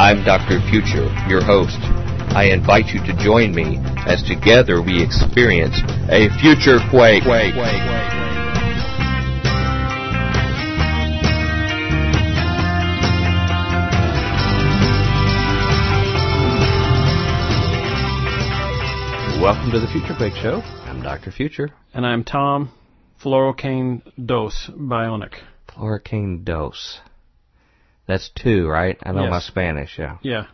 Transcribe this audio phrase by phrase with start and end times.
[0.00, 0.60] I'm Dr.
[0.70, 1.76] Future, your host.
[2.32, 3.76] I invite you to join me
[4.06, 5.76] as together we experience
[6.08, 7.24] a future quake.
[7.24, 7.54] quake.
[19.38, 20.62] Welcome to the Future Quake Show.
[20.86, 21.30] I'm Dr.
[21.30, 21.68] Future.
[21.92, 22.72] And I'm Tom
[23.22, 25.34] Fluorocaine Dose Bionic.
[25.68, 27.00] Fluorocaine Dose.
[28.10, 28.98] That's two, right?
[29.04, 29.30] I know Yes.
[29.30, 30.16] my Spanish, yeah.
[30.22, 30.44] Yeah.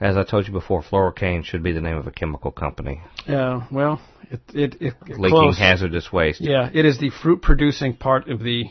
[0.00, 3.00] As I told you before, fluorocaine should be the name of a chemical company.
[3.28, 5.58] Yeah, well, it, it, it, Leaking close.
[5.58, 6.40] hazardous waste.
[6.40, 8.64] Yeah, it is the fruit producing part of the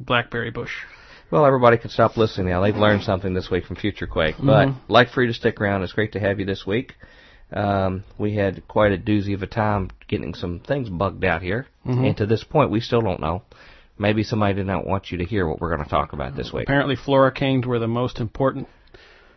[0.00, 0.72] blackberry bush.
[1.30, 2.60] Well, everybody can stop listening now.
[2.60, 4.34] They've learned something this week from Future Quake.
[4.38, 4.74] But Mhm.
[4.88, 5.82] like for you to stick around.
[5.82, 6.94] It's great to have you this week.
[7.52, 11.66] Um, we had quite a doozy of a time getting some things bugged out here.
[11.86, 12.06] Mhm.
[12.08, 13.42] And to this point, we still don't know.
[13.98, 16.52] Maybe somebody did not want you to hear what we're going to talk about this
[16.52, 16.64] week.
[16.64, 18.68] Apparently, fluorocaines were the most important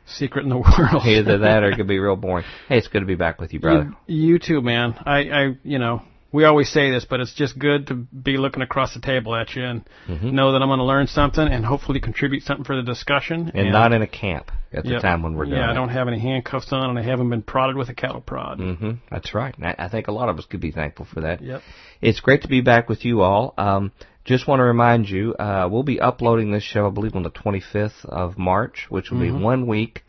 [0.06, 1.06] secret in the world.
[1.06, 2.46] Either that or it could be real boring.
[2.68, 3.92] Hey, it's good to be back with you, brother.
[4.08, 4.96] You, you too, man.
[5.06, 6.02] I, I, you know,
[6.32, 9.56] we always say this, but it's just good to be looking across the table at
[9.56, 10.34] you and Mhm.
[10.34, 13.52] know that I'm going to learn something and hopefully contribute something for the discussion.
[13.54, 15.02] And not in a camp at the Yep.
[15.02, 17.44] time when we're doing Yeah, I don't have any handcuffs on, and I haven't been
[17.44, 18.60] prodded with a cattle prod.
[18.60, 19.56] hmm That's right.
[19.56, 21.42] And I, I think a lot of us could be thankful for that.
[21.42, 21.62] Yep.
[22.02, 23.54] It's great to be back with you all.
[23.58, 23.92] Um,
[24.28, 27.32] just want to remind you, uh, we'll be uploading this show, I believe, on the
[27.32, 29.22] 25th of March, which will Mhm.
[29.22, 30.04] be one week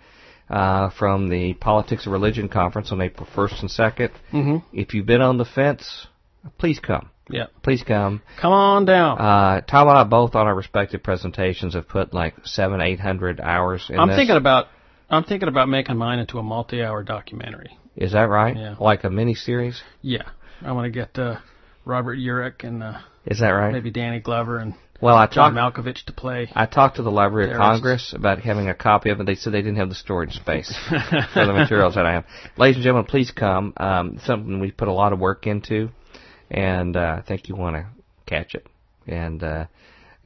[0.50, 4.10] uh, from the Politics of Religion conference on April 1st and 2nd.
[4.32, 4.62] Mhm.
[4.72, 6.06] If you've been on the fence,
[6.56, 7.10] please come.
[7.28, 7.48] Yeah.
[7.62, 8.22] Please come.
[8.40, 9.18] Come on down.
[9.18, 13.40] Uh, Tom and I both on our respective presentations have put like seven, eight hundred
[13.42, 14.16] hours in I'm this.
[14.16, 14.68] thinking about
[15.10, 17.76] I'm thinking about making mine into a multi-hour documentary.
[17.96, 18.56] Is that right?
[18.56, 18.74] Yeah.
[18.80, 19.82] Like a mini series?
[20.00, 20.22] Yeah,
[20.64, 21.36] I want to get uh,
[21.84, 22.94] Robert Urich and uh,
[23.28, 23.72] Is that right?
[23.72, 25.76] maybe Danny Glover and Well, I John talked.
[25.76, 26.50] Malkovich to play.
[26.54, 29.26] I talked to the Library of Congress about having a copy of it.
[29.26, 32.24] They said they didn't have the storage space for the materials that I have.
[32.56, 33.74] Ladies and gentlemen, please come.
[33.76, 35.90] Um, something we put a lot of work into,
[36.50, 37.86] and uh, I think you want to
[38.26, 38.66] catch it
[39.06, 39.66] and uh,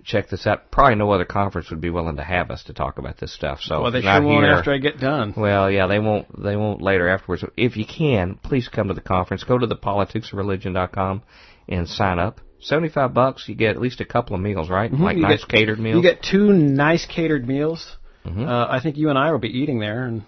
[0.05, 0.71] check this out.
[0.71, 3.61] Probably no other conference would be willing to have us to talk about this stuff.
[3.61, 5.35] So well, they sure won't here, after I get done.
[5.37, 6.43] well, yeah, they won't.
[6.43, 7.45] They won't later afterwards.
[7.57, 9.45] If you can, please come to the conference.
[9.45, 11.23] Go to thepoliticsofreligion.com
[11.69, 12.41] and sign up.
[12.63, 14.91] Seventy-five bucks, you get at least a couple of meals, right?
[14.91, 15.97] Mhm, Like you nice get- catered meals.
[15.97, 17.97] You get two nice catered meals.
[18.27, 18.47] Mhm.
[18.49, 20.23] Uh, I think you and I will be eating there, and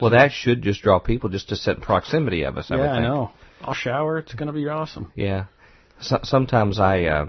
[0.00, 2.70] Well, that should just draw people just to sit in proximity of us.
[2.70, 3.30] I yeah, I know.
[3.62, 4.18] I'll shower.
[4.18, 5.10] It's going to be awesome.
[5.14, 5.44] Yeah.
[6.00, 7.26] So, sometimes I, uh,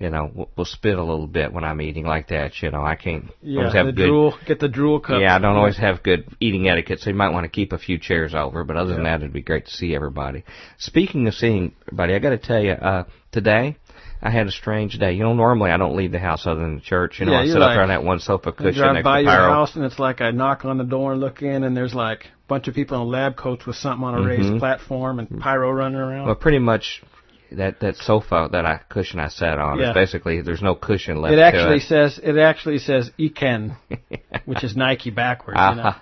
[0.00, 2.60] you know, will, will spit a little bit when I'm eating like that.
[2.60, 4.06] You know, I can't Yeah, always have the good.
[4.08, 4.34] drool.
[4.46, 5.20] Get the drool cup.
[5.20, 7.78] Yeah, I don't always have good eating etiquette, so you might want to keep a
[7.78, 8.64] few chairs over.
[8.64, 10.42] But other than that, it'd be great to see everybody.
[10.78, 13.76] Speaking of seeing everybody, I got to tell you, uh, today
[14.24, 15.14] I had a strange day.
[15.14, 17.18] You know, normally I don't leave the house other than the church.
[17.18, 18.66] You know, Yeah, I sit up there on that one sofa cushion.
[18.74, 19.52] You drive next by to your Pyro.
[19.52, 22.26] house and it's like I knock on the door and look in and there's like
[22.26, 24.26] a bunch of people in lab coats with something on a Mhm.
[24.28, 26.26] raised platform and pyro running around.
[26.26, 27.02] Well, pretty much
[27.50, 29.88] that that sofa that I cushion I sat on Yeah.
[29.88, 31.34] is basically there's no cushion left.
[31.34, 31.82] it actually it.
[31.82, 33.76] says it actually says Iken,
[34.44, 35.58] which is Nike backwards.
[35.60, 35.94] You know?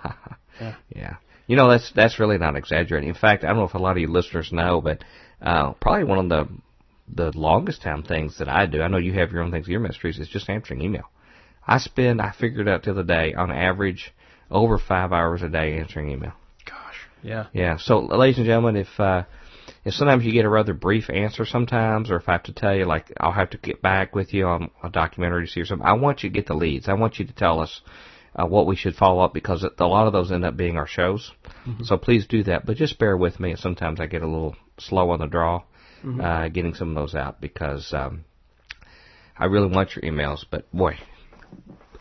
[0.61, 0.73] Yeah.
[0.95, 1.13] yeah.
[1.47, 3.09] You know that's that's really not exaggerating.
[3.09, 5.03] In fact, I don't know if a lot of you listeners know, but
[5.41, 6.47] uh, probably one of the
[7.13, 8.81] the longest time things that I do.
[8.81, 10.19] I know you have your own things, your mysteries.
[10.19, 11.09] Is just answering email.
[11.67, 14.13] I spend I figured out the other day on average
[14.49, 16.33] over five hours a day answering email.
[16.65, 17.07] Gosh.
[17.23, 17.47] Yeah.
[17.53, 17.77] Yeah.
[17.77, 19.23] So, ladies and gentlemen, if uh,
[19.83, 22.75] if sometimes you get a rather brief answer sometimes, or if I have to tell
[22.75, 25.65] you, like I'll have to get back with you on a documentary to see or
[25.65, 26.87] something, I want you to get the leads.
[26.87, 27.81] I want you to tell us
[28.35, 30.87] uh, what we should follow up because a lot of those end up being our
[30.87, 31.31] shows.
[31.65, 31.85] Mhm.
[31.85, 33.55] So please do that, but just bear with me.
[33.55, 35.63] Sometimes I get a little slow on the draw,
[36.03, 36.23] Mhm.
[36.23, 38.23] uh, getting some of those out because um,
[39.37, 40.43] I really want your emails.
[40.49, 40.97] But boy,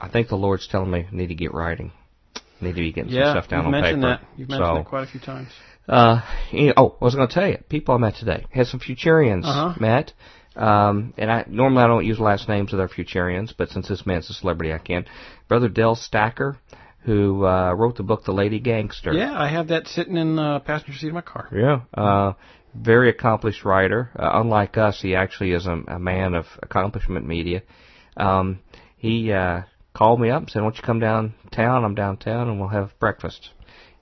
[0.00, 1.93] I think the Lord's telling me I need to get writing.
[2.37, 3.33] I need to be getting yeah.
[3.33, 4.19] some stuff down you've on mentioned paper.
[4.21, 4.39] that.
[4.39, 5.49] You've mentioned so, that quite a few times.
[5.89, 6.21] uh,
[6.53, 8.81] you know- oh, I was going to tell you, people I met today had some
[8.81, 9.75] Futurians Uh-huh.
[9.81, 10.12] met,
[10.56, 14.04] um, and I normally I don't use last names of their Futurians, but since this
[14.07, 15.07] man's a celebrity, I can.
[15.48, 16.59] Brother Dell Stacker,
[17.04, 19.13] who uh, wrote the book The Lady Gangster.
[19.13, 21.48] Yeah, I have that sitting in the uh, passenger seat of my car.
[21.51, 21.80] Yeah.
[21.95, 22.33] Uh,
[22.75, 24.11] very accomplished writer.
[24.19, 27.63] Uh, unlike us, he actually is a, a man of accomplishment media.
[28.17, 28.61] Um,
[28.97, 29.63] he uh,
[29.95, 31.84] called me up and said, "Why don't you come downtown?
[31.84, 33.51] I'm downtown, and we'll have breakfast."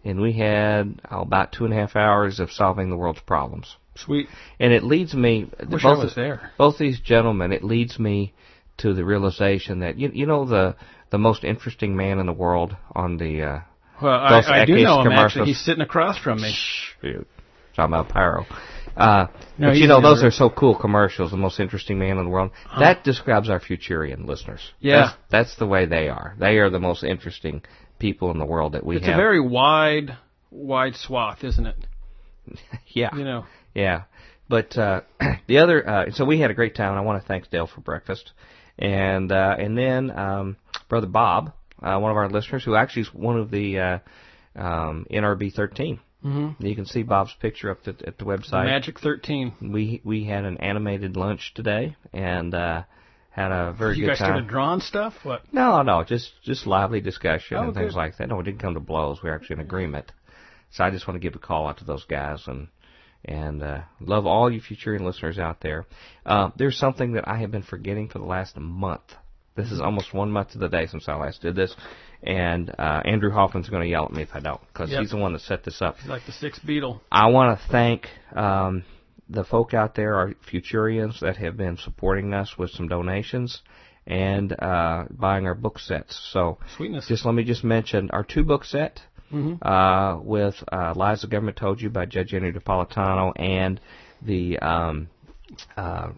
[0.05, 3.77] And we had oh, about two and a half hours of solving the world's problems.
[3.97, 4.29] Sweet.
[4.61, 5.51] And it leads me.
[5.69, 6.53] Wish both I was there.
[6.57, 7.53] Both these gentlemen.
[7.53, 8.33] It leads me
[8.79, 10.77] to the realization that you you know the
[11.11, 13.61] the most interesting man in the world on the uh,
[14.01, 15.47] Well, I, I do know him actually.
[15.47, 16.55] He's sitting across from me.
[17.01, 17.27] Shoot.
[17.79, 18.45] Talking about pyro.
[18.97, 21.31] Uh, No, but you know, those are so cool commercials.
[21.31, 22.51] The most interesting man in the world.
[22.77, 24.73] That describes our Futurian listeners.
[24.81, 24.97] Yeah.
[24.97, 26.35] That's, that's the way they are.
[26.41, 27.63] They are the most interesting
[28.01, 29.13] people in the world that we it's have.
[29.13, 30.17] It's a very wide,
[30.51, 31.77] wide swath, isn't it?
[32.89, 33.45] yeah, You know.
[33.77, 34.03] yeah.
[34.49, 35.03] But uh,
[35.47, 36.91] the other, uh, so we had a great time.
[36.91, 38.33] and I want to thank Dale for breakfast,
[38.77, 40.57] and uh, and then um,
[40.89, 43.99] brother Bob, uh, one of our listeners, who actually is one of the uh,
[44.57, 46.01] um, NRB 13.
[46.25, 46.65] Mm-hmm.
[46.67, 48.65] You can see Bob's picture up at, at the website.
[48.65, 49.53] Magic 13.
[49.73, 52.83] We we had an animated lunch today and uh,
[53.31, 54.27] had a very you good guys time.
[54.31, 55.15] started drawing stuff?
[55.23, 55.43] What?
[55.53, 57.99] No, no, just just lively discussion Oh, and things good.
[57.99, 58.29] like that.
[58.29, 59.23] No, we didn't come to blows.
[59.23, 60.11] We were actually in agreement.
[60.73, 62.67] So I just want to give a call out to those guys and
[63.25, 65.87] and uh, love all you Futurian listeners out there.
[66.27, 69.03] Uh, there's something that I have been forgetting for the last month.
[69.57, 71.75] This is almost one month to the day since I last did this,
[72.23, 75.01] and uh, Andrew Hoffman's going to yell at me if I don't because Yep.
[75.01, 75.97] he's the one that set this up.
[75.99, 77.01] He's like the sixth Beatle.
[77.13, 78.85] I want to thank um,
[79.29, 83.61] the folk out there, our Futurians, that have been supporting us with some donations
[84.07, 86.19] and uh, buying our book sets.
[86.33, 87.07] So Sweetness.
[87.09, 89.01] just let me just mention our two book set
[89.33, 89.59] Mhm.
[89.61, 93.79] uh, with uh, Lies the Government Told You by Judge Andy Napolitano and
[94.23, 95.11] the um,
[95.77, 96.09] uh,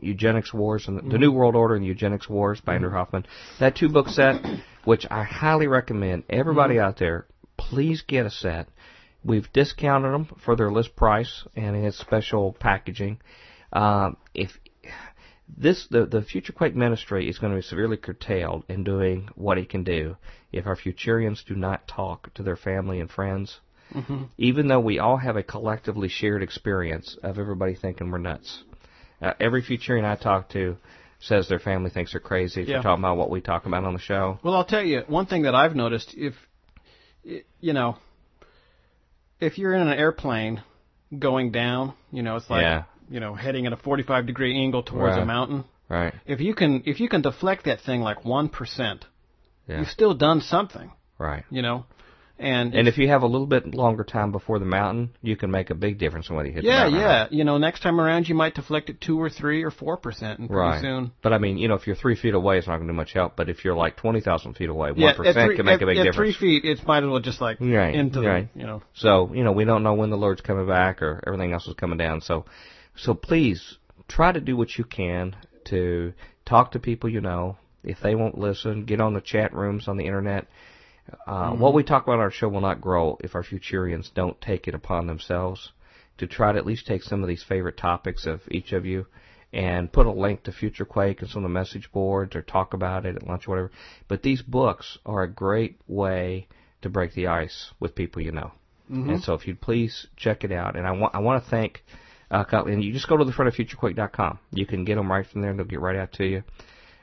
[0.00, 3.26] Eugenics Wars and the, the New World Order and the Eugenics Wars by Andrew Hoffman.
[3.60, 4.42] That two book set,
[4.88, 7.26] which I highly recommend everybody out there,
[7.58, 8.70] please get a set.
[9.22, 13.20] We've discounted them for their list price and it has special packaging.
[13.70, 14.58] Um, if
[15.46, 19.58] this the the Future Quake Ministry is going to be severely curtailed in doing what
[19.58, 20.16] it can do
[20.52, 23.60] if our Futurians do not talk to their family and friends.
[23.92, 24.22] Mm-hmm.
[24.38, 28.64] Even though we all have a collectively shared experience of everybody thinking we're nuts.
[29.20, 30.78] Uh, every Futurian I talk to
[31.20, 32.74] says their family thinks they're crazy if Yeah.
[32.76, 34.38] you're talking about what we talk about on the show.
[34.42, 36.14] Well, I'll tell you one thing that I've noticed.
[36.16, 36.34] If
[37.60, 37.96] you know,
[39.40, 40.62] if you're in an airplane
[41.16, 42.84] going down, you know, it's like Yeah.
[43.10, 45.64] you know heading at a 45 degree angle towards a mountain.
[45.88, 46.14] Right.
[46.26, 49.06] If you can, if you can deflect that thing like one percent,
[49.66, 49.78] Yeah.
[49.80, 50.92] you've still done something.
[51.18, 51.44] Right.
[51.50, 51.86] You know,
[52.38, 55.50] and And if you have a little bit longer time before the mountain, you can
[55.50, 57.00] make a big difference in whether you hit yeah, the mountain.
[57.00, 59.96] yeah, you know, next time around you might deflect it two or three or four
[59.96, 60.80] percent, and pretty Right.
[60.80, 61.12] soon.
[61.22, 62.96] But I mean, you know, if you're three feet away, it's not going to do
[62.96, 63.36] much help.
[63.36, 65.82] But if you're like twenty thousand feet away, Yeah, one at percent can make at,
[65.82, 66.36] a big at difference.
[66.36, 68.52] three feet, it might as well just like Right, into right.
[68.54, 68.82] the, you know.
[68.94, 71.74] So you know, we don't know when the Lord's coming back or everything else is
[71.74, 72.20] coming down.
[72.20, 72.44] So,
[72.96, 73.76] so please
[74.06, 75.36] try to do what you can
[75.66, 76.12] to
[76.46, 77.56] talk to people you know.
[77.84, 80.46] If they won't listen, get on the chat rooms on the internet.
[81.26, 84.40] Uh, What we talk about on our show will not grow if our Futurians don't
[84.40, 85.72] take it upon themselves
[86.18, 89.06] to try to at least take some of these favorite topics of each of you
[89.52, 92.74] and put a link to Future Quake and some of the message boards or talk
[92.74, 93.70] about it at lunch or whatever.
[94.08, 96.48] But these books are a great way
[96.82, 98.52] to break the ice with people you know.
[99.10, 100.76] And so if you'd please check it out.
[100.76, 101.84] And I want I want to thank
[102.30, 104.38] uh, and you just go to the front of futurequake.com.
[104.52, 106.42] You can get them right from there and they'll get right out to you.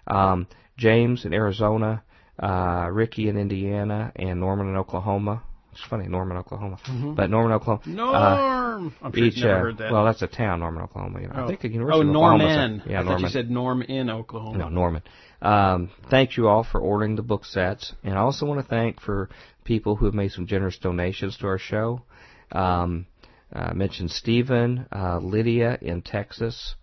[0.07, 0.47] Um,
[0.77, 2.03] James in Arizona,
[2.39, 5.43] uh, Ricky in Indiana, and Norman in Oklahoma.
[5.71, 6.77] It's funny, Norman, Oklahoma.
[7.17, 7.81] But Norman, Oklahoma.
[7.85, 8.95] uh, Norm.
[9.01, 9.91] I'm sure each, never uh, heard that.
[9.91, 11.19] well, that's a town, Norman, Oklahoma.
[11.21, 11.47] You know, I Oh.
[11.47, 12.83] think the oh, University of Oklahoma's a- Norman.
[12.87, 14.57] Yeah, I thought you said Norm in Oklahoma.
[14.57, 15.01] No, Norman.
[15.41, 19.01] Um, thank you all for ordering the book sets, and I also want to thank
[19.01, 19.29] for
[19.65, 22.03] people who have made some generous donations to our show.
[22.53, 23.05] Um,
[23.51, 26.75] I mentioned Stephen, uh, Lydia in Texas,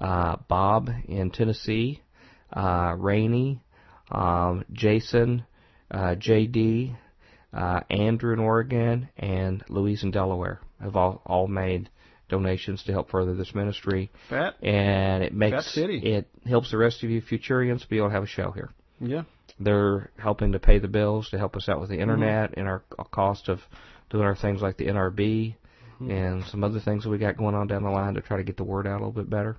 [0.00, 2.02] uh, Bob in Tennessee,
[2.52, 3.60] uh, Rainey,
[4.10, 5.44] um, Jason,
[5.90, 6.96] uh, JD,
[7.52, 11.88] uh, Andrew in Oregon, and Louise in Delaware have all, all made
[12.28, 14.54] donations to help further this ministry Fat?
[14.62, 15.96] and it makes City.
[15.98, 18.68] it helps the rest of you Futurians be able to have a show here.
[19.00, 19.22] Yeah.
[19.58, 22.02] They're helping to pay the bills to help us out with the Mm-hmm.
[22.02, 23.60] internet and our cost of
[24.10, 25.54] doing our things like the NRB
[26.00, 26.10] Mm-hmm.
[26.12, 28.44] and some other things that we got going on down the line to try to
[28.44, 29.56] get the word out a little bit better.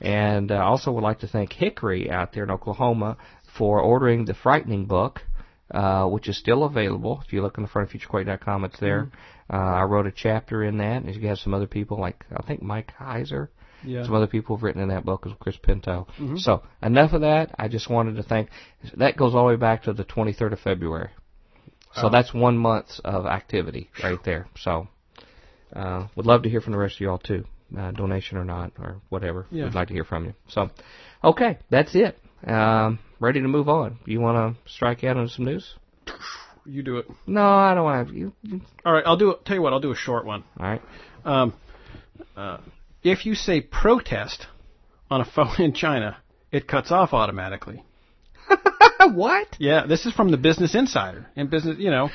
[0.00, 3.16] And uh, also would like to thank Hickory out there in Oklahoma
[3.56, 5.22] for ordering the Frightening book,
[5.70, 7.22] uh, which is still available.
[7.24, 9.04] If you look on the front of FutureQuake.com, it's there.
[9.04, 9.56] Mm-hmm.
[9.56, 11.02] Uh, I wrote a chapter in that.
[11.02, 13.48] And you have some other people like I think Mike Heiser.
[13.82, 14.04] Yeah.
[14.04, 16.06] Some other people have written in that book, as Chris Pinto.
[16.18, 16.36] Mm-hmm.
[16.38, 17.54] So enough of that.
[17.58, 18.48] I just wanted to thank.
[18.96, 21.10] That goes all the way back to the 23rd of February.
[21.96, 24.48] So that's one month of activity right there.
[24.58, 24.88] So
[25.74, 27.44] uh, would love to hear from the rest of y'all too,
[27.78, 29.46] uh, donation or not or whatever.
[29.50, 29.64] Yeah.
[29.64, 30.34] We'd like to hear from you.
[30.48, 30.70] So,
[31.22, 32.18] okay, that's it.
[32.46, 33.98] Um, ready to move on.
[34.06, 35.74] You want to strike out on some news?
[36.66, 37.06] You do it.
[37.26, 38.14] No, I don't want to.
[38.14, 39.04] You, you, All right.
[39.06, 39.30] I'll do.
[39.30, 39.44] it.
[39.44, 39.72] Tell you what.
[39.72, 40.44] I'll do a short one.
[40.58, 40.82] all right.
[41.24, 41.54] Um,
[42.36, 42.58] uh,
[43.02, 44.46] if you say protest
[45.10, 46.16] on a phone in China,
[46.50, 47.82] it cuts off automatically.
[49.12, 49.56] what?
[49.58, 51.26] Yeah, this is from the Business Insider.
[51.36, 52.10] And business, you know,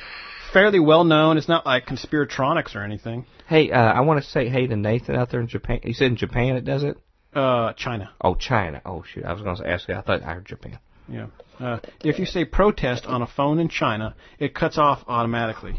[0.52, 1.38] fairly well known.
[1.38, 3.26] It's not like conspiratronics or anything.
[3.46, 5.80] Hey, uh, I want to say hey to Nathan out there in Japan.
[5.84, 6.96] You said in Japan it does it.
[7.34, 8.10] Uh, China.
[8.20, 8.82] Oh, China.
[8.84, 9.94] Oh shoot, I was going to ask you.
[9.94, 10.78] I thought I heard Japan.
[11.10, 11.26] Yeah.
[11.58, 15.76] Uh, if you say protest on a phone in China, it cuts off automatically.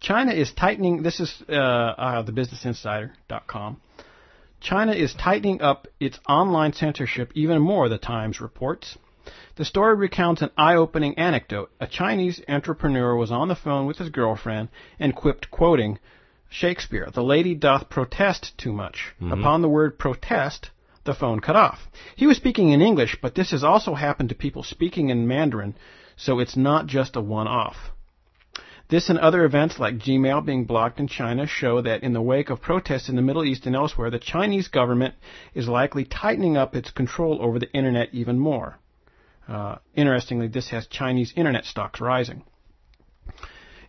[0.00, 1.02] China is tightening.
[1.02, 3.80] This is uh, uh, the BusinessInsider.com.
[4.60, 8.96] China is tightening up its online censorship even more, the Times reports.
[9.56, 11.70] The story recounts an eye-opening anecdote.
[11.80, 14.68] A Chinese entrepreneur was on the phone with his girlfriend
[14.98, 15.98] and quipped, quoting
[16.48, 20.70] Shakespeare, "The lady doth protest too much." Upon the word protest,
[21.04, 21.88] the phone cut off.
[22.16, 25.74] He was speaking in English, but this has also happened to people speaking in Mandarin,
[26.16, 27.76] so it's not just a one-off.
[28.88, 32.50] This and other events like Gmail being blocked in China show that in the wake
[32.50, 35.14] of protests in the Middle East and elsewhere, the Chinese government
[35.54, 38.78] is likely tightening up its control over the internet even more.
[39.48, 42.44] Uh, interestingly, this has Chinese internet stocks rising.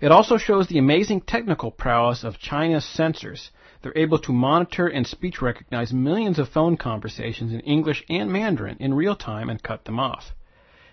[0.01, 3.51] It also shows the amazing technical prowess of China's censors.
[3.85, 8.77] They're able to monitor and speech recognize millions of phone conversations in English and Mandarin
[8.79, 10.33] in real time and cut them off.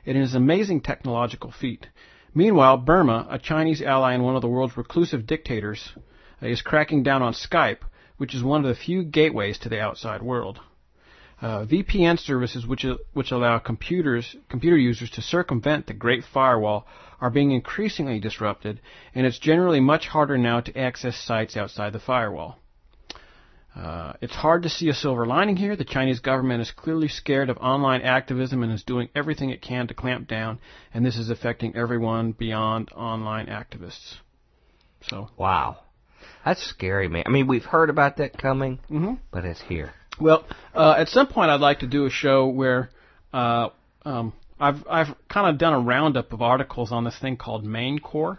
[0.05, 1.89] It is an amazing technological feat.
[2.35, 5.95] Meanwhile, Burma, a Chinese ally and one of the world's reclusive dictators,
[6.43, 7.79] uh, is cracking down on Skype,
[8.19, 10.61] which is one of the few gateways to the outside world.
[11.41, 12.85] Uh, VPN services, which
[13.15, 16.87] which allow computers computer users to circumvent the Great Firewall,
[17.23, 18.83] are being increasingly disrupted,
[19.15, 22.59] and it's generally much harder now to access sites outside the firewall.
[23.75, 25.77] Uh, it's hard to see a silver lining here.
[25.77, 29.87] The Chinese government is clearly scared of online activism and is doing everything it can
[29.89, 30.59] to clamp down,
[30.93, 34.17] and this is affecting everyone beyond online activists.
[35.03, 35.79] So, Wow.
[36.45, 37.23] That's scary, man.
[37.27, 39.19] I mean, we've heard about that coming, Mhm.
[39.31, 39.93] but it's here.
[40.21, 42.91] well, uh, at some point, I'd like to do a show where
[43.33, 43.71] uh,
[44.05, 47.99] um, I've I've kind of done a roundup of articles on this thing called Main
[47.99, 48.39] Core.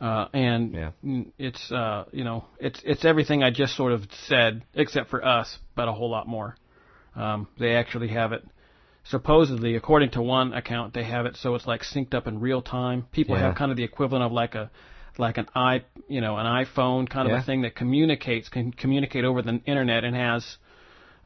[0.00, 0.90] Uh, and Yeah.
[1.38, 5.58] it's uh, you know it's it's everything I just sort of said except for us,
[5.74, 6.56] but a whole lot more.
[7.16, 8.44] Um, they actually have it
[9.04, 12.62] supposedly, according to one account, they have it so it's like synced up in real
[12.62, 13.06] time.
[13.10, 13.46] People Yeah.
[13.46, 14.70] have kind of the equivalent of like a
[15.18, 17.42] like an i you know an iPhone kind of Yeah.
[17.42, 20.58] a thing that communicates can communicate over the internet and has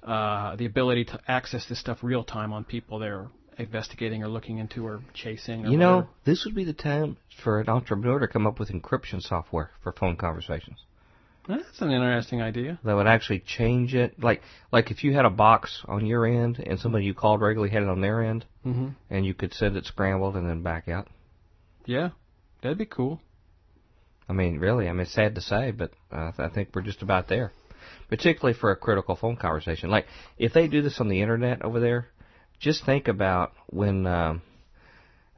[0.02, 3.28] uh, the ability to access this stuff real time on people they're
[3.58, 5.66] investigating or looking into or chasing.
[5.66, 6.10] Or You know, whatever.
[6.24, 9.92] this would be the time for an entrepreneur to come up with encryption software for
[9.92, 10.78] phone conversations.
[11.48, 12.78] that's an interesting idea.
[12.84, 14.18] that would actually change it.
[14.22, 17.72] Like like if you had a box on your end and somebody you called regularly
[17.72, 20.88] had it on their end, hmm and you could send it scrambled and then back
[20.88, 21.08] out.
[21.84, 22.10] Yeah,
[22.62, 23.20] that'd be cool.
[24.28, 27.02] I mean, really, I mean, it's sad to say, but uh, I think we're just
[27.02, 27.52] about there.
[28.08, 29.90] Particularly for a critical phone conversation.
[29.90, 30.06] Like
[30.38, 32.06] if they do this on the internet over there,
[32.62, 34.40] just think about when, um,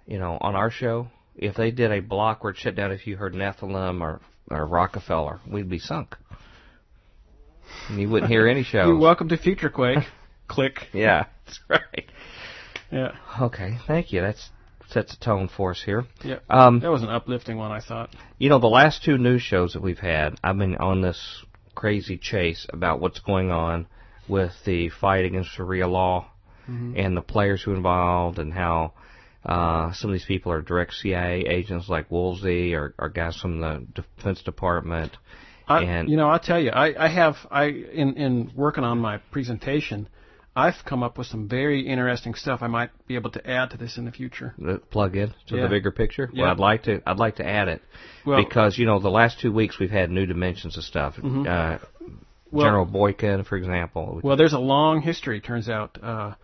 [0.07, 3.07] you know, on our show, if they did a block where it shut down if
[3.07, 6.17] you heard Nephilim or or Rockefeller, we'd be sunk.
[7.89, 8.87] And you wouldn't hear any shows.
[8.87, 9.99] You're welcome to Future Quake.
[10.49, 10.89] Click.
[10.93, 12.11] Yeah, that's right.
[12.93, 13.13] Yeah.
[13.41, 14.21] Okay, thank you.
[14.21, 14.51] That's
[14.91, 16.05] sets a tone for us here.
[16.23, 16.41] Yeah.
[16.51, 18.11] Um, That was an uplifting one, I thought.
[18.39, 21.43] you know, the last two news shows that we've had, I've been on this
[21.75, 23.87] crazy chase about what's going on
[24.29, 26.27] with the fight against Sharia law
[26.67, 28.93] and the players who are involved and how
[29.45, 33.61] uh, some of these people are direct CIA agents like Woolsey or, or guys from
[33.61, 35.17] the Defense Department.
[35.69, 38.99] I, And- you know, I'll tell you, I, I have, I in in working on
[38.99, 40.09] my presentation,
[40.57, 42.61] I've come up with some very interesting stuff.
[42.63, 44.55] I might be able to add to this in the future.
[44.91, 45.63] plug in to Yeah.
[45.65, 46.31] the bigger picture.
[46.33, 46.43] Yeah.
[46.43, 47.03] Well, I'd like to.
[47.07, 47.83] I'd like to add it
[48.25, 51.19] Well- because you know the last two weeks we've had new dimensions of stuff.
[51.23, 51.79] Uh,
[52.51, 54.21] Well- General Boykin, for example.
[54.23, 55.41] Well, there's a long history.
[55.41, 56.35] Turns out, uh,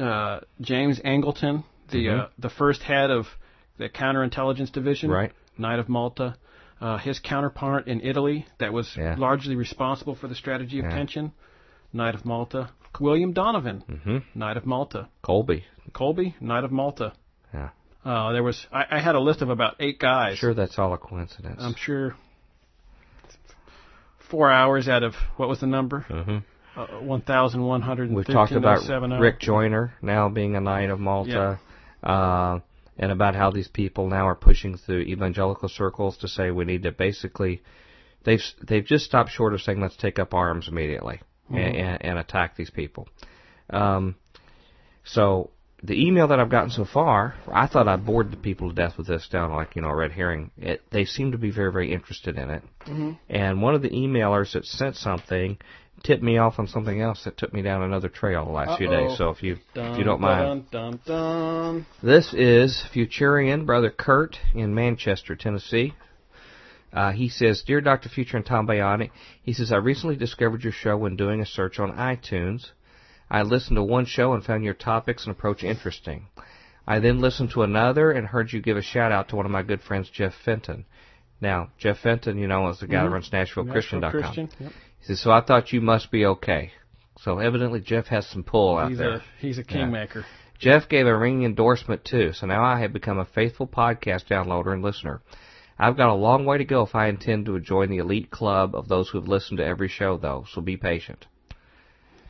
[0.00, 3.26] uh, James Angleton, the uh, the first head of
[3.78, 5.32] the counterintelligence division, Right.
[5.58, 6.36] Knight of Malta,
[6.80, 9.16] uh, his counterpart in Italy, that was Yeah.
[9.18, 10.94] largely responsible for the strategy of Yeah.
[10.96, 11.32] tension,
[11.92, 12.70] Knight of Malta,
[13.00, 15.64] William Donovan, hmm Knight of Malta, Colby.
[15.92, 17.12] Colby, Knight of Malta.
[17.52, 17.68] Yeah.
[18.04, 20.38] Uh, there was I, I had a list of about eight guys.
[20.38, 21.60] Sure, that's all a coincidence.
[21.60, 22.14] I'm sure.
[24.30, 26.00] Four hours out of what was the number?
[26.00, 26.38] hmm
[26.76, 28.10] Uh, One thousand one hundred.
[28.12, 28.80] We've talked about
[29.20, 31.58] Rick Joyner now being a Knight of Malta,
[32.02, 32.58] uh,
[32.98, 36.82] and about how these people now are pushing through evangelical circles to say we need
[36.82, 37.62] to basically.
[38.24, 42.18] They've they've just stopped short of saying let's take up arms immediately and, and, and
[42.18, 43.08] attack these people.
[43.70, 44.16] Um,
[45.04, 45.50] so
[45.82, 48.98] the email that I've gotten so far, I thought I bored the people to death
[48.98, 50.50] with this down like you know a red herring.
[50.58, 52.62] It, they seem to be very very interested in it.
[53.30, 55.56] And one of the emailers that sent something
[56.02, 58.88] tipped me off on something else that took me down another trail the last few
[58.88, 59.08] Uh-oh.
[59.08, 59.18] days.
[59.18, 64.38] So if you Dun, if you don't mind, Dun, dun, this is Futurian brother Kurt
[64.54, 65.94] in Manchester, Tennessee.
[66.92, 68.08] Uh, he says, Dear Dr.
[68.08, 69.10] Future and Tom Bionic,
[69.42, 72.70] he says, I recently discovered your show when doing a search on iTunes.
[73.28, 76.28] I listened to one show and found your topics and approach interesting.
[76.86, 79.52] I then listened to another and heard you give a shout out to one of
[79.52, 80.86] my good friends, Jeff Fenton.
[81.40, 84.00] Now, Jeff Fenton, you know, is the guy that runs NashvilleChristian.com.
[84.00, 84.48] Nashville Christian.
[84.58, 84.72] Yep.
[85.06, 86.72] He so I thought you must be okay.
[87.20, 89.14] So evidently Jeff has some pull out He's there.
[89.16, 90.24] a he's a kingmaker.
[90.58, 94.72] Jeff gave a ringing endorsement too, so now I have become a faithful podcast downloader
[94.72, 95.20] and listener.
[95.78, 98.74] I've got a long way to go if I intend to join the elite club
[98.74, 101.26] of those who have listened to every show, though, so be patient.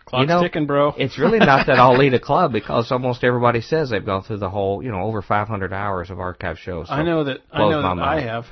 [0.04, 0.94] Clock's You know, ticking, bro.
[0.96, 4.38] It's really not that I'll lead a club because almost everybody says they've gone through
[4.38, 6.88] the whole, you know, over 500 hours of archive shows.
[6.88, 8.46] So I know that I know that I have,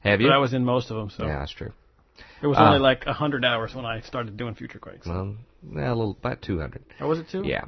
[0.00, 0.28] Have you?
[0.28, 1.72] but I was in most of them, so Yeah, that's true.
[2.42, 5.06] It was Uh, only like a hundred hours when I started doing Future Quakes.
[5.06, 5.34] Well,
[5.74, 6.82] yeah, a little about 200.
[7.00, 7.42] Or was it two?
[7.44, 7.64] Yeah.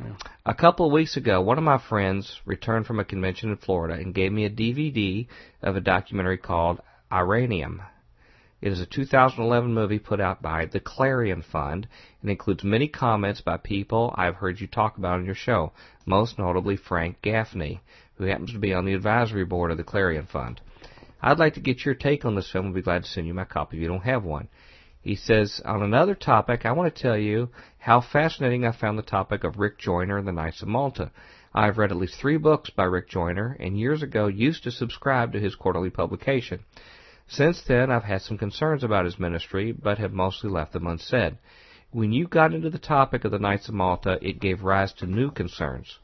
[0.46, 3.94] A couple of weeks ago, one of my friends returned from a convention in Florida
[3.94, 5.26] and gave me a DVD
[5.62, 7.80] of a documentary called Iranium.
[8.60, 11.88] It is a 2011 movie put out by the Clarion Fund
[12.20, 15.72] and includes many comments by people I've heard you talk about on your show,
[16.04, 17.80] most notably Frank Gaffney,
[18.16, 20.60] who happens to be on the advisory board of the Clarion Fund.
[21.22, 23.34] I'd like to get your take on this film and be glad to send you
[23.34, 24.48] my copy if you don't have one.
[25.02, 27.48] He says, on another topic, I want to tell you
[27.78, 31.10] how fascinating I found the topic of Rick Joyner and the Knights of Malta.
[31.54, 35.32] I've read at least three books by Rick Joyner and years ago used to subscribe
[35.32, 36.60] to his quarterly publication.
[37.26, 41.38] Since then, I've had some concerns about his ministry, but have mostly left them unsaid.
[41.92, 45.06] When you got into the topic of the Knights of Malta, it gave rise to
[45.06, 45.98] new concerns.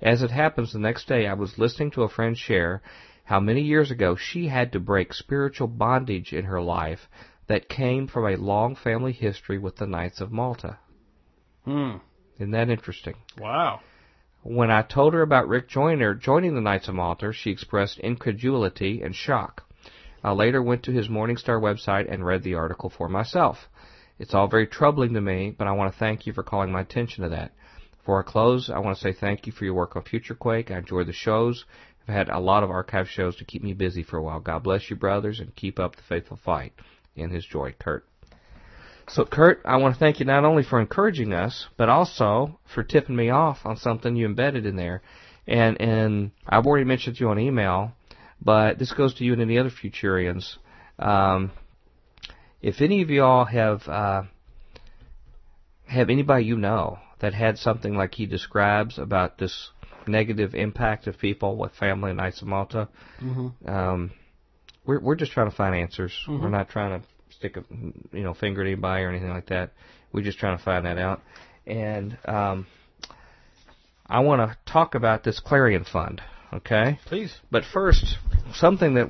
[0.00, 2.80] As it happens, the next day I was listening to a friend share
[3.26, 7.08] how many years ago she had to break spiritual bondage in her life
[7.48, 10.78] that came from a long family history with the Knights of Malta.
[11.64, 11.96] Hmm.
[12.36, 13.14] Isn't that interesting?
[13.36, 13.80] Wow.
[14.42, 19.02] When I told her about Rick Joyner joining the Knights of Malta, she expressed incredulity
[19.02, 19.64] and shock.
[20.22, 23.68] I later went to his Morningstar website and read the article for myself.
[24.20, 26.82] It's all very troubling to me, but I want to thank you for calling my
[26.82, 27.52] attention to that.
[27.98, 30.70] Before I close, I want to say thank you for your work on FutureQuake.
[30.70, 31.64] I enjoy the shows.
[32.06, 34.40] I've had a lot of archive shows to keep me busy for a while.
[34.40, 36.72] God bless you, brothers, and keep up the faithful fight.
[37.16, 38.04] In his joy, Kurt.
[39.08, 42.82] So, Kurt, I want to thank you not only for encouraging us, but also for
[42.82, 45.00] tipping me off on something you embedded in there.
[45.46, 47.92] And and I've already mentioned to you on email,
[48.42, 50.56] but this goes to you and any other Futurians.
[50.98, 51.52] Um,
[52.60, 54.24] if any of y'all have uh,
[55.86, 59.70] have anybody you know that had something like he describes about this
[60.08, 62.88] negative impact of people with family in Knights of Malta,
[63.20, 63.68] Mm-hmm.
[63.68, 64.10] um,
[64.84, 66.12] we're we're just trying to find answers.
[66.28, 67.64] We're not trying to stick a
[68.12, 69.72] you know finger at anybody or anything like that.
[70.12, 71.22] We're just trying to find that out.
[71.66, 72.66] And um,
[74.06, 76.22] I want to talk about this Clarion Fund.
[76.52, 76.98] Okay.
[77.06, 77.34] Please.
[77.50, 78.16] But first,
[78.54, 79.08] something that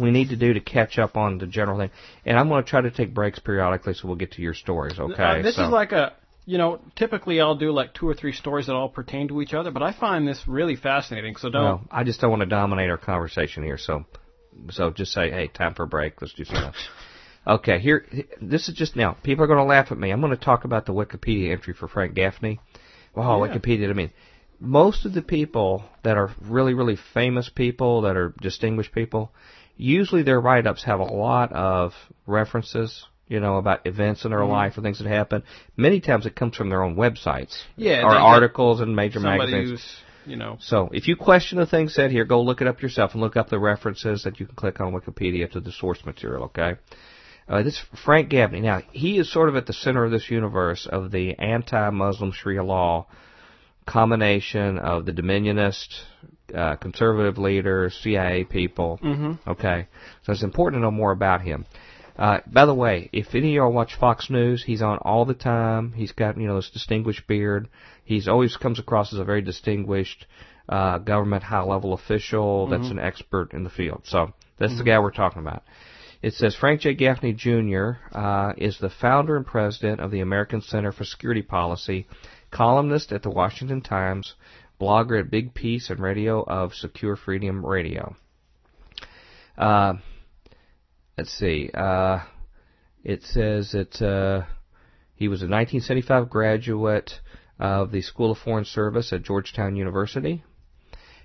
[0.00, 1.90] we need to do to catch up on the general thing,
[2.24, 4.98] and I'm going to try to take breaks periodically, so we'll get to your stories.
[4.98, 5.22] Okay.
[5.22, 6.14] Uh, this so, is like a,
[6.48, 9.52] you know, typically I'll do like two or three stories that all pertain to each
[9.52, 11.36] other, but I find this really fascinating.
[11.36, 11.62] So don't.
[11.62, 14.06] Well, I just don't want to dominate our conversation here, so
[14.70, 16.22] so just say, hey, time for a break.
[16.22, 16.72] Let's do something.
[17.46, 18.06] okay, here.
[18.40, 19.12] This is just now.
[19.22, 20.10] People are going to laugh at me.
[20.10, 22.60] I'm going to talk about the Wikipedia entry for Frank Gaffney.
[23.14, 23.52] Wow, Yeah.
[23.52, 23.90] Wikipedia.
[23.90, 24.12] I mean,
[24.58, 29.32] most of the people that are really, really famous people that are distinguished people,
[29.76, 31.92] usually their write-ups have a lot of
[32.26, 33.04] references.
[33.28, 34.50] You know about events in their Mm-hmm.
[34.52, 35.42] life or things that happen.
[35.76, 39.84] Many times it comes from their own websites Yeah, or articles in major magazines.
[40.26, 43.12] you know, So if you question the things said here, go look it up yourself
[43.12, 46.44] and look up the references that you can click on Wikipedia to the source material.
[46.44, 46.76] Okay.
[47.48, 48.60] Uh, this Frank Gaffney.
[48.60, 52.62] Now he is sort of at the center of this universe of the anti-Muslim Sharia
[52.64, 53.06] law
[53.86, 55.88] combination of the Dominionist,
[56.54, 58.98] uh, conservative leaders, CIA people.
[59.02, 59.50] Mm-hmm.
[59.50, 59.86] Okay,
[60.24, 61.64] so it's important to know more about him.
[62.18, 65.34] Uh, by the way, if any of y'all watch Fox News, he's on all the
[65.34, 65.92] time.
[65.92, 67.68] He's got you know this distinguished beard.
[68.04, 70.26] He's always comes across as a very distinguished
[70.68, 74.02] uh, government high-level official that's an expert in the field.
[74.04, 75.62] So that's the guy we're talking about.
[76.20, 76.94] It says Frank J.
[76.94, 77.92] Gaffney Jr.
[78.12, 82.08] Uh, is the founder and president of the American Center for Security Policy,
[82.50, 84.34] columnist at the Washington Times,
[84.80, 88.16] blogger at Big Peace and radio of Secure Freedom Radio.
[89.56, 89.94] Uh,
[91.18, 91.68] let's see.
[91.74, 92.20] Uh,
[93.04, 94.46] it says that uh,
[95.14, 97.12] he was a 1975 graduate
[97.58, 100.44] of the School of Foreign Service at Georgetown University.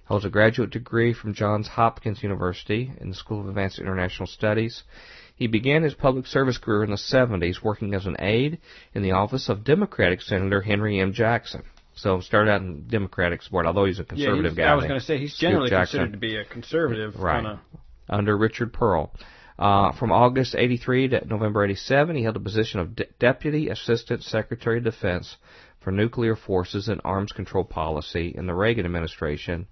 [0.06, 4.84] Holds a graduate degree from Johns Hopkins University in the School of Advanced International Studies.
[5.36, 8.60] He began his public service career in the 70s working as an aide
[8.94, 11.14] in the office of Democratic Senator Henry M.
[11.14, 11.64] Jackson.
[11.96, 14.72] So started out in Democratic support, although he's a yeah, conservative he's, guy.
[14.72, 16.00] I was going to say he's generally Jackson.
[16.00, 17.44] considered to be a conservative Right.
[17.44, 17.60] kind of.
[18.10, 19.12] under Richard Perle.
[19.64, 24.22] Uh, from August 83 to November 87, he held the position of De- Deputy Assistant
[24.22, 25.38] Secretary of Defense
[25.80, 29.68] for Nuclear Forces and Arms Control Policy in the Reagan administration.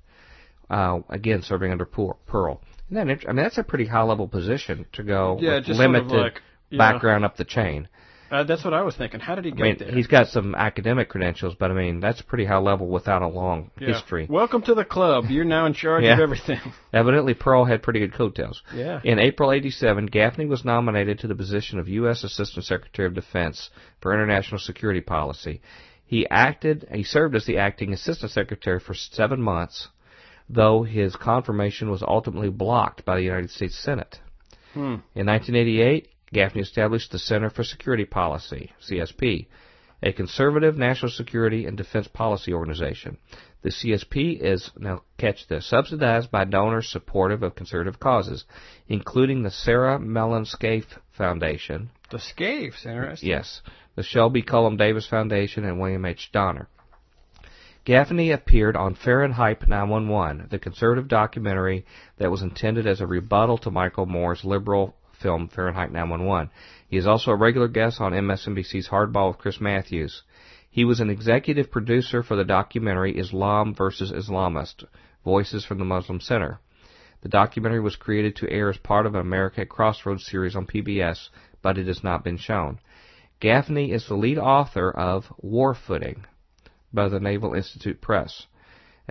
[0.69, 2.61] uh, again serving under Perle.
[2.89, 6.09] Isn't that I mean, that's a pretty high level position to go yeah, with limited
[6.09, 6.77] sort of like, yeah.
[6.77, 7.89] background up the chain.
[8.31, 9.19] Uh, that's what I was thinking.
[9.19, 9.91] How did he get I mean, there?
[9.91, 13.71] he's got some academic credentials, but I mean, that's pretty high level without a long
[13.79, 13.89] Yeah.
[13.89, 14.25] history.
[14.29, 15.25] Welcome to the club.
[15.29, 16.13] You're now in charge Yeah.
[16.13, 16.59] of everything.
[16.93, 18.63] Evidently, Perle had pretty good coattails.
[18.73, 19.01] Yeah.
[19.03, 22.23] In April 87, Gaffney was nominated to the position of U.S.
[22.23, 25.61] Assistant Secretary of Defense for International Security Policy.
[26.05, 29.89] He acted, he served as the acting Assistant Secretary for seven months,
[30.49, 34.19] though his confirmation was ultimately blocked by the United States Senate.
[34.73, 34.95] Hmm.
[35.15, 39.47] In 1988, Gaffney established the Center for Security Policy, CSP,
[40.03, 43.17] a conservative national security and defense policy organization.
[43.61, 48.45] The CSP is, now catch this, subsidized by donors supportive of conservative causes,
[48.87, 53.29] including the Sarah Mellon Scaife Foundation, The Scaifes, interesting.
[53.29, 53.61] yes,
[53.95, 56.29] the Shelby Cullom Davis Foundation, and William H.
[56.31, 56.67] Donner.
[57.83, 61.85] Gaffney appeared on FahrenHYPE 911, the conservative documentary
[62.17, 66.49] that was intended as a rebuttal to Michael Moore's liberal film Fahrenheit 911.
[66.87, 70.23] He is also a regular guest on MSNBC's Hardball with Chris Matthews.
[70.69, 74.85] He was an executive producer for the documentary Islam versus Islamist
[75.23, 76.59] Voices from the Muslim Center.
[77.21, 80.65] The documentary was created to air as part of an America at Crossroads series on
[80.65, 81.29] PBS,
[81.61, 82.79] but it has not been shown.
[83.39, 86.25] Gaffney is the lead author of War Footing
[86.93, 88.47] by the Naval Institute Press,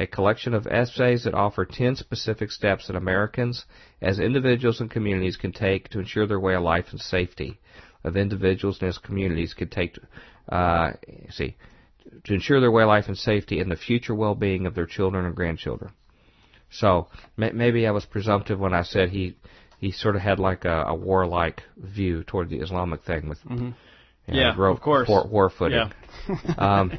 [0.01, 3.67] a collection of essays that offer 10 specific steps that Americans,
[4.01, 7.61] as individuals and communities, can take to ensure their way of life and safety
[8.03, 9.99] of individuals and as communities can take,
[10.49, 10.93] uh,
[11.29, 11.55] see,
[12.25, 15.27] to ensure their way of life and safety and the future well-being of their children
[15.27, 15.93] and grandchildren.
[16.71, 19.37] So ma- maybe I was presumptive when I said he
[19.79, 23.39] he sort of had like a, a warlike view toward the Islamic thing with
[24.27, 25.09] you know, Yeah, wrote of course.
[25.09, 25.79] war, war footing.
[25.79, 25.91] Yeah.
[26.59, 26.99] Um,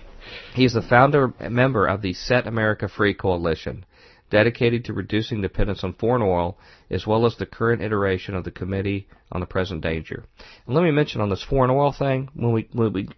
[0.56, 3.86] he's the founder member of the Set America Free Coalition,
[4.30, 6.58] dedicated to reducing dependence on foreign oil,
[6.90, 10.26] as well as the current iteration of the Committee on the Present Danger.
[10.66, 13.10] And let me mention on this foreign oil thing, when we when we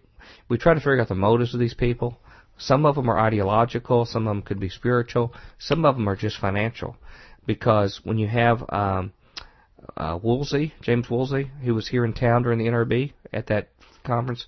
[0.48, 2.18] we try to figure out the motives of these people.
[2.56, 6.16] Some of them are ideological, some of them could be spiritual, some of them are
[6.16, 6.96] just financial.
[7.46, 9.12] Because when you have um,
[9.96, 13.68] uh, Woolsey, James Woolsey, who was here in town during the NRB at that
[14.04, 14.46] conference,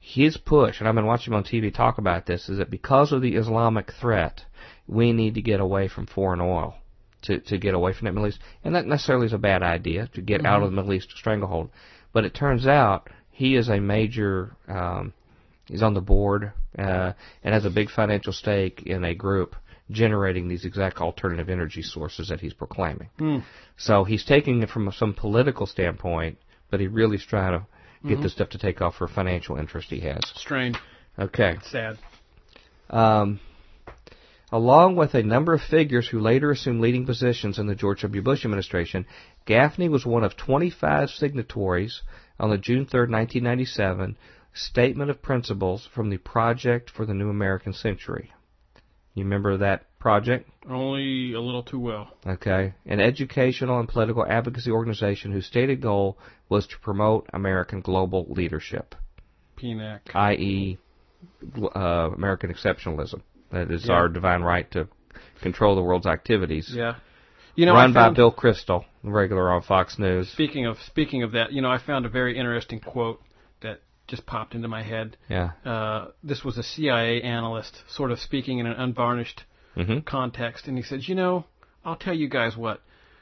[0.00, 3.12] his push, and I've been watching him on TV talk about this, is that because
[3.12, 4.44] of the Islamic threat,
[4.86, 6.74] we need to get away from foreign oil
[7.22, 8.40] to, to get away from the Middle East.
[8.64, 11.70] And that necessarily is a bad idea to get out of the Middle East stranglehold.
[12.12, 15.12] But it turns out he is a major, um,
[15.66, 17.12] he's on the board, uh,
[17.44, 19.54] and has a big financial stake in a group
[19.90, 23.08] generating these exact alternative energy sources that he's proclaiming.
[23.76, 26.38] So he's taking it from some political standpoint,
[26.70, 27.66] but he really is trying to
[28.06, 30.20] get the stuff to take off for financial interest he has.
[30.34, 30.76] Strange.
[31.18, 31.56] Okay.
[31.70, 31.98] Sad.
[32.88, 33.40] Um,
[34.50, 38.22] along with a number of figures who later assumed leading positions in the George W.
[38.22, 39.06] Bush administration,
[39.46, 42.02] Gaffney was one of 25 signatories
[42.38, 44.16] on the June 3, 1997
[44.52, 48.32] Statement of Principles from the Project for the New American Century.
[49.14, 50.50] You remember that project?
[50.68, 52.10] Only a little too well.
[52.26, 52.74] Okay.
[52.86, 58.94] An educational and political advocacy organization whose stated goal was to promote American global leadership,
[59.56, 60.00] PNAC.
[60.14, 60.78] i.e.,
[61.76, 61.78] uh,
[62.16, 63.22] American exceptionalism.
[63.52, 63.94] That is Yeah.
[63.94, 64.88] our divine right to
[65.42, 66.72] control the world's activities.
[66.74, 66.94] Yeah.
[67.56, 70.30] You know, Run I by found, Bill Kristol, regular on Fox News.
[70.30, 73.20] Speaking of speaking of that, you know, I found a very interesting quote
[73.60, 75.16] that just popped into my head.
[75.28, 75.50] Yeah.
[75.64, 80.76] Uh, this was a CIA analyst, sort of speaking in an unvarnished hmm context, and
[80.76, 81.44] he says, "You know,
[81.84, 82.80] I'll tell you guys what.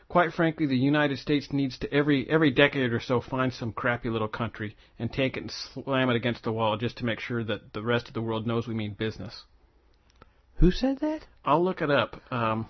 [0.09, 4.09] Quite frankly, the United States needs to every every decade or so find some crappy
[4.09, 7.45] little country and take it and slam it against the wall just to make sure
[7.45, 9.45] that the rest of the world knows we mean business."
[10.57, 11.27] Who said that?
[11.45, 12.21] I'll look it up.
[12.33, 12.69] Um,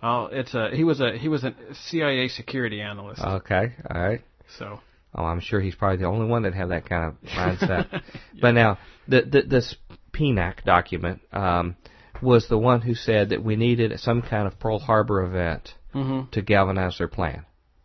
[0.00, 3.20] I'll, it's a he was a he was a CIA security analyst.
[3.20, 3.74] Okay.
[3.92, 4.20] All right.
[4.58, 4.80] so
[5.14, 8.02] Oh, I'm sure he's probably the only one that had that kind of mindset.
[8.40, 9.74] But now, the, the, this
[10.12, 11.76] PNAC document um,
[12.22, 16.30] was the one who said that we needed some kind of Pearl Harbor event Mhm.
[16.32, 17.44] to galvanize their plan,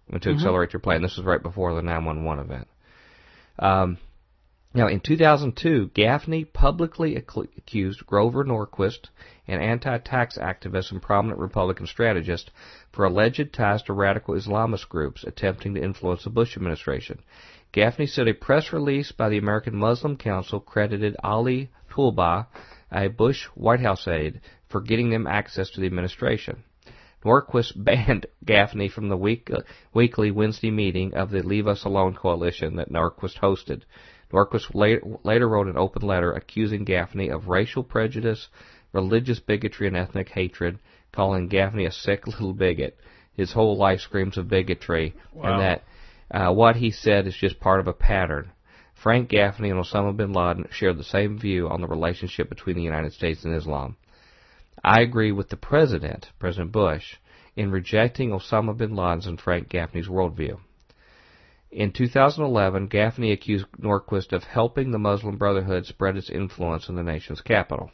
[0.09, 1.01] and to accelerate their plan.
[1.01, 2.67] This was right before the 911 event.
[3.59, 3.97] Um,
[4.75, 9.09] now, in 2002, Gaffney publicly accu- accused Grover Norquist,
[9.47, 12.49] an anti-tax activist and prominent Republican strategist,
[12.91, 17.19] for alleged ties to radical Islamist groups attempting to influence the Bush administration.
[17.71, 22.47] Gaffney said a press release by the American Muslim Council credited Ali Tulbah,
[22.93, 26.63] a Bush White House aide, for getting them access to the administration.
[27.23, 29.61] Norquist banned Gaffney from the week, uh,
[29.93, 33.83] weekly Wednesday meeting of the Leave Us Alone coalition that Norquist hosted.
[34.31, 38.47] Norquist later, later wrote an open letter accusing Gaffney of racial prejudice,
[38.91, 40.79] religious bigotry, and ethnic hatred,
[41.11, 42.97] calling Gaffney a sick little bigot.
[43.35, 45.53] His whole life screams of bigotry, Wow.
[45.53, 45.83] and that
[46.31, 48.51] uh, what he said is just part of a pattern.
[49.03, 52.83] Frank Gaffney and Osama bin Laden share the same view on the relationship between the
[52.83, 53.97] United States and Islam.
[54.81, 57.17] I agree with the President, President Bush,
[57.57, 60.57] in rejecting Osama bin Laden's and Frank Gaffney's worldview.
[61.69, 67.03] In 2011, Gaffney accused Norquist of helping the Muslim Brotherhood spread its influence in the
[67.03, 67.91] nation's capital.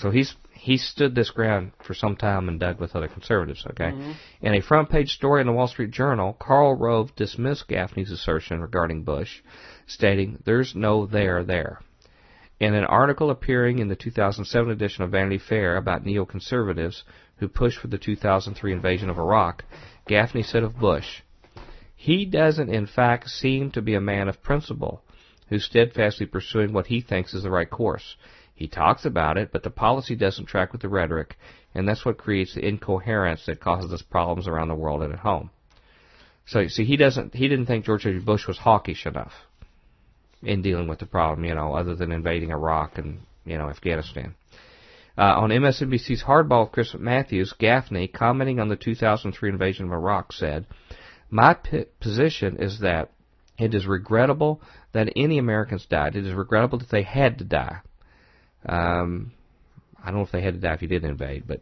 [0.00, 3.66] So he's he stood this ground for some time and dug with other conservatives.
[3.70, 4.12] Okay, mm-hmm.
[4.40, 8.60] in a front page story in the Wall Street Journal, Karl Rove dismissed Gaffney's assertion
[8.60, 9.42] regarding Bush,
[9.86, 11.80] stating, "There's no there there."
[12.58, 17.02] In an article appearing in the 2007 edition of Vanity Fair about neoconservatives
[17.36, 19.64] who pushed for the 2003 invasion of Iraq,
[20.06, 21.22] Gaffney said of Bush,
[21.94, 25.02] he doesn't in fact seem to be a man of principle
[25.48, 28.16] who's steadfastly pursuing what he thinks is the right course.
[28.60, 31.38] He talks about it, but the policy doesn't track with the rhetoric,
[31.74, 35.20] and that's what creates the incoherence that causes us problems around the world and at
[35.20, 35.48] home.
[36.44, 38.20] So, see, he doesn't, he didn't think George W.
[38.20, 39.32] Bush was hawkish enough
[40.42, 44.34] in dealing with the problem, you know, other than invading Iraq and, you know, Afghanistan.
[45.16, 50.66] Uh, on MSNBC's Hardball Chris Matthews, Gaffney, commenting on the 2003 invasion of Iraq, said,
[51.30, 53.10] My p- position is that
[53.58, 54.60] it is regrettable
[54.92, 56.14] that any Americans died.
[56.14, 57.80] It is regrettable that they had to die.
[58.66, 59.32] Um,
[60.02, 61.60] I don't know if they had to die if you did invade, but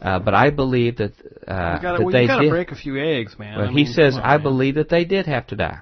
[0.00, 1.12] uh, but I believe that
[1.46, 2.50] uh, gotta, that well, they you gotta did.
[2.50, 3.58] break a few eggs, man.
[3.58, 4.42] Well, I he mean, says, on, I man.
[4.42, 5.80] believe that they did have to die.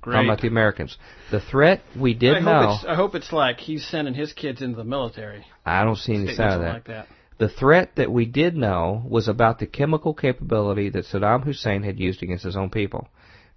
[0.00, 0.14] Great.
[0.14, 0.96] Talking about the Americans.
[1.30, 2.74] The threat we did I hope know.
[2.74, 5.44] it's I hope it's like he's sending his kids into the military.
[5.64, 6.72] I don't see any sign of that.
[6.74, 7.06] like that.
[7.38, 11.98] The threat that we did know was about the chemical capability that Saddam Hussein had
[12.00, 13.08] used against his own people.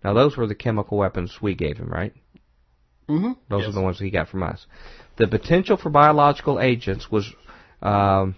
[0.03, 2.13] Now, those were the chemical weapons we gave him, right?
[3.09, 3.33] Mm-hmm.
[3.49, 3.69] Those Yes.
[3.69, 4.65] are the ones he got from us.
[5.17, 7.31] The potential for biological agents was
[7.81, 8.35] um,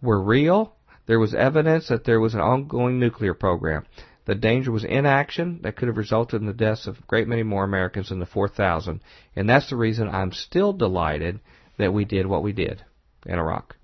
[0.00, 0.74] were real.
[1.06, 3.86] There was evidence that there was an ongoing nuclear program.
[4.24, 7.42] The danger was inaction that could have resulted in the deaths of a great many
[7.42, 9.00] more Americans than the 4,000.
[9.34, 11.40] And that's the reason I'm still delighted
[11.78, 12.84] that we did what we did
[13.26, 13.76] in Iraq.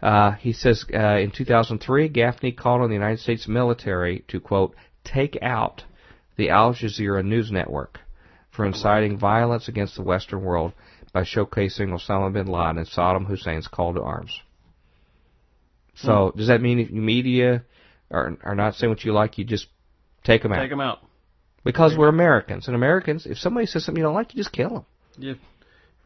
[0.00, 4.76] Uh, he says uh, in 2003, Gaffney called on the United States military to, quote,
[5.02, 5.82] take out
[6.36, 7.98] the Al Jazeera news network
[8.50, 10.72] for inciting violence against the Western world
[11.12, 14.40] by showcasing Osama bin Laden and Saddam Hussein's call to arms.
[15.96, 16.38] So, hmm.
[16.38, 17.64] does that mean if media
[18.10, 19.66] are, are not saying what you like, you just
[20.24, 20.60] take them out?
[20.60, 21.00] Take them out.
[21.64, 22.66] Because we're Americans.
[22.66, 24.86] And Americans, if somebody says something you don't like, you just kill them.
[25.18, 25.36] You,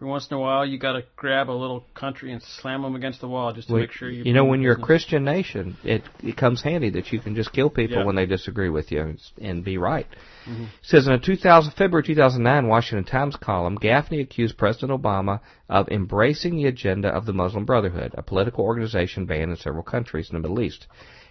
[0.03, 2.97] every once in a while, you got to grab a little country and slam them
[2.97, 4.25] against the wall just to make sure you.
[4.25, 4.83] you know, when you're a.
[4.83, 8.05] Christian nation, it it comes handy that you can just kill people Yeah.
[8.05, 10.09] when they disagree with you and, and be right.
[10.45, 10.65] Mhm.
[10.65, 15.39] It says in a 2000, February 2009 Washington Times column, Gaffney accused President Obama
[15.69, 20.31] of embracing the agenda of the Muslim Brotherhood, a political organization banned in several countries
[20.31, 20.89] in the Middle East.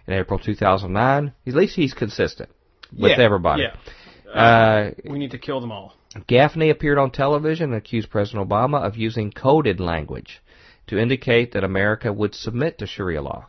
[0.07, 2.49] In April 2009, at least he's consistent
[2.97, 3.63] with Yeah, everybody.
[3.63, 4.31] Yeah.
[4.31, 5.93] Uh, we need to kill them all.
[6.28, 10.41] Gaffney appeared on television and accused President Obama of using coded language
[10.88, 13.45] to indicate that America would submit to Sharia law.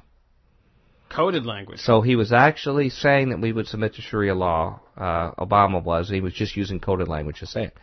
[1.08, 1.80] Coded language.
[1.80, 4.80] So he was actually saying that we would submit to Sharia law.
[4.96, 6.08] Uh, Obama was.
[6.08, 7.78] He was just using coded language to say it.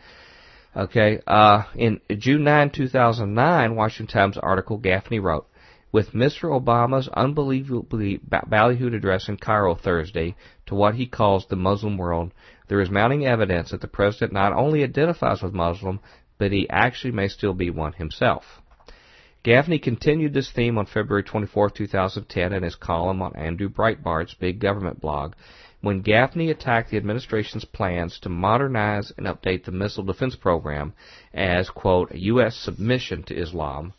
[0.76, 1.20] Okay.
[1.28, 5.48] Uh, in June 9, 2009, Washington Times article, Gaffney wrote,
[5.92, 6.46] with Mr.
[6.46, 10.36] Obama's unbelievably ballyhooed address in Cairo Thursday
[10.68, 12.32] to what he calls the Muslim world,
[12.70, 16.00] there is mounting evidence that the president not only identifies with Muslim,
[16.38, 18.62] but he actually may still be one himself.
[19.44, 24.60] Gaffney continued this theme on February 24, 2010 in his column on Andrew Breitbart's Big
[24.60, 25.34] Government blog
[25.82, 30.94] when Gaffney attacked the administration's plans to modernize and update the missile defense program
[31.34, 32.56] as, quote, U.S.
[32.56, 33.94] submission to Islam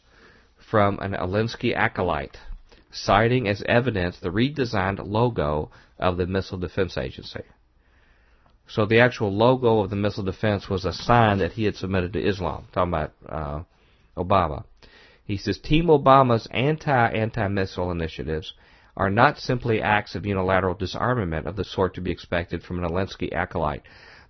[0.59, 2.37] from an Alinsky acolyte,
[2.93, 7.43] citing as evidence the redesigned logo of the Missile Defense Agency.
[8.71, 12.13] So the actual logo of the missile defense was a sign that he had submitted
[12.13, 13.63] to Islam, talking about uh,
[14.17, 14.65] Obama.
[15.25, 18.55] He says Team Obama's anti-anti-missile initiatives
[18.97, 22.89] are not simply acts of unilateral disarmament of the sort to be expected from an
[22.89, 23.83] Alinsky acolyte.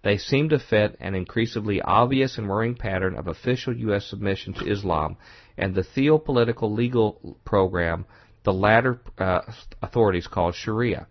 [0.03, 4.07] They seem to fit an increasingly obvious and worrying pattern of official U.S.
[4.07, 5.18] submission to Islam
[5.59, 8.07] and the theopolitical legal program
[8.44, 9.40] the latter uh,
[9.83, 11.07] authorities call Sharia.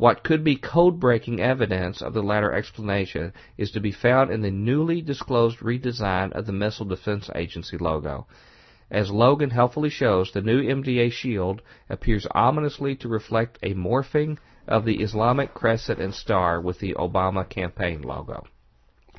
[0.00, 4.50] What could be code-breaking evidence of the latter explanation is to be found in the
[4.50, 8.26] newly disclosed redesign of the Missile Defense Agency logo.
[8.90, 11.60] As Logan helpfully shows, the new MDA shield
[11.90, 17.46] appears ominously to reflect a morphing of the Islamic crescent and star with the Obama
[17.46, 18.46] campaign logo.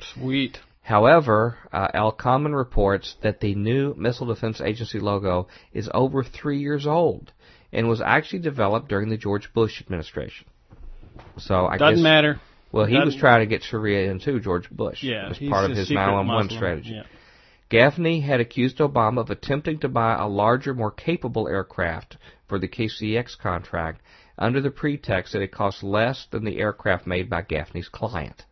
[0.00, 0.58] Sweet.
[0.82, 6.58] However, uh, Al Kamen reports that the new Missile Defense Agency logo is over three
[6.58, 7.30] years old
[7.72, 10.48] and was actually developed during the George Bush administration.
[11.38, 12.40] So I guess Doesn't guess, matter.
[12.72, 15.02] Well, he was Doesn't- than to get Sharia into George Bush.
[15.02, 16.58] Yeah, as part of his secret 911 Muslim.
[16.58, 16.90] strategy.
[16.94, 17.02] Yeah.
[17.68, 22.68] Gaffney had accused Obama of attempting to buy a larger, more capable aircraft for the
[22.68, 24.00] KCX contract
[24.38, 28.44] under the pretext that it cost less than the aircraft made by Gaffney's client.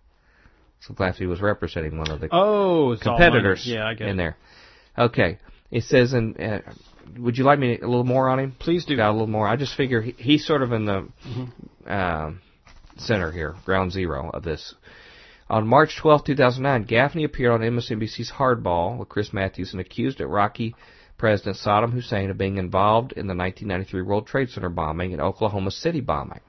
[0.81, 3.67] So Gaffney was representing one of the Oh, competitors.
[3.67, 4.23] Yeah, I get in it.
[4.23, 4.37] there.
[4.99, 5.39] Okay,
[5.71, 6.37] it says in.
[6.37, 6.61] Uh,
[7.19, 8.53] would you like me a little more on him?
[8.59, 8.97] Please do.
[8.97, 9.47] Got a little more.
[9.47, 11.91] I just figure he, he's sort of in the Mm-hmm.
[11.93, 12.41] um,
[13.01, 14.75] center here, ground zero of this.
[15.49, 20.75] On March 12, 2009, Gaffney appeared on MSNBC's Hardball with Chris Matthews and accused Iraqi
[21.19, 25.71] President Saddam Hussein of being involved in the 1993 World Trade Center bombing and Oklahoma
[25.71, 26.41] City bombing.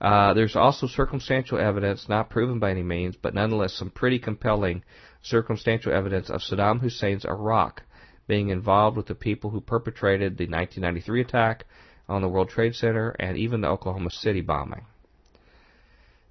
[0.00, 4.82] Uh, there's also circumstantial evidence, not proven by any means, but nonetheless some pretty compelling
[5.22, 7.82] circumstantial evidence of Saddam Hussein's Iraq
[8.26, 11.64] being involved with the people who perpetrated the 1993 attack
[12.08, 14.86] on the World Trade Center and even the Oklahoma City bombing.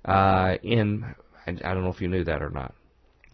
[0.05, 1.03] Uh, in,
[1.45, 2.73] I I don't know if you knew that or not.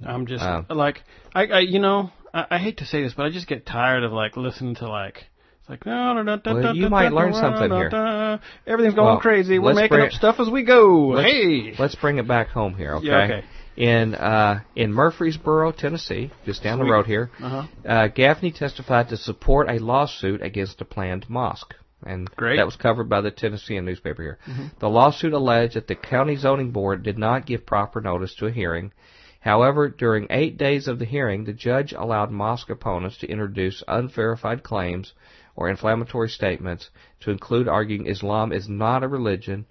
[0.06, 3.26] I'm just Uh, like I, I you know I, I hate to say this, but
[3.26, 5.26] I just get tired of like listening to like
[5.62, 8.40] it's like no no no Well, you might learn something here.
[8.68, 9.58] Everything's going Well, crazy.
[9.60, 11.08] We're making up it- stuff as we go.
[11.16, 11.76] Let's- hey.
[11.80, 13.08] Let's bring it back home here, okay?
[13.08, 13.44] Yeah, okay.
[13.78, 17.64] In uh, in Murfreesboro, Tennessee, just down the road here, Uh-huh.
[17.86, 21.74] uh, Gaffney testified to support a lawsuit against a planned mosque.
[22.04, 22.52] And Great.
[22.52, 22.58] Mm-hmm.
[22.58, 24.40] that was covered by the Tennessean newspaper here.
[24.80, 28.52] The lawsuit alleged that the county zoning board did not give proper notice to a
[28.52, 28.92] hearing.
[29.40, 34.64] However, during eight days of the hearing, the judge allowed mosque opponents to introduce unverified
[34.64, 35.14] claims
[35.56, 36.90] or inflammatory statements
[37.22, 39.66] to include arguing Islam is not a religion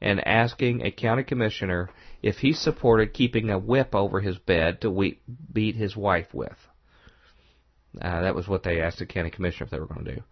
[0.00, 1.90] and asking a county commissioner
[2.22, 5.20] if he supported keeping a whip over his bed to we-
[5.52, 6.56] beat his wife with.
[8.00, 10.22] Uh, that was what they asked the county commissioner if they were going to do.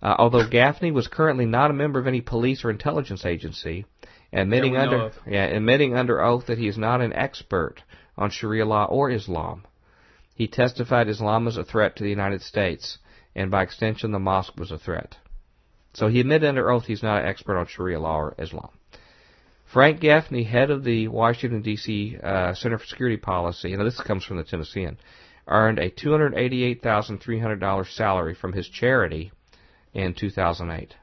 [0.00, 3.84] Uh, although Gaffney was currently not a member of any police or intelligence agency,
[4.32, 7.82] admitting know under yeah, admitting under oath that he is not an expert
[8.16, 9.64] on Sharia law or Islam,
[10.34, 12.98] he testified Islam is a threat to the United States,
[13.34, 15.16] and by extension, the mosque was a threat.
[15.94, 18.70] So he admitted under oath he's not an expert on Sharia law or Islam.
[19.72, 22.18] Frank Gaffney, head of the Washington, D.C.
[22.22, 24.96] Uh, Center for Security Policy, and this comes from the Tennessean,
[25.46, 29.32] earned a $288,300 salary from his charity
[29.98, 30.94] in 2008.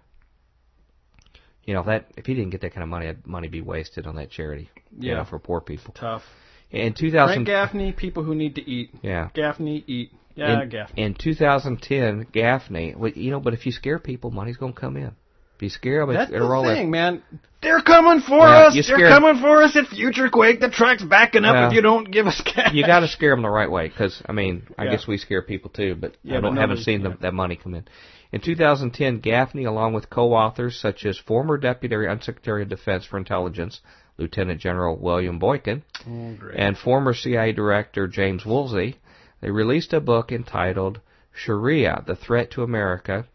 [1.66, 3.62] You know, if that if he didn't get that kind of money, that money be
[3.62, 4.70] wasted on that charity.
[4.98, 5.94] You know, for poor people.
[5.94, 6.24] Tough.
[6.72, 8.92] In 2000, Frank Gaffney, people who need to eat.
[9.02, 9.30] yeah.
[9.34, 10.12] Gaffney, eat.
[10.36, 11.02] Yeah, in, Gaffney.
[11.02, 14.98] in 2010, Gaffney, well, you know, but if you scare people, money's going to come
[14.98, 15.12] in.
[15.56, 17.24] If you scare them, That's the thing, man.
[17.62, 18.88] They're coming for Well, us.
[18.88, 20.60] They're coming for us at Future Quake.
[20.60, 22.74] The track's backing up Well, if you don't give us cash.
[22.74, 24.92] you got to scare them the right way, because I mean, I Yeah.
[24.92, 27.16] guess we scare people too, but Yeah, I don't, haven't seen the, yeah.
[27.22, 27.86] that money come in.
[28.32, 33.82] In 2010, Gaffney, along with co-authors such as former Deputy Undersecretary of Defense for Intelligence,
[34.18, 38.98] Lieutenant General William Boykin, Oh, and former CIA Director James Woolsey,
[39.42, 41.00] they released a book entitled
[41.34, 43.26] Sharia: The Threat to America,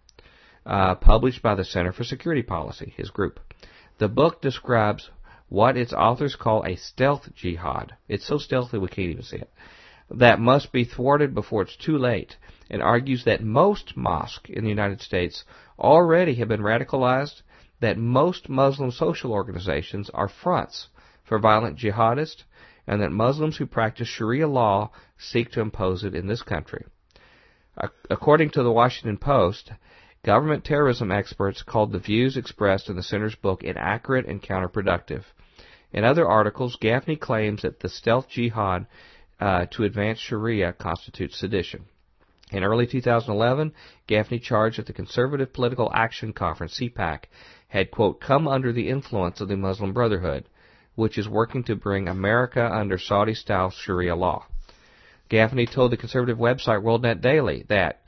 [0.66, 3.40] uh, published by the Center for Security Policy, his group.
[3.98, 5.10] The book describes
[5.48, 7.94] what its authors call a stealth jihad.
[8.08, 9.50] It's so stealthy we can't even see it.
[10.10, 12.36] That must be thwarted before it's too late,
[12.68, 15.44] and argues that most mosques in the United States
[15.78, 17.42] already have been radicalized,
[17.80, 20.88] that most Muslim social organizations are fronts
[21.24, 22.44] for violent jihadists,
[22.86, 26.84] and that Muslims who practice Sharia law seek to impose it in this country.
[28.10, 29.72] According to the Washington Post,
[30.22, 35.24] government terrorism experts called the views expressed in the center's book inaccurate and counterproductive.
[35.92, 38.86] In other articles, Gaffney claims that the stealth jihad
[39.40, 41.86] uh, to advance Sharia constitutes sedition.
[42.52, 43.72] In early 2011,
[44.06, 47.24] Gaffney charged that the Conservative Political Action Conference, CPAC,
[47.68, 50.44] had, quote, come under the influence of the Muslim Brotherhood,
[50.96, 54.46] which is working to bring America under Saudi-style Sharia law.
[55.28, 58.02] Gaffney told the conservative website WorldNet Daily that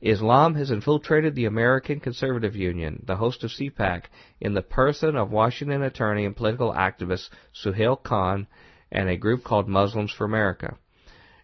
[0.00, 4.04] Islam has infiltrated the American Conservative Union, the host of CPAC,
[4.40, 8.46] in the person of Washington attorney and political activist Suhail Khan
[8.92, 10.76] and a group called Muslims for America.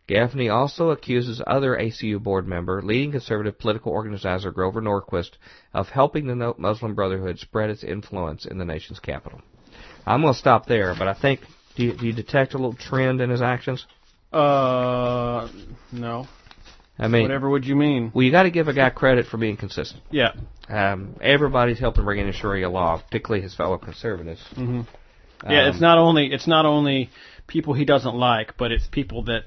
[0.06, 5.38] Gaffney also accuses other ACU board member, leading conservative political organizer Grover Norquist,
[5.72, 9.40] of helping the Muslim Brotherhood spread its influence in the nation's capital.
[10.04, 11.40] I'm going to stop there, but I think
[11.76, 13.86] do you, do you detect a little trend in his actions?
[14.32, 15.48] Uh,
[15.92, 16.26] no.
[17.02, 18.12] I mean, Whatever would you mean?
[18.14, 20.02] well, you got to give a guy credit for being consistent.
[20.10, 20.32] Yeah.
[20.68, 24.40] Um, everybody's helping bring in Sharia law, particularly his fellow conservatives.
[24.54, 24.82] hmm
[25.44, 27.10] Yeah, Um, it's not only it's not only
[27.46, 29.42] people he doesn't like, but it's people that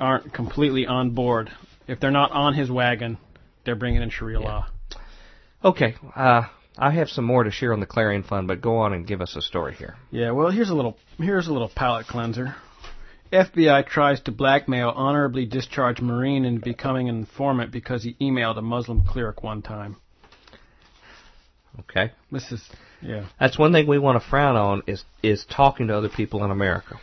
[0.00, 1.50] aren't completely on board.
[1.86, 3.18] If they're not on his wagon,
[3.64, 4.66] they're bringing in Sharia law.
[5.64, 6.42] Okay, uh,
[6.78, 9.20] I have some more to share on the Clarion Fund, but go on and give
[9.20, 9.96] us a story here.
[10.10, 12.54] Yeah, well, here's a little here's a little palate cleanser.
[13.32, 18.62] FBI tries to blackmail honorably discharged Marine into becoming an informant because he emailed a
[18.62, 19.96] Muslim cleric one time.
[21.80, 22.68] Okay, This is
[23.00, 23.26] yeah.
[23.38, 26.50] that's one thing we want to frown on is is talking to other people in
[26.50, 26.98] America.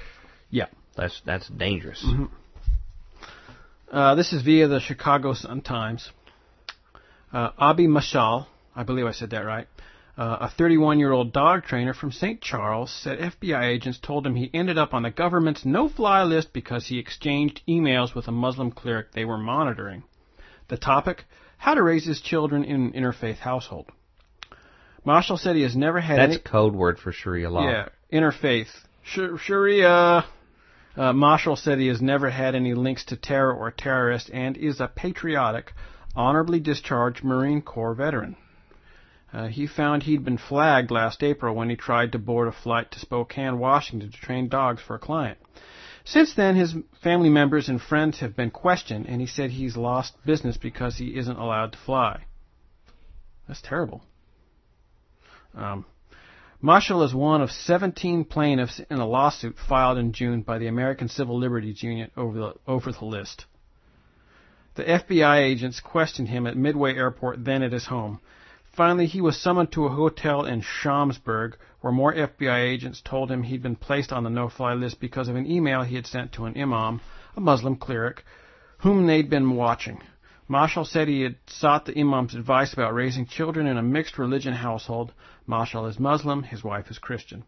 [0.50, 0.66] Yeah.
[0.96, 2.06] That's that's dangerous.
[3.92, 6.10] Uh, this is via the Chicago Sun Times.
[7.32, 9.68] Uh, Abi Mashal, I believe I said that right,
[10.18, 12.42] uh, a 31 year old dog trainer from St.
[12.42, 16.54] Charles, said FBI agents told him he ended up on the government's no fly list
[16.54, 20.04] because he exchanged emails with a Muslim cleric they were monitoring.
[20.70, 21.26] The topic
[21.58, 23.92] How to raise his children in an interfaith household.
[25.04, 26.42] Marshall said he has never had That's any.
[26.42, 27.68] code word for Sharia law.
[27.68, 28.68] Yeah, interfaith.
[29.04, 30.26] Sh- Sharia.
[30.98, 34.80] Uh, Marshall said he has never had any links to terror or terrorists and is
[34.80, 35.74] a patriotic,
[36.16, 38.38] honorably discharged Marine Corps veteran.
[39.36, 42.90] Uh, he found he'd been flagged last April when he tried to board a flight
[42.90, 45.38] to Spokane, Washington to train dogs for a client.
[46.06, 46.74] Since then, his
[47.04, 51.18] family members and friends have been questioned, and he said he's lost business because he
[51.18, 52.24] isn't allowed to fly.
[53.46, 54.04] That's terrible.
[55.54, 55.86] Um,
[56.62, 61.10] Marshall is one of 17 plaintiffs in a lawsuit filed in June by the American
[61.10, 63.46] Civil Liberties Union over the, over the list.
[64.76, 68.22] The FBI agents questioned him at Midway Airport, then at his home.
[68.76, 73.44] Finally, he was summoned to a hotel in Schaumburg, where more FBI agents told him
[73.44, 76.44] he'd been placed on the no-fly list because of an email he had sent to
[76.44, 77.00] an imam,
[77.38, 78.26] a Muslim cleric,
[78.80, 80.02] whom they'd been watching.
[80.50, 84.54] Marshall said he had sought the imam's advice about raising children in a mixed religion
[84.54, 85.14] household.
[85.48, 87.46] Marshall is Muslim, his wife is Christian.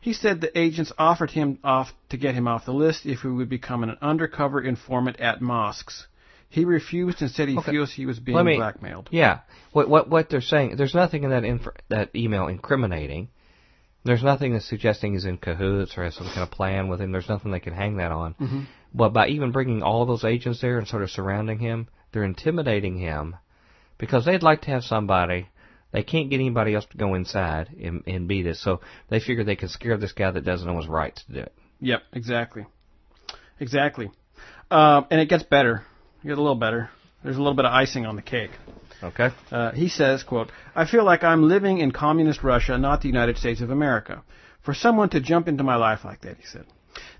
[0.00, 3.28] He said the agents offered him off to get him off the list if he
[3.28, 6.06] would become an undercover informant at mosques.
[6.54, 7.72] He refused and said he Okay.
[7.72, 9.08] feels he was being me- blackmailed.
[9.10, 9.40] Yeah.
[9.72, 10.76] What what what they're saying?
[10.76, 13.28] There's nothing in that inf- that email incriminating.
[14.04, 17.10] There's nothing that's suggesting he's in cahoots or has some kind of plan with him.
[17.10, 18.34] There's nothing they can hang that on.
[18.34, 18.60] Mm-hmm.
[18.94, 22.98] But by even bringing all those agents there and sort of surrounding him, they're intimidating
[22.98, 23.34] him
[23.98, 25.48] because they'd like to have somebody.
[25.90, 29.42] They can't get anybody else to go inside and, and be this, so they figure
[29.42, 31.52] they can scare this guy that doesn't know his rights to do it.
[31.80, 32.66] Yep, exactly.
[33.58, 34.10] Exactly.
[34.70, 35.82] Um, and it gets better.
[36.24, 36.88] It gets a little better.
[37.22, 38.50] There's a little bit of icing on the cake.
[39.02, 39.28] Okay.
[39.50, 43.36] Uh, he says, quote, I feel like I'm living in communist Russia, not the United
[43.36, 44.22] States of America.
[44.62, 46.64] For someone to jump into my life like that, he said.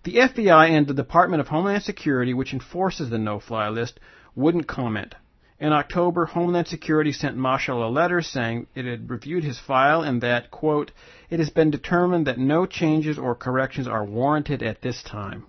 [0.04, 4.00] The FBI and the Department of Homeland Security, which enforces the no-fly list,
[4.34, 5.14] wouldn't comment.
[5.60, 10.22] In October, Homeland Security sent Marshall a letter saying it had reviewed his file and
[10.22, 10.92] that, quote,
[11.28, 15.44] it has been determined that no changes or corrections are warranted at this time.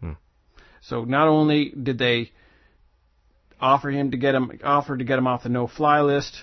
[0.00, 0.12] Hmm.
[0.82, 2.32] So not only did they
[3.62, 6.36] offer him to get him offer to get him off the no-fly list,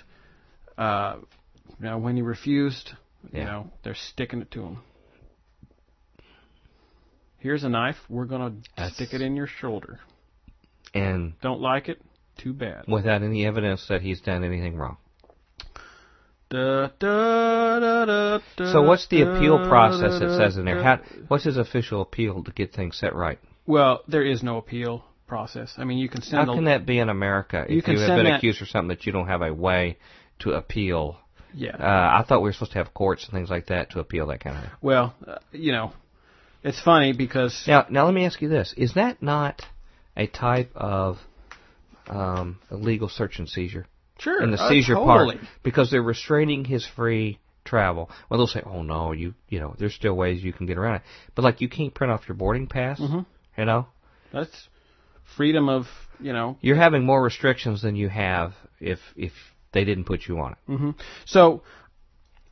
[0.78, 1.18] uh,
[1.80, 2.92] you know, when he refused,
[3.32, 4.78] you know, they're sticking it to him.
[7.38, 7.98] Here's a knife.
[8.10, 10.00] We're gonna That's- stick it in your shoulder.
[10.94, 12.02] And Don't like it?
[12.38, 12.86] Too bad.
[12.88, 14.98] without any evidence that he's done anything wrong.
[16.50, 18.40] Da, da, da,
[18.72, 20.82] So what's the appeal process it says in there?
[20.82, 23.38] How, what's his official appeal to get things set right?
[23.68, 25.74] Well, there is no appeal process.
[25.78, 27.94] I mean, you can send How a can that be in America You if can
[27.94, 29.98] you have been that- accused of something that you don't have a way
[30.40, 31.18] to appeal?
[31.54, 31.76] yeah.
[31.78, 34.28] Uh, I thought we were supposed to have courts and things like that to appeal
[34.28, 34.72] that kind of thing.
[34.82, 35.94] well, uh, you know,
[36.64, 39.62] it's funny because Now, now let me ask you this: Is that not
[40.18, 41.18] a type of
[42.10, 43.86] um, illegal search and seizure?
[44.20, 45.38] sure in the uh, seizure totally.
[45.38, 48.10] part because they're restraining his free travel.
[48.30, 50.96] Well, they'll say, "Oh no, you you know, there's still ways you can get around
[50.96, 51.02] it."
[51.36, 53.00] But like, you can't print off your boarding pass.
[53.00, 53.26] Mhm.
[53.58, 53.88] You know,
[54.34, 54.68] That's
[55.38, 55.86] freedom of
[56.20, 56.58] you know.
[56.62, 59.32] you're having more restrictions than you have if if
[59.72, 60.58] they didn't put you on it.
[60.66, 60.92] hmm
[61.26, 61.64] So.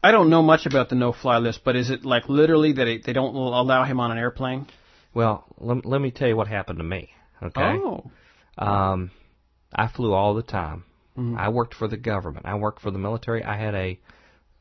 [0.03, 3.03] I don't know much about the no-fly list, but is it like literally that it,
[3.03, 4.67] they don't allow him on an airplane?
[5.13, 7.09] Well, let, let me tell you what happened to me.
[7.41, 7.79] Okay.
[7.83, 8.11] Oh.
[8.59, 9.11] Um,
[9.73, 10.83] I flew all the time.
[11.17, 11.35] Mhm.
[11.37, 12.45] I worked for the government.
[12.45, 13.43] I worked for the military.
[13.43, 13.99] I had a,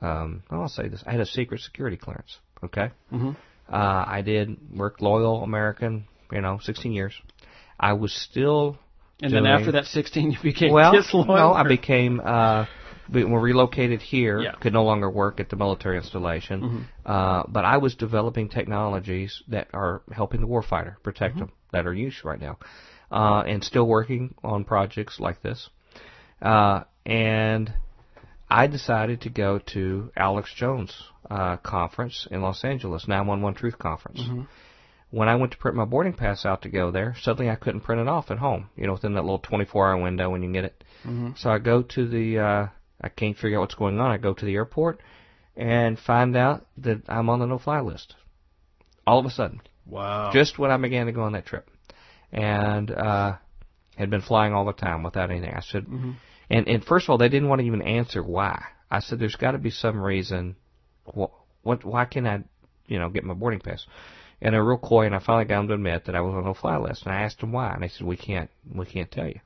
[0.01, 1.05] um, I'll say this.
[1.07, 2.39] I had a secret security clearance.
[2.65, 2.91] Okay.
[3.13, 3.33] Mm-hmm.
[3.71, 7.13] Uh, I did work loyal American, you know, 16 years.
[7.79, 8.79] I was still
[9.23, 11.27] And then after that 16, you became well, disloyal.
[11.27, 12.67] no, I became uh,
[13.13, 14.41] we were relocated here.
[14.41, 14.53] Yeah.
[14.61, 16.83] Could no longer work at the military installation, Mm-hmm.
[17.05, 21.47] uh, but I was developing technologies that are helping the warfighter protect Mm-hmm.
[21.47, 22.59] them that are in use right now,
[23.11, 25.69] uh, and still working on projects like this.
[26.43, 27.73] Uh, and
[28.51, 30.93] I decided to go to Alex Jones
[31.31, 34.21] uh, conference in Los Angeles, 911 Truth Conference.
[34.21, 34.47] Mhm.
[35.17, 37.81] When I went to print my boarding pass out to go there, suddenly I couldn't
[37.81, 38.69] print it off at home.
[38.77, 40.85] You know, within that little 24-hour window when you get it.
[41.05, 41.31] Mm-hmm.
[41.37, 42.39] So I go to the.
[42.39, 42.67] Uh,
[43.01, 44.11] I can't figure out what's going on.
[44.11, 45.01] I go to the airport
[45.57, 48.15] and find out that I'm on the no-fly list.
[49.07, 50.33] All of a sudden, Wow.
[50.35, 51.71] just when I began to go on that trip,
[52.31, 53.37] and uh,
[53.97, 55.55] had been flying all the time without anything.
[55.55, 56.17] I said, Mhm.
[56.51, 58.63] and and first of all, they didn't want to even answer why.
[58.91, 60.57] I said, "There's got to be some reason.
[61.05, 61.31] What,
[61.63, 61.85] what?
[61.85, 62.45] Why can't I,
[62.87, 63.87] you know, get my boarding pass?"
[64.41, 66.45] And they're real coy, and I finally got them to admit that I was on
[66.45, 67.05] no fly list.
[67.05, 69.41] And I asked them why, and they said, "We can't, we can't tell you.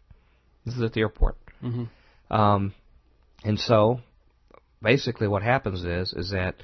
[0.65, 1.89] This is at the airport." Mhm.
[2.31, 2.75] Um,
[3.45, 4.01] and so,
[4.83, 6.57] basically, what happens is is that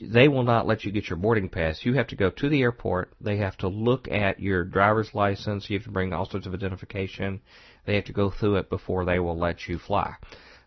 [0.00, 1.84] they will not let you get your boarding pass.
[1.84, 3.12] You have to go to the airport.
[3.20, 5.68] They have to look at your driver's license.
[5.68, 7.40] You have to bring all sorts of identification.
[7.84, 10.14] They have to go through it before they will let you fly.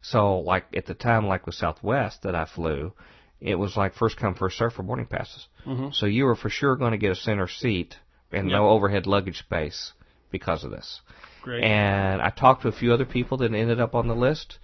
[0.01, 2.93] So, like at the time, like with Southwest that I flew,
[3.41, 5.47] it was like first come first serve for boarding passes.
[5.65, 5.93] Mhm.
[5.93, 7.97] So you were for sure going to get a center seat
[8.31, 9.93] and no overhead luggage space
[10.31, 11.01] because of this.
[11.41, 11.63] Great.
[11.63, 14.59] And I talked to a few other people that ended up on the list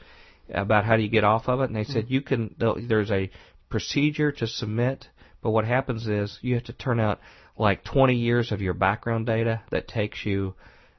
[0.53, 2.53] about how do you get off of it, and they said you can.
[2.59, 3.31] There's a
[3.69, 5.07] procedure to submit,
[5.41, 7.19] but what happens is you have to turn out
[7.57, 10.53] like 20 years of your background data that takes you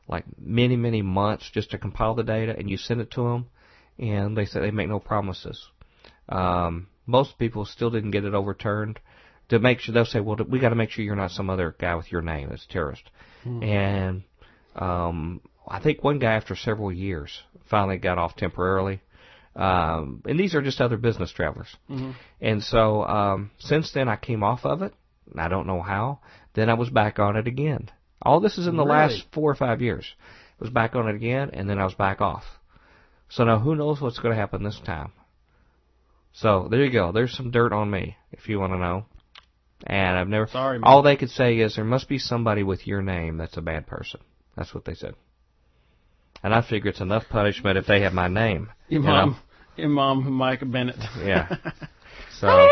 [0.08, 3.46] like many many months just to compile the data, and you send it to them,
[3.98, 5.68] and they said they make no promises.
[6.28, 9.00] Um, most people still didn't get it overturned.
[9.50, 11.76] To make sure they'll say, well, we got to make sure you're not some other
[11.78, 13.04] guy with your name that's a terrorist.
[13.44, 14.24] And
[14.74, 17.30] um, I think one guy, after several years,
[17.70, 19.02] finally got off temporarily.
[19.54, 21.68] Um, and these are just other business travelers.
[21.88, 22.14] Mhm.
[22.40, 24.92] And so um, since then, I came off of it.
[25.30, 26.18] and I don't know how.
[26.54, 27.88] Then I was back on it again.
[28.22, 28.96] All this is in the Really?
[28.98, 30.04] last four or five years.
[30.60, 32.44] I was back on it again, and then I was back off.
[33.28, 35.12] So now who knows what's going to happen this time?
[36.36, 37.12] So there you go.
[37.12, 39.06] There's some dirt on me, if you want to know.
[39.86, 40.46] And I've never.
[40.46, 40.84] Sorry, man.
[40.86, 43.86] All they could say is there must be somebody with your name that's a bad
[43.86, 44.20] person.
[44.56, 45.14] That's what they said.
[46.42, 48.70] And I figure it's enough punishment if they have my name.
[48.88, 49.08] you know?
[49.08, 49.36] Imam,
[49.78, 50.96] Imam Mike Bennett.
[51.18, 51.56] Yeah.
[52.38, 52.68] So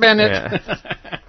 [0.00, 0.32] Bennett.
[0.32, 1.18] Yeah.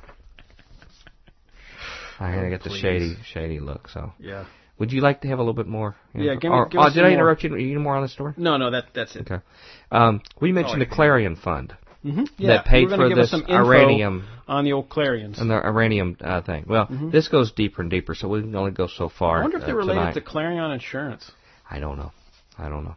[2.19, 3.87] I gotta get the shady, shady look.
[3.87, 4.45] So, yeah.
[4.79, 5.95] Would you like to have a little bit more?
[6.13, 7.11] Yeah, give me- or- give oh, did I more.
[7.11, 7.55] interrupt you?
[7.55, 8.33] You more on the story?
[8.37, 9.21] No, no, that that's it.
[9.29, 9.43] Okay.
[9.91, 11.75] Um, we mentioned Oh, the Clarion Fund
[12.05, 12.23] Mm-hmm.
[12.37, 15.37] Yeah, that paid for this us some info uranium on the old Clarions.
[15.39, 16.63] and the Iranium uh, thing.
[16.65, 19.35] Well, this goes deeper and deeper, so we can only go so far.
[19.35, 19.39] Mm-hmm.
[19.39, 20.13] I wonder if uh, they're related tonight.
[20.13, 21.29] to Clarion Insurance.
[21.69, 22.11] I don't know.
[22.57, 22.95] I don't know.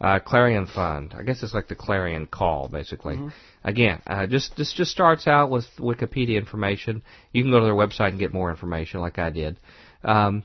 [0.00, 1.14] Uh, Clarion Fund.
[1.16, 3.14] I guess it's like the Clarion Call, basically.
[3.14, 3.28] Mm-hmm.
[3.62, 7.02] Again, uh, just this just starts out with Wikipedia information.
[7.32, 9.56] You can go to their website and get more information, like I did.
[10.02, 10.42] Um,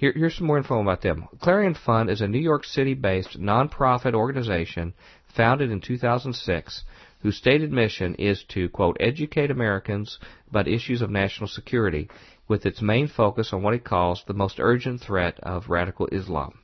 [0.00, 1.28] here, here's some more info about them.
[1.42, 4.94] Clarion Fund is a New York City-based nonprofit organization
[5.36, 6.84] founded in 2006,
[7.20, 12.08] whose stated mission is to quote educate Americans about issues of national security,
[12.48, 16.58] with its main focus on what it calls the most urgent threat of radical Islam.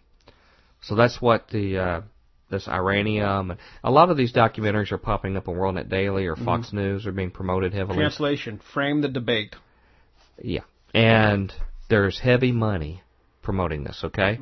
[0.81, 2.01] So that's what the uh,
[2.49, 6.37] this Iranium and a lot of these documentaries are popping up on WorldNet Daily or
[6.37, 7.99] Fox News are being promoted heavily.
[7.99, 9.55] Translation: Frame the debate.
[10.43, 10.65] Yeah,
[10.95, 11.53] and
[11.91, 13.03] there's heavy money
[13.47, 14.01] promoting this.
[14.05, 14.39] Okay,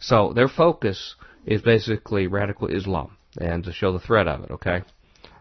[0.00, 1.14] so their focus
[1.46, 4.50] is basically radical Islam and to show the threat of it.
[4.50, 4.82] Okay.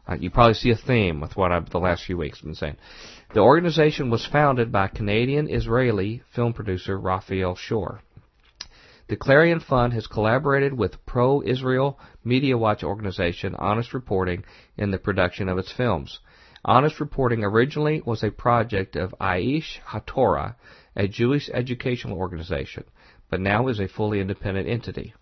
[0.10, 2.78] Uh, you probably see a theme with what I've the last few weeks been saying.
[3.34, 8.00] The organization was founded by Canadian Israeli film producer Raphael Shore.
[9.10, 14.46] The Clarion Fund has collaborated with pro Israel Media Watch organization Honest Reporting
[14.78, 16.20] in the production of its films.
[16.64, 20.56] Honest Reporting originally was a project of Aish HaTorah,
[20.96, 22.84] a Jewish educational organization,
[23.30, 25.14] but now is a fully independent entity.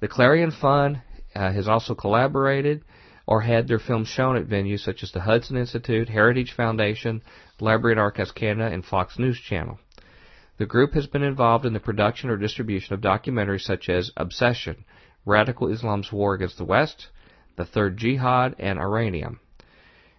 [0.00, 1.02] The Clarion Fund
[1.34, 2.84] uh, has also collaborated
[3.26, 7.22] or had their films shown at venues such as the Hudson Institute, Heritage Foundation,
[7.60, 9.78] Library and Archives Canada, and Fox News Channel.
[10.58, 14.84] The group has been involved in the production or distribution of documentaries such as Obsession,
[15.26, 17.08] Radical Islam's War Against the West,
[17.56, 19.38] The Third Jihad, and Iranium.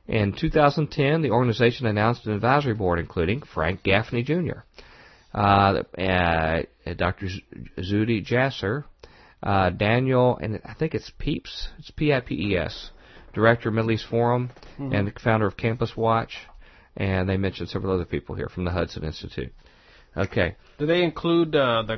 [0.07, 4.59] In 2010, the organization announced an advisory board including Frank Gaffney Jr.,
[5.33, 6.61] uh, uh,
[6.97, 7.27] Dr.
[7.77, 8.85] Zuhdi Jasser,
[9.43, 12.91] uh, Daniel, and I think it's Peeps, it's P-I-P-E-S,
[13.33, 16.37] Director of Middle East Forum, and founder of Campus Watch,
[16.97, 19.53] and they mentioned several other people here from the Hudson Institute.
[20.17, 21.97] Okay, Do they include uh, the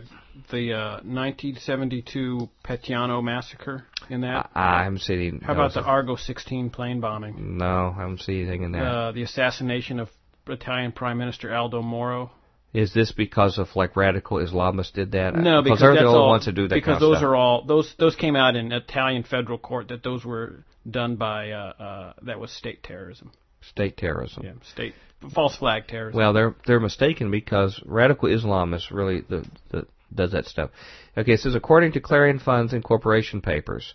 [0.52, 4.50] the uh, 1972 Peteano massacre in that?
[4.54, 5.40] I haven't seen.
[5.42, 7.58] How about the Argo 16 plane bombing?
[7.58, 8.84] No, I haven't seen anything in that.
[8.84, 10.10] Uh, the assassination of
[10.48, 12.32] Italian Prime Minister Aldo Moro?
[12.74, 15.36] Is this because of like radical Islamists did that?
[15.36, 17.66] No, because they're that's the only all, ones who do that because those are all
[17.66, 22.14] those those came out in Italian federal court that those were done by uh, uh,
[22.24, 23.32] that was state terrorism.
[23.60, 24.44] state terrorism.
[24.46, 24.94] Yeah, state
[25.34, 26.18] false flag terrorism.
[26.18, 30.70] Well, they're they're mistaken because radical Islamists really the, the does that stuff.
[31.18, 33.94] Okay, it says according to Clarion Funds and Corporation papers,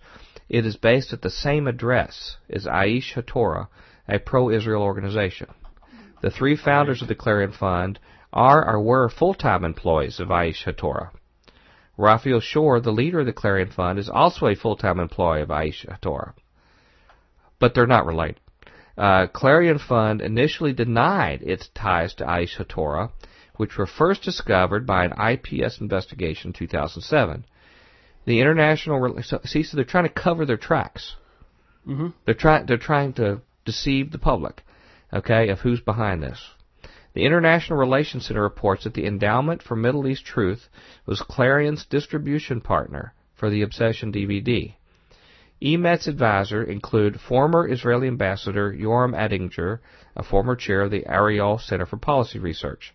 [0.51, 3.68] it is based at the same address as Aish HaTorah,
[4.07, 5.49] a pro-Israel organization.
[6.20, 7.99] The three founders of the Clarion Fund
[8.33, 11.11] are or were full-time employees of Aish HaTorah.
[11.97, 15.87] Raphael Shore, the leader of the Clarion Fund, is also a full-time employee of Aish
[15.87, 16.35] HaTorah.
[17.59, 18.41] But they're not related.
[18.99, 23.11] Uh, Clarion Fund initially denied its ties to Aish HaTorah,
[23.57, 27.45] which were first discovered by an IPS investigation in 2007.
[28.27, 31.14] The international see, so they're trying to cover their tracks.
[31.87, 32.09] Mm-hmm.
[32.24, 34.62] They're trying they're trying to deceive the public,
[35.12, 36.43] okay, of who's behind this.
[37.16, 40.68] The International Relations Center reports that the Endowment for Middle East Truth
[41.06, 44.74] was Clarion's distribution partner for the Obsession DVD.
[45.62, 49.80] EMET's advisor include former Israeli ambassador Yoram Ettinger,
[50.14, 52.92] a former chair of the Ariel Center for Policy Research.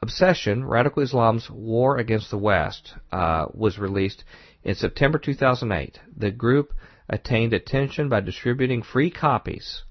[0.00, 4.24] Obsession, Radical Islam's War Against the West, uh, was released
[4.64, 6.00] in September 2008.
[6.16, 6.72] The group
[7.06, 9.82] attained attention by distributing free copies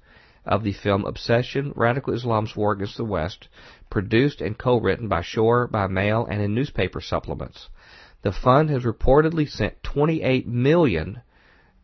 [0.45, 3.47] of the film Obsession, Radical Islam's War Against the West,
[3.89, 7.69] produced and co-written by Shore by mail and in newspaper supplements.
[8.21, 11.21] The fund has reportedly sent 28 million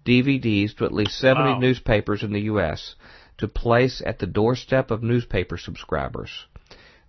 [0.05, 1.59] DVDs to at least 70 wow.
[1.59, 2.95] newspapers in the U.S.
[3.37, 6.45] to place at the doorstep of newspaper subscribers.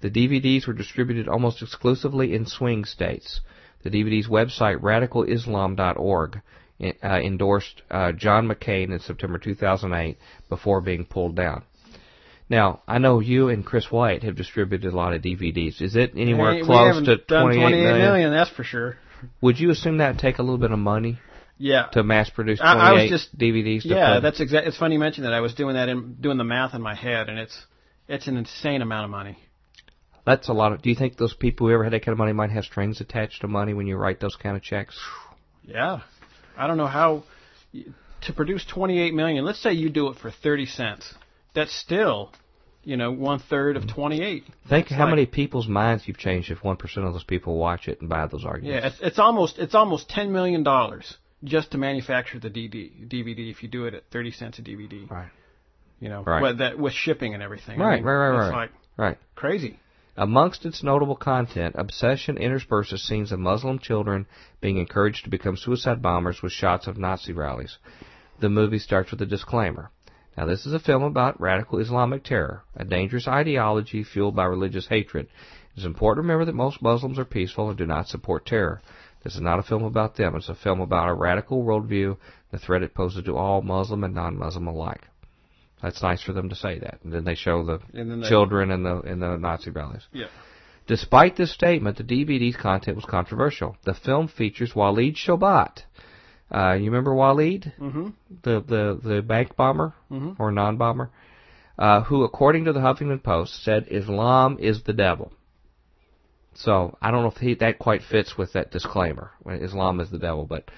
[0.01, 3.41] The DVDs were distributed almost exclusively in swing states.
[3.83, 6.41] The DVD's website, radicalislam.org,
[6.81, 10.19] uh, endorsed uh, John McCain in September 2008
[10.49, 11.63] before being pulled down.
[12.49, 15.83] Now, I know you and Chris White have distributed a lot of DVDs.
[15.83, 17.99] Is it anywhere we close to 28 28 million?
[17.99, 18.31] million?
[18.31, 18.97] That's for sure.
[19.41, 21.19] Would you assume that would take a little bit of money
[21.59, 21.87] Yeah.
[21.93, 23.85] to mass produce I- 28 I was just- DVDs?
[23.85, 24.21] Yeah, play?
[24.21, 24.67] that's exact.
[24.69, 25.33] It's funny you mentioned that.
[25.33, 27.67] I was doing that in doing the math in my head, and it's
[28.07, 29.39] it's an insane amount of money.
[30.25, 30.83] That's a lot of.
[30.83, 33.01] Do you think those people who ever had that kind of money might have strings
[33.01, 34.97] attached to money when you write those kind of checks?
[35.65, 36.01] Yeah,
[36.57, 37.25] I don't know how
[38.23, 39.45] to produce 28 million.
[39.45, 41.15] Let's say you do it for 30 cents.
[41.55, 42.33] That's still,
[42.85, 44.45] you know, one third of 28.
[44.69, 47.57] Think It's how like- many people's minds you've changed if one percent of those people
[47.57, 48.83] watch it and buy those arguments.
[48.83, 53.51] Yeah, it's, it's almost it's almost 10 million dollars just to manufacture the DD, DVD
[53.51, 55.09] if you do it at 30 cents a DVD.
[55.11, 55.29] Right.
[56.01, 56.43] You know, Right.
[56.43, 57.81] with that with shipping and everything.
[57.81, 58.57] I Right, mean, right, right, it's right.
[58.61, 59.19] like Right.
[59.35, 59.79] crazy.
[60.19, 64.27] Amongst its notable content, Obsession intersperses scenes of Muslim children
[64.63, 67.77] being encouraged to become suicide bombers with shots of Nazi rallies.
[68.41, 69.91] The movie starts with a disclaimer.
[70.35, 74.87] Now, this is a film about radical Islamic terror, a dangerous ideology fueled by religious
[74.87, 75.27] hatred.
[75.75, 78.81] It is important to remember that most Muslims are peaceful and do not support terror.
[79.23, 80.35] This is not a film about them.
[80.35, 82.17] It's a film about a radical worldview,
[82.51, 85.09] the threat it poses to all Muslim and non-Muslim alike.
[85.83, 86.99] That's nice for them to say that.
[87.05, 90.07] And then they show the And they- children in the in the Nazi rallies.
[90.13, 90.27] Yeah.
[90.87, 93.77] Despite this statement, the DVD's content was controversial.
[93.85, 95.83] The film features Walid Shoebat.
[96.51, 98.09] Uh, you remember Walid, Mm-hmm.
[98.43, 100.37] the the the bank bomber Mhm.
[100.39, 101.11] or non-bomber,
[101.79, 105.33] uh, who, according to the Huffington Post, said Islam is the devil.
[106.55, 109.33] So I don't know if he, that quite fits with that disclaimer.
[109.43, 110.71] when Islam is the devil, but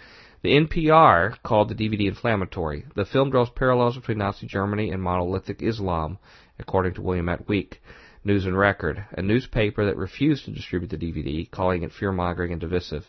[0.42, 2.84] the NPR called the DVD inflammatory.
[2.94, 6.18] The film draws parallels between Nazi Germany and monolithic Islam,
[6.58, 7.80] according to William at Week.
[8.24, 12.60] News and Record, a newspaper that refused to distribute the DVD, calling it fear-mongering and
[12.60, 13.06] divisive.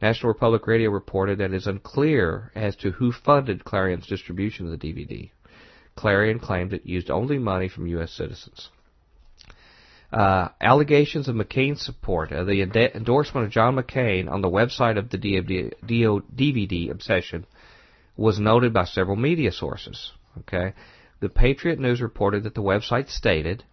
[0.00, 4.78] National Republic Radio reported that it is unclear as to who funded Clarion's distribution of
[4.78, 5.30] the DVD.
[5.94, 8.12] Clarion claimed it used only money from U.S.
[8.12, 8.68] citizens.
[10.12, 15.10] Uh, allegations of McCain's support, uh, the endorsement of John McCain on the website of
[15.10, 17.44] the DVD, DVD Obsession
[18.16, 20.12] was noted by several media sources.
[20.40, 20.74] Okay,
[21.20, 23.64] the Patriot News reported that the website stated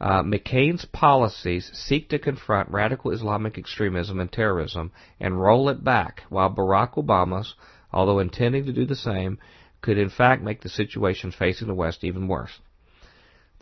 [0.00, 6.22] uh, McCain's policies seek to confront radical Islamic extremism and terrorism and roll it back,
[6.28, 7.54] while Barack Obama's,
[7.92, 9.38] although intending to do the same,
[9.80, 12.60] could in fact make the situation facing the West even worse.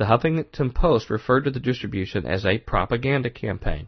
[0.02, 3.86] The Huffington Post referred to the distribution as a propaganda campaign.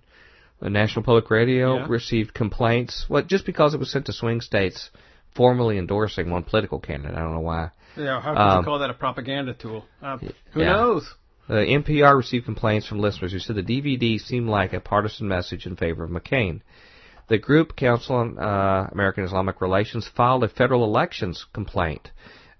[0.61, 1.87] The National Public Radio Yeah.
[1.89, 4.91] received complaints, well, just because it was sent to swing states
[5.35, 7.17] formally endorsing one political candidate.
[7.17, 7.71] I don't know why.
[7.97, 8.21] Yeah.
[8.21, 9.87] How could Um, you call that a propaganda tool?
[10.01, 10.19] Uh,
[10.53, 10.67] who yeah.
[10.75, 11.13] knows?
[11.49, 15.67] The NPR received complaints from listeners who said the DVD seemed like a partisan message
[15.67, 16.61] in favor of McCain.
[17.27, 22.13] The group Council on uh, American Islamic Relations filed a federal elections complaint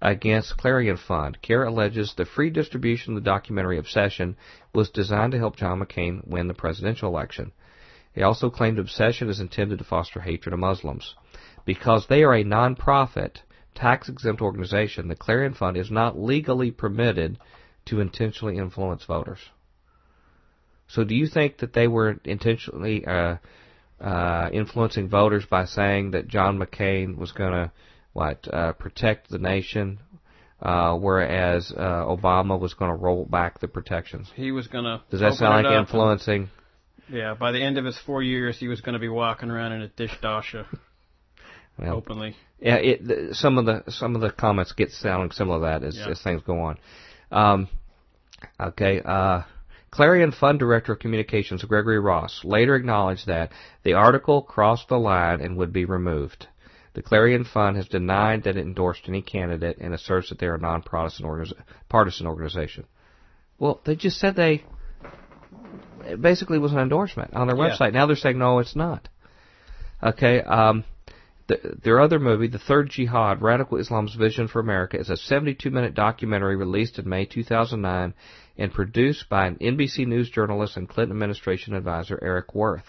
[0.05, 1.41] against Clarion Fund.
[1.41, 4.37] CAIR alleges the free distribution of the documentary Obsession
[4.71, 7.51] was designed to help John McCain win the presidential election.
[8.13, 11.15] He also claimed Obsession is intended to foster hatred of Muslims.
[11.65, 13.41] Because they are a non-profit,
[13.73, 17.39] tax-exempt organization, the Clarion Fund is not legally permitted
[17.85, 19.39] to intentionally influence voters.
[20.87, 23.37] So, do you think that they were intentionally uh,
[23.99, 27.71] uh, influencing voters by saying that John McCain was going to
[28.15, 29.99] what uh, protect the nation,
[30.61, 34.31] uh, whereas uh, Obama was going to roll back the protections?
[34.35, 35.03] He was going to.
[35.11, 36.49] Does that sound like influencing?
[37.11, 39.73] Yeah, by the end of his four years, he was going to be walking around
[39.73, 40.65] in a dishdasha
[41.77, 42.37] Well, openly.
[42.59, 45.85] Yeah, it, the, some of the some of the comments get sounding similar to that
[45.85, 46.11] as, Yeah.
[46.11, 46.77] as things go on.
[47.31, 47.67] Um,
[48.57, 49.41] okay, uh,
[49.91, 53.51] Clarion Fund Director of Communications Gregory Ross later acknowledged that
[53.83, 56.47] the article crossed the line and would be removed.
[56.95, 60.55] The Clarion Fund has denied that it endorsed any candidate and asserts that they are
[60.55, 61.53] a non-partisan organiz-
[61.89, 62.85] partisan organization.
[63.59, 64.63] Well, they just said they
[66.05, 67.69] it basically was an endorsement on their Yeah.
[67.69, 67.93] website.
[67.93, 69.09] Now they're saying no, it's not.
[70.01, 70.41] Okay.
[70.41, 70.85] Um,
[71.47, 75.93] the, their other movie, The Third Jihad, Radical Islam's Vision for America, is a 72-minute
[75.93, 78.13] documentary released in May 2009
[78.57, 82.83] and produced by an NBC News journalist and Clinton administration advisor Erik Werth.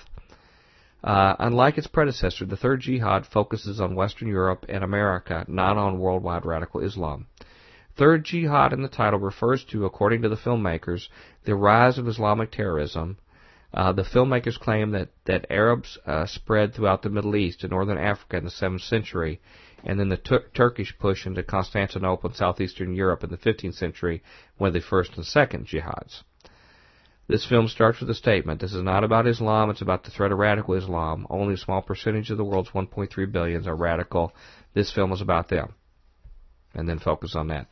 [1.07, 6.01] Uh, unlike its predecessor, The Third Jihad focuses on Western Europe and America, not on
[6.01, 7.29] worldwide radical Islam.
[7.97, 11.07] Third Jihad in the title refers to, according to the filmmakers,
[11.45, 13.19] the rise of Islamic terrorism,
[13.73, 17.99] uh, the filmmakers claim that, that Arabs uh, spread throughout the Middle East and northern
[17.99, 19.41] Africa in the 7th century,
[19.85, 24.25] and then the Tur- Turkish push into Constantinople and southeastern Europe in the 15th century
[24.59, 26.25] were the first and second jihads.
[27.29, 28.61] This film starts with a statement.
[28.61, 31.27] This is not about Islam, it's about the threat of radical Islam.
[31.29, 34.33] Only a small percentage of the world's 1.3 billions are radical.
[34.75, 35.75] This film is about them.
[36.75, 37.67] And then focus on that.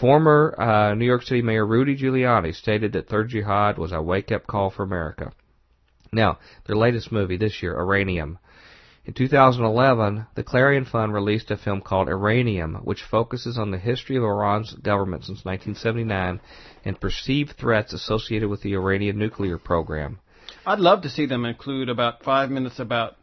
[0.00, 4.46] Former uh, New York City Mayor Rudy Giuliani stated that Third Jihad was a wake-up
[4.46, 5.32] call for America.
[6.12, 8.38] Now, their latest movie this year, Iranium.
[9.06, 14.16] In 2011, the Clarion Fund released a film called Iranium, which focuses on the history
[14.16, 16.40] of Iran's government since 1979
[16.86, 20.20] and perceived threats associated with the Iranian nuclear program.
[20.66, 23.16] I'd love to see them include about five minutes about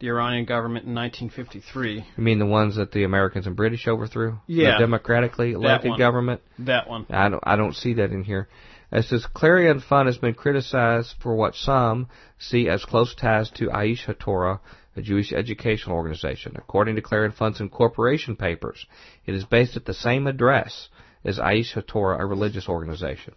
[0.00, 2.04] the Iranian government in 1953.
[2.16, 4.40] You mean the ones that the Americans and British overthrew?
[4.48, 4.72] Yeah.
[4.72, 6.40] The democratically elected government?
[6.58, 7.06] That one.
[7.08, 8.48] I don't, I don't see that in here.
[8.90, 12.08] It says Clarion Fund has been criticized for what some
[12.38, 14.58] see as close ties to Aish HaTorah,
[15.00, 16.54] Jewish educational organization.
[16.56, 18.86] According to Clarion Fund's incorporation papers,
[19.26, 20.88] it is based at the same address
[21.24, 23.34] as Aish HaTorah, a religious organization.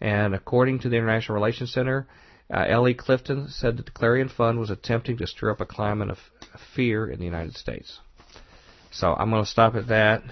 [0.00, 2.06] And according to the International Relations Center,
[2.52, 6.10] uh, Ellie Clifton said that the Clarion Fund was attempting to stir up a climate
[6.10, 6.18] of
[6.74, 8.00] fear in the United States.
[8.90, 10.22] So I'm going to stop at that.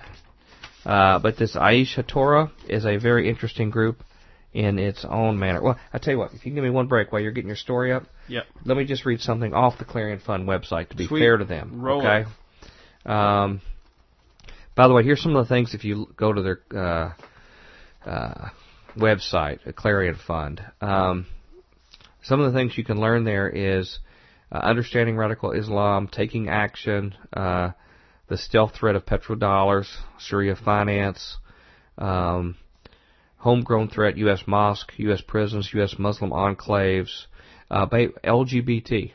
[0.85, 4.03] Uh, but this Aish HaTorah is a very interesting group
[4.53, 5.63] in its own manner.
[5.63, 7.49] Well, I tell you what, if you can give me one break while you're getting
[7.49, 8.45] your story up, Yep.
[8.65, 11.21] let me just read something off the Clarion Fund website to be Sweet.
[11.21, 11.81] fair to them.
[11.81, 12.29] Roll okay.
[13.07, 13.61] Um,
[14.75, 17.13] by the way, here's some of the things if you go to their uh,
[18.09, 18.49] uh,
[18.97, 20.63] website, the Clarion Fund.
[20.81, 21.27] Um,
[22.23, 23.99] some of the things you can learn there is
[24.51, 27.71] uh, understanding radical Islam, taking action, uh,
[28.29, 29.89] the stealth threat of petrodollars,
[30.19, 31.37] Sharia finance,
[31.99, 32.57] um,
[33.43, 34.45] homegrown threat, U.S.
[34.47, 35.21] mosque, U.S.
[35.21, 35.97] prisons, U.S.
[35.99, 37.27] Muslim enclaves,
[37.73, 39.11] uh, LGBT.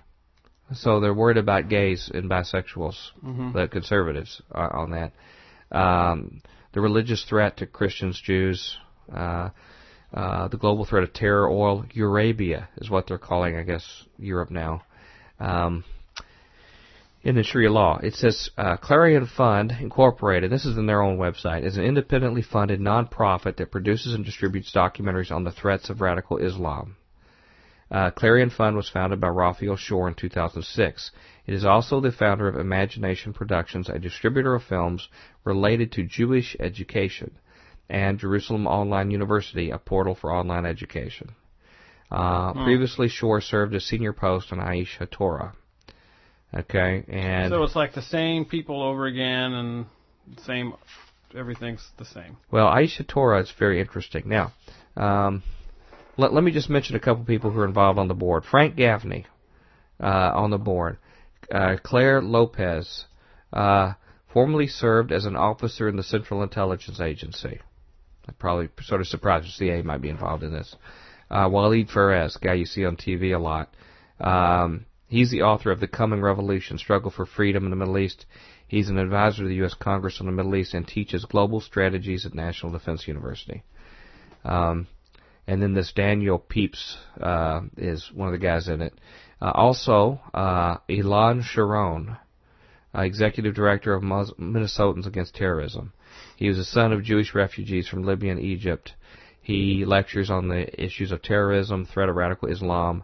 [0.73, 2.97] So they're worried about gays and bisexuals,
[3.53, 5.13] the conservatives are on that.
[5.71, 6.41] Um,
[6.73, 8.78] the religious threat to Christians, Jews,
[9.15, 9.51] uh,
[10.13, 14.51] uh, the global threat of terror, oil, Eurabia is what they're calling, I guess, Europe
[14.51, 14.84] now.
[15.39, 15.86] Um,
[17.28, 20.49] in the Sharia law, it says uh, Clarion Fund Incorporated.
[20.49, 21.65] This is in their own website.
[21.65, 26.38] Is an independently funded nonprofit that produces and distributes documentaries on the threats of radical
[26.38, 26.95] Islam.
[27.91, 31.11] Uh, Clarion Fund was founded by Raphael Shore in 2006.
[31.45, 35.09] It is also the founder of Imagination Productions, a distributor of films
[35.43, 37.38] related to Jewish education,
[37.89, 41.32] and Jerusalem Online University, a portal for online education.
[42.09, 45.51] Uh, Previously, Shore served as senior post on Aish HaTorah.
[46.54, 49.86] Okay, and So it's like the same people over again and
[50.45, 50.74] same,
[51.36, 52.38] everything's the same.
[52.50, 54.24] Well, Aish HaTorah is very interesting.
[54.28, 54.54] Now,
[54.95, 55.43] um,
[56.18, 58.43] let, let me just mention a couple people who are involved on the board.
[58.45, 59.26] Frank Gaffney
[60.02, 60.98] uh, on the board.
[61.52, 63.06] Uh, Clare Lopez
[63.54, 63.93] uh,
[64.34, 67.60] formerly served as an officer in the Central Intelligence Agency.
[68.26, 70.76] That probably sort of surprised the CIA might be involved in this.
[71.30, 73.70] Uh, Walid Phares, guy you see on TV a lot.
[74.20, 78.26] Um, he's the author of The Coming Revolution, Struggle for Freedom in the Middle East.
[78.68, 79.74] He's an advisor to the U.S.
[79.74, 83.64] Congress on the Middle East and teaches global strategies at National Defense University.
[84.43, 84.88] Um,
[85.47, 88.93] and then this Daniel Peeps uh, is one of the guys in it.
[89.41, 92.18] Uh, also, uh, Ilan Sharon,
[92.93, 95.93] uh, executive director of Mus- Minnesotans Against Terrorism.
[96.36, 98.93] He was a son of Jewish refugees from Libya and Egypt.
[99.41, 103.03] He lectures on the issues of terrorism, threat of radical Islam,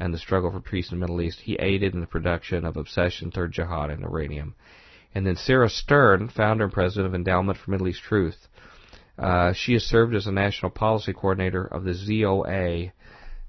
[0.00, 1.40] and the struggle for peace in the Middle East.
[1.40, 4.54] He aided in the production of Obsession, Third Jihad, and Iranium.
[5.14, 8.48] And then Sarah Stern, founder and president of Endowment for Middle East Truth.
[9.18, 12.92] Uh, she has served as the national policy coordinator of the ZOA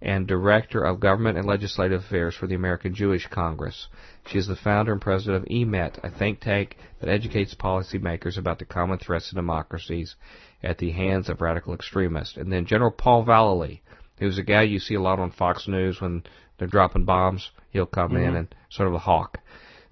[0.02, 3.88] and director of government and legislative affairs for the American Jewish Congress.
[4.26, 8.60] She is the founder and president of EMET, a think tank that educates policymakers about
[8.60, 10.16] the common threats to democracies
[10.64, 12.36] at the hands of radical extremists.
[12.36, 13.82] And then General Paul Vallely,
[14.18, 16.24] who's a guy you see a lot on Fox News when
[16.62, 17.50] they're dropping bombs.
[17.72, 18.24] He'll come mm-hmm.
[18.24, 19.40] in and sort of a hawk.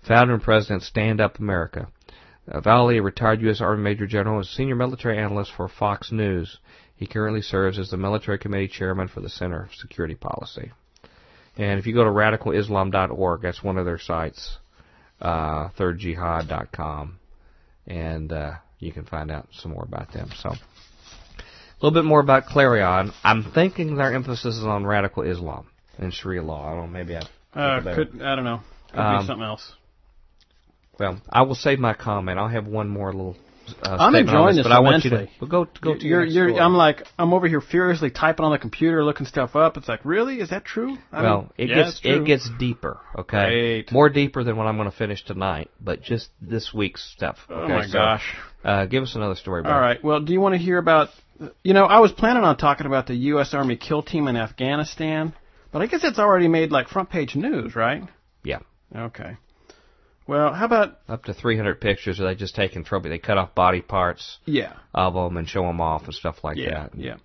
[0.07, 1.88] Founder and president Stand Up America.
[2.47, 3.59] Uh, Vallely, a retired U.S.
[3.59, 6.59] Army Major General, is senior military analyst for Fox News.
[6.95, 10.72] He currently serves as the Military Committee Chairman for the Center for Security Policy.
[11.57, 14.59] And if you go to radicalislam.org, that's one of their sites,
[15.20, 17.17] uh, thirdjihad.com,
[17.88, 20.30] and uh, you can find out some more about them.
[20.38, 23.11] So, a little bit more about Clarion.
[23.24, 25.65] I'm thinking their emphasis is on radical Islam
[26.00, 26.68] and Sharia law.
[26.68, 27.22] I don't know, maybe I.
[27.54, 28.62] Uh, could I don't know.
[28.91, 29.74] Could um, be something else.
[31.00, 32.39] Well, I will save my comment.
[32.39, 33.38] I'll have one more little
[33.84, 36.50] uh, I'm enjoying this, this, but I want you to go go to you're, your
[36.50, 39.78] you're, I'm like I'm over here furiously typing on the computer, looking stuff up.
[39.78, 40.97] It's like, really, is that true?
[41.12, 43.00] I well, mean, it yeah, gets it gets deeper.
[43.18, 43.91] Okay, Great.
[43.91, 47.38] more deeper than what I'm going to finish tonight, but just this week's stuff.
[47.50, 47.74] Oh okay?
[47.74, 48.36] Oh my so, gosh!
[48.64, 49.64] Uh, give us another story.
[49.66, 50.04] All right.
[50.04, 51.10] Well, do you want to hear about?
[51.64, 53.54] You know, I was planning on talking about the U.S.
[53.54, 55.34] Army kill team in Afghanistan,
[55.72, 58.03] but I guess it's already made like front page news, right?
[58.43, 58.59] Yeah.
[58.95, 59.38] Okay.
[60.30, 62.20] Well, how about up to 300 pictures?
[62.20, 63.09] Are they just taking trophy?
[63.09, 66.57] They cut off body parts, yeah, of them and show them off and stuff like
[66.57, 66.91] yeah, that.
[66.95, 67.15] Yeah.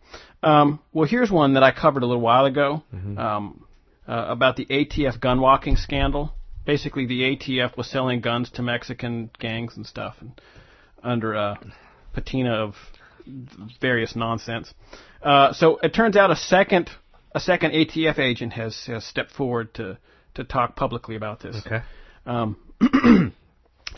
[0.42, 3.18] Um, well, here's one that I covered a little while ago mm-hmm.
[3.18, 3.66] um,
[4.09, 6.32] uh, about the ATF gun walking scandal.
[6.64, 10.40] Basically, the ATF was selling guns to Mexican gangs and stuff, and
[11.03, 11.59] under a
[12.14, 12.74] patina of
[13.82, 14.72] various nonsense.
[15.22, 16.88] Uh, so it turns out a second
[17.35, 19.99] a second ATF agent has, has stepped forward to
[20.35, 21.57] to talk publicly about this.
[21.64, 21.80] Okay.
[22.26, 22.57] Um,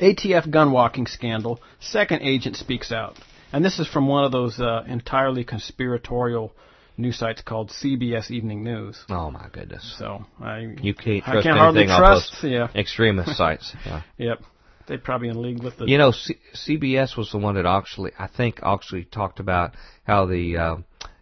[0.01, 1.61] ATF gun walking scandal.
[1.81, 3.19] Second agent speaks out.
[3.53, 6.53] And this is from one of those uh, entirely conspiratorial
[6.99, 8.99] news sites called CBS Evening News.
[9.09, 9.95] Oh my goodness!
[9.99, 12.37] So I you can't trust I can't hardly trust.
[12.43, 12.69] Yeah.
[12.75, 13.75] Extremist sites.
[13.85, 14.03] Yeah.
[14.19, 14.43] Yep.
[14.87, 15.87] They're probably in league with the.
[15.87, 19.75] You know, C- CBS was the one that actually, I think, actually talked about
[20.05, 20.77] how the uh,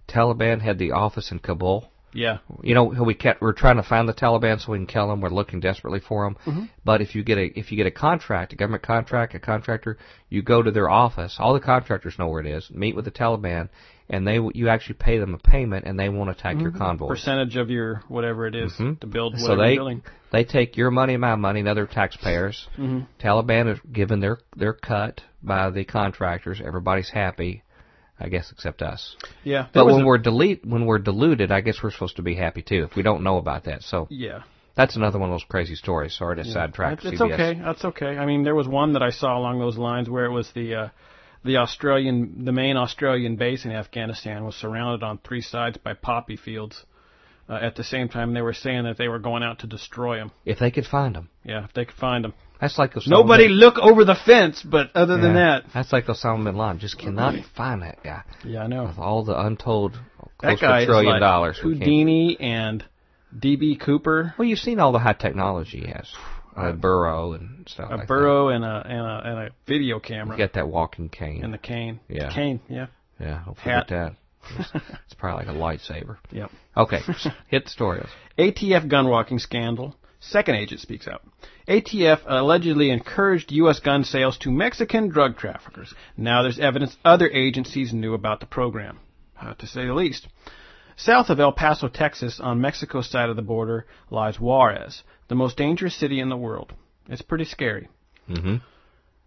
[0.07, 1.91] Taliban had the office in Kabul.
[2.15, 2.39] Yeah.
[2.63, 5.21] You know, we kept we're trying to find the Taliban so we can kill them.
[5.21, 6.37] We're looking desperately for them.
[6.47, 6.65] Mm-hmm.
[6.85, 9.99] But if you get a if you get a contract, a government contract, a contractor,
[10.29, 11.37] you go to their office.
[11.39, 12.71] All the contractors know where it is.
[12.71, 13.69] Meet with the Taliban,
[14.09, 16.63] and they you actually pay them a payment, and they won't attack mm-hmm.
[16.63, 17.09] your convoy.
[17.09, 18.95] Percentage of your whatever it is mm-hmm.
[18.95, 20.03] to build whatever so they, you're building.
[20.31, 22.69] They take your money, my money, and other taxpayers.
[22.79, 23.01] Mm-hmm.
[23.21, 26.63] Taliban is given their their cut by the contractors.
[26.65, 27.64] Everybody's happy
[28.25, 29.17] I guess, except us.
[29.45, 29.67] Yeah.
[29.73, 32.63] But when a, we're delete when we're deluded, I guess we're supposed to be happy
[32.63, 33.83] too if we don't know about that.
[33.83, 34.43] So yeah.
[34.77, 36.17] That's another one of those crazy stories.
[36.17, 36.53] Sorry to yeah.
[36.53, 37.05] sidetrack.
[37.05, 37.33] It's CBS.
[37.33, 37.61] okay.
[37.63, 38.19] That's okay.
[38.19, 40.75] I mean, there was one that I saw along those lines where it was the
[40.75, 40.89] uh,
[41.45, 46.37] the Australian, the main Australian base in Afghanistan was surrounded on three sides by poppy
[46.37, 46.85] fields.
[47.49, 50.17] Uh, at the same time, they were saying that they were going out to destroy
[50.17, 50.31] them.
[50.47, 51.29] If they could find them.
[51.45, 52.33] Yeah, if they could find them.
[52.61, 55.65] That's like Osama Nobody bin, look over the fence, but other yeah, than that.
[55.75, 56.79] That's like Osama bin Laden.
[56.79, 58.23] Just cannot find that guy.
[58.45, 58.85] Yeah, I know.
[58.85, 59.99] With all the untold
[60.41, 61.59] that guy to a trillion like dollars.
[61.59, 62.85] Houdini and
[63.37, 64.35] DB Cooper.
[64.39, 66.11] Well, you've seen all the high technology he has.
[66.57, 67.91] A burrow and stuff.
[67.91, 68.55] A like burrow that.
[68.55, 70.37] and a and a and a video camera.
[70.37, 71.43] You got that walking cane.
[71.43, 71.99] And the cane.
[72.09, 72.29] Yeah.
[72.29, 72.61] The cane.
[72.69, 72.87] Yeah.
[73.19, 73.43] Yeah.
[73.45, 74.15] Don't forget that.
[75.05, 76.19] It's, probably like a lightsaber.
[76.33, 76.51] Yep.
[76.77, 77.01] Okay.
[77.49, 78.05] Hit the story.
[78.39, 79.95] ATF gun walking scandal.
[80.21, 81.23] Second agent speaks out.
[81.69, 83.81] ATF allegedly encouraged U.S.
[83.81, 85.95] gun sales to Mexican drug traffickers.
[86.17, 89.01] Now there's evidence other agencies knew about the program,
[89.41, 90.27] uh, to say the least.
[90.97, 95.57] South of El Paso, Texas, on Mexico's side of the border, lies Juarez, the most
[95.57, 96.73] dangerous city in the world.
[97.09, 97.89] It's pretty scary.
[98.29, 98.57] Mm-hmm.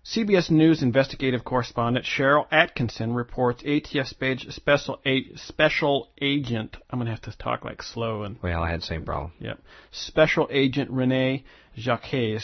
[0.09, 4.07] CBS News investigative correspondent Sharyl Atkinson reports ATF
[4.53, 5.01] special
[5.35, 6.77] special agent.
[6.89, 8.37] I'm gonna have to talk like slow and.
[8.41, 9.33] Well, I had the same problem.
[9.39, 9.59] Yep.
[9.91, 11.43] Special agent Rene
[11.77, 12.39] Jacques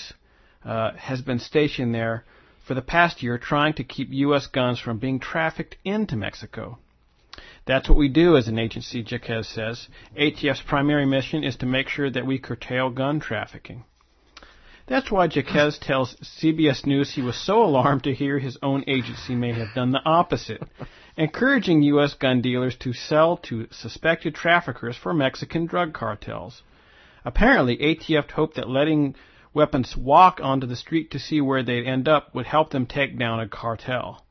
[0.65, 2.25] uh, has been stationed there
[2.67, 4.47] for the past year, trying to keep U.S.
[4.47, 6.79] guns from being trafficked into Mexico.
[7.65, 9.87] That's what we do as an agency, Jacques says.
[10.19, 13.85] ATF's primary mission is to make sure that we curtail gun trafficking.
[14.85, 19.33] That's why Jacques tells CBS News he was so alarmed to hear his own agency
[19.33, 20.61] may have done the opposite,
[21.17, 22.13] encouraging U.S.
[22.15, 26.63] gun dealers to sell to suspected traffickers for Mexican drug cartels.
[27.23, 29.15] Apparently, ATF hoped that letting
[29.53, 33.17] weapons walk onto the street to see where they'd end up would help them take
[33.17, 34.25] down a cartel.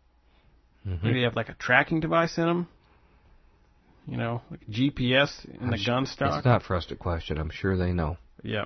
[0.87, 1.07] Mm-hmm.
[1.07, 2.69] Maybe they have like a tracking device in them.
[4.07, 6.39] You know, like GPS in the gun stock.
[6.39, 7.39] It's not for us to question.
[7.39, 8.17] I'm sure they know.
[8.43, 8.65] Yeah.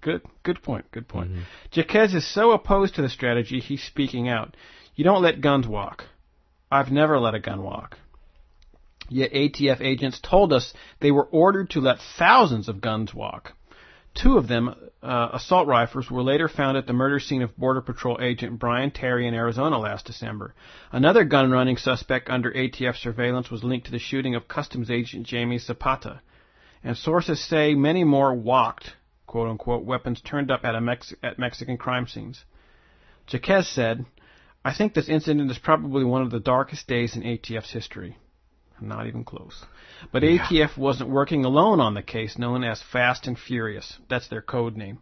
[0.00, 0.90] Good, good point.
[0.90, 1.30] Good point.
[1.30, 2.16] Mm-hmm.
[2.16, 4.56] is so opposed to the strategy, he's speaking out.
[4.94, 6.04] You don't let guns walk.
[6.70, 7.98] I've never let a gun walk.
[9.08, 13.52] Yet ATF agents told us they were ordered to let thousands of guns walk.
[14.14, 17.82] Two of them, uh, assault rifles, were later found at the murder scene of Border
[17.82, 20.54] Patrol agent Brian Terry in Arizona last December.
[20.90, 25.26] Another gun running suspect under ATF surveillance was linked to the shooting of Customs agent
[25.26, 26.20] Jamie Zapata.
[26.82, 28.94] And sources say many more walked,
[29.26, 32.44] quote unquote, weapons turned up at, Mex- at Mexican crime scenes.
[33.28, 34.06] Jaquez said,
[34.64, 38.16] I think this incident is probably one of the darkest days in ATF's history.
[38.80, 39.64] Not even close.
[40.12, 40.38] But yeah.
[40.38, 43.96] ATF wasn't working alone on the case known as Fast and Furious.
[44.08, 44.98] That's their code name.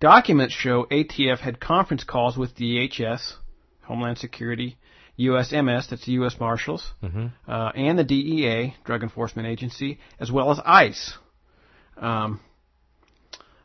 [0.00, 3.34] Documents show ATF had conference calls with DHS,
[3.82, 4.76] Homeland Security,
[5.18, 6.36] USMS, that's the U.S.
[6.40, 7.26] Marshals, mm-hmm.
[7.48, 11.14] uh, and the DEA, Drug Enforcement Agency, as well as ICE.
[11.96, 12.40] Um,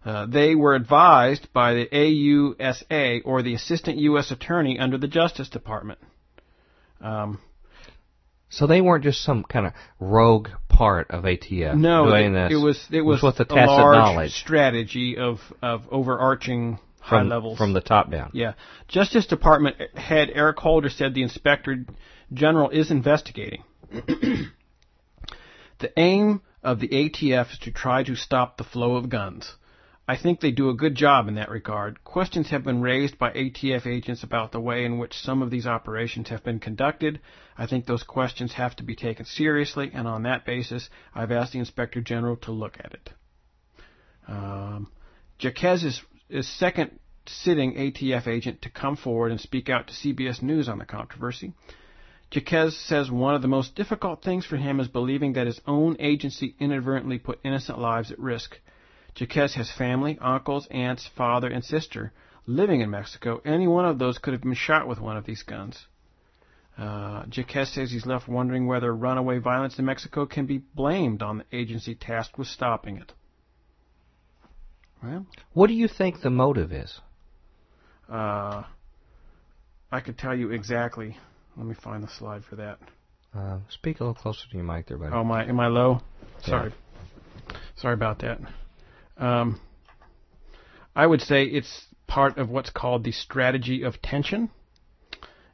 [0.10, 4.32] uh, they were advised by the AUSA or the Assistant U.S.
[4.32, 5.99] Attorney under the Justice Department.
[6.99, 7.39] Um,
[8.49, 11.76] so they weren't just some kind of rogue part of ATF.
[11.76, 14.32] No, it, it, was it was, was a large knowledge.
[14.32, 18.32] strategy of of overarching high from, levels from the top down.
[18.34, 18.53] Yeah,
[18.88, 21.86] Justice Department head Eric Holder said the Inspector
[22.34, 23.64] General is investigating.
[23.91, 24.49] the
[25.97, 29.53] aim of the ATF is to try to stop the flow of guns.
[30.10, 32.03] I think they do a good job in that regard.
[32.03, 35.68] Questions have been raised by ATF agents about the way in which some of these
[35.68, 37.20] operations have been conducted.
[37.55, 41.53] I think those questions have to be taken seriously, and on that basis, I've asked
[41.53, 43.10] the Inspector General to look at it.
[44.28, 44.91] Um,
[45.39, 50.68] Jaquez is, second sitting ATF agent to come forward and speak out to CBS News
[50.68, 51.53] on the controversy.
[52.32, 55.97] Jaquez says one of the most difficult things for him is believing that his own
[55.99, 58.60] agency inadvertently put innocent lives at risk.
[59.20, 62.14] Jaquez has family, uncles, aunts, father, and sister
[62.46, 63.42] living in Mexico.
[63.46, 65.86] Any one of those could have been shot with one of these guns.
[66.78, 71.40] Uh, Jaquez says he's left wondering whether runaway violence in Mexico can be blamed on
[71.40, 73.12] the agency tasked with stopping it.
[75.04, 77.00] Well, what do you think the motive is?
[78.10, 78.64] Uh,
[79.92, 81.18] I could tell you exactly.
[81.58, 82.80] Let me find the slide for that.
[83.36, 85.14] Uh, speak a little closer to your mic there, buddy.
[85.14, 86.02] Oh, my, am I low?
[86.44, 86.72] Sorry.
[86.72, 87.56] Yeah.
[87.76, 88.40] Sorry about that.
[89.20, 89.60] Um,
[90.96, 94.50] I would say it's part of what's called the strategy of tension.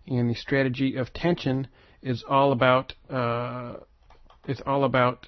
[0.07, 1.68] And the strategy of tension
[2.01, 3.78] is all about uh,
[4.47, 5.28] it's all about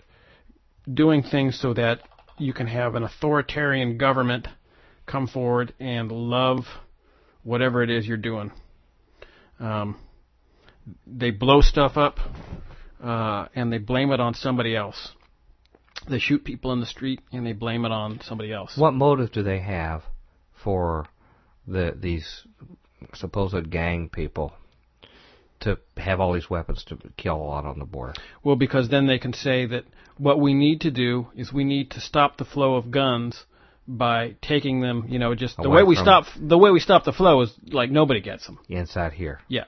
[0.92, 2.00] doing things so that
[2.38, 4.48] you can have an authoritarian government
[5.08, 6.66] come forward and love
[7.44, 8.52] whatever it is you're doing.
[9.60, 9.98] Um,
[11.08, 12.20] they blow stuff up
[13.04, 15.14] uh, and they blame it on somebody else.
[16.10, 18.78] They shoot people in the street and they blame it on somebody else.
[18.78, 20.04] What motive do they have
[20.64, 21.08] for
[21.68, 22.44] the these
[23.14, 24.54] supposed gang people
[25.60, 28.14] to have all these weapons to kill a lot on the border?
[28.44, 29.86] Well, because then they can say that
[30.18, 33.46] what we need to do is we need to stop the flow of guns
[33.88, 37.06] by taking them, you know, just the Away way we stop the way we stop
[37.06, 38.60] the flow is like nobody gets them.
[38.68, 39.40] Inside here.
[39.48, 39.66] Yeah.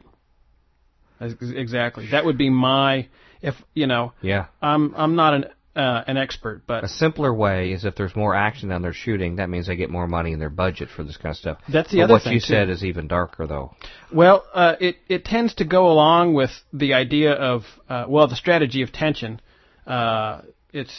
[1.22, 2.08] Ex- Exactly.
[2.12, 3.08] That would be my
[3.42, 4.48] if you know Yeah.
[4.62, 5.46] I'm I'm not an
[5.80, 9.38] uh, an expert, but A simpler way is if there's more action than they're shooting,
[9.38, 11.58] that means they get more money in their budget for this kind of stuff.
[11.76, 12.46] That's the But other what thing, you too.
[12.56, 13.68] said is even darker, though.
[14.12, 18.36] Well, uh, it it tends to go along with the idea of uh, well, the
[18.36, 19.40] strategy of tension.
[19.88, 20.42] Uh,
[20.74, 20.94] it's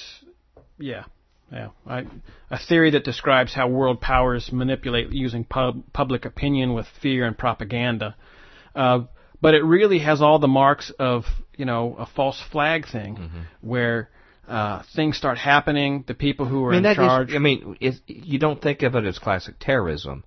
[0.78, 1.04] yeah,
[1.52, 2.06] yeah, I,
[2.50, 7.36] a theory that describes how world powers manipulate using pub, public opinion with fear and
[7.36, 8.16] propaganda.
[8.74, 9.00] Uh,
[9.42, 11.24] but it really has all the marks of
[11.56, 13.40] you know a false flag thing, Mm-hmm.
[13.60, 14.08] where
[14.50, 16.04] uh, things start happening.
[16.06, 17.34] The people who are I mean, in that is- charge.
[17.34, 17.76] I mean,
[18.06, 20.24] you don't think of it as classic terrorism,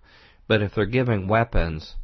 [0.47, 1.95] but if they're giving weapons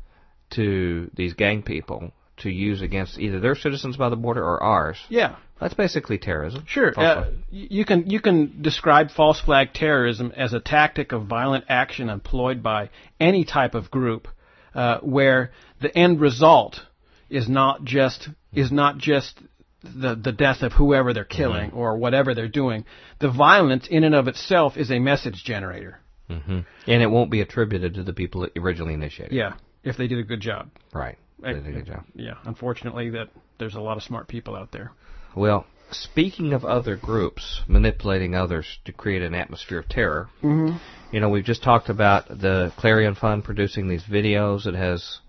[0.51, 4.97] to these gang people to use against either their citizens by the border or ours,
[5.09, 6.63] yeah, that's basically terrorism.
[6.67, 6.93] Sure.
[6.97, 12.09] Uh, you can you can describe false flag terrorism as a tactic of violent action
[12.09, 12.89] employed by
[13.19, 14.27] any type of group,
[14.73, 15.51] uh, where
[15.81, 16.81] the end result
[17.29, 19.39] is not just is not just
[19.83, 22.85] the the death of whoever they're killing or whatever they're doing.
[23.19, 25.99] The violence in and of itself is a message generator.
[26.27, 29.35] hmm And it won't be attributed to the people that originally initiated.
[29.35, 29.53] Yeah,
[29.83, 30.69] if they did a good job.
[30.93, 31.17] Right.
[31.41, 32.03] They did a good job.
[32.15, 32.33] Yeah.
[32.43, 34.91] Unfortunately, that there's a lot of smart people out there.
[35.35, 40.75] Well, speaking of other groups manipulating others to create an atmosphere of terror, Mm-hmm.
[41.13, 44.65] you know, we've just talked about the Clarion Fund producing these videos.
[44.67, 45.19] It has,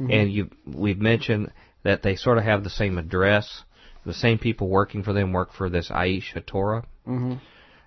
[0.00, 0.10] Mm-hmm.
[0.10, 1.52] and you we've mentioned
[1.84, 3.62] that they sort of have the same address
[4.04, 6.84] the same people working for them work for this Aish HaTorah.
[7.06, 7.34] Mm-hmm.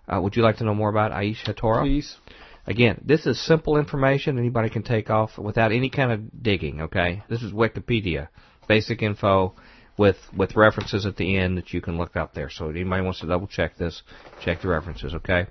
[0.08, 1.84] Uh, would you like to know more about Aish HaTorah?
[1.84, 2.18] Please.
[2.66, 7.24] Again, this is simple information anybody can take off without any kind of digging, okay?
[7.30, 8.30] This is Wikipedia.
[8.68, 9.56] Basic info
[9.98, 12.50] with with references at the end that you can look up there.
[12.50, 14.02] So if anybody wants to double check this,
[14.42, 15.48] check the references, okay?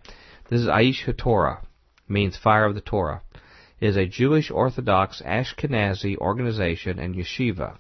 [0.49, 1.65] This is Aish HaTorah,
[2.09, 3.23] means fire of the Torah.
[3.81, 7.77] It is a Jewish Orthodox Ashkenazi organization and yeshiva.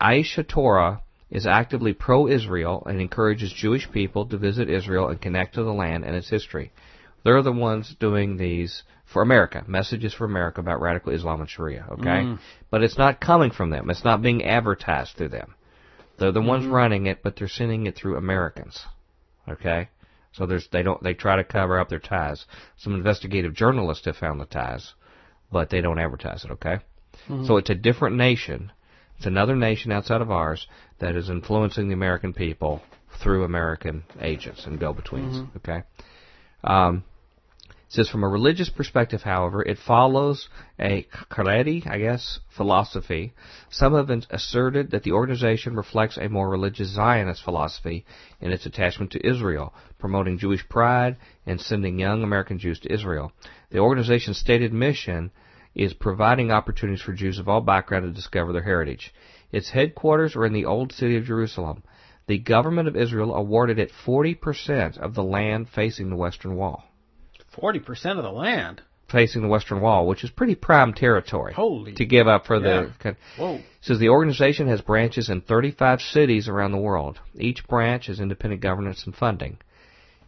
[0.00, 1.00] Aish HaTorah
[1.30, 6.04] is actively pro-Israel and encourages Jewish people to visit Israel and connect to the land
[6.04, 6.72] and its history.
[7.24, 11.86] They're the ones doing these for America, messages for America about radical Islam and Sharia,
[11.92, 12.24] okay?
[12.24, 12.38] Mm.
[12.70, 13.90] But it's not coming from them.
[13.90, 15.54] It's not being advertised through them.
[16.18, 16.72] They're the ones Mhm.
[16.72, 18.84] running it, but they're sending it through Americans.
[19.48, 19.88] Okay?
[20.32, 22.44] So there's they don't they try to cover up their ties.
[22.76, 24.94] Some investigative journalists have found the ties,
[25.50, 26.80] but they don't advertise it, okay?
[27.28, 27.46] Mhm.
[27.46, 28.72] So it's a different nation.
[29.18, 30.66] It's another nation outside of ours
[31.00, 32.82] that is influencing the American people
[33.20, 35.40] through American agents and go-betweens.
[35.40, 35.56] Mhm.
[35.56, 35.82] Okay.
[36.62, 37.02] Um,
[37.68, 40.48] it says from a religious perspective, however, it follows
[40.78, 43.32] a Haredi, I guess, philosophy.
[43.70, 48.04] Some have asserted that the organization reflects a more religious Zionist philosophy
[48.40, 53.32] in its attachment to Israel, promoting Jewish pride and sending young American Jews to Israel.
[53.70, 55.32] The organization's stated mission
[55.78, 59.14] is providing opportunities for Jews of all backgrounds to discover their heritage.
[59.52, 61.84] Its headquarters are in the old city of Jerusalem.
[62.26, 66.84] The government of Israel awarded it 40% of the land facing the Western Wall.
[67.48, 68.82] Forty percent of the land.
[69.08, 71.94] Facing the Western Wall, which is pretty prime territory Holy.
[71.94, 72.92] to give up for the.
[73.38, 73.60] Whoa.
[73.80, 77.18] Says the organization has branches in 35 cities around the world.
[77.34, 79.58] Each branch has independent governance and funding.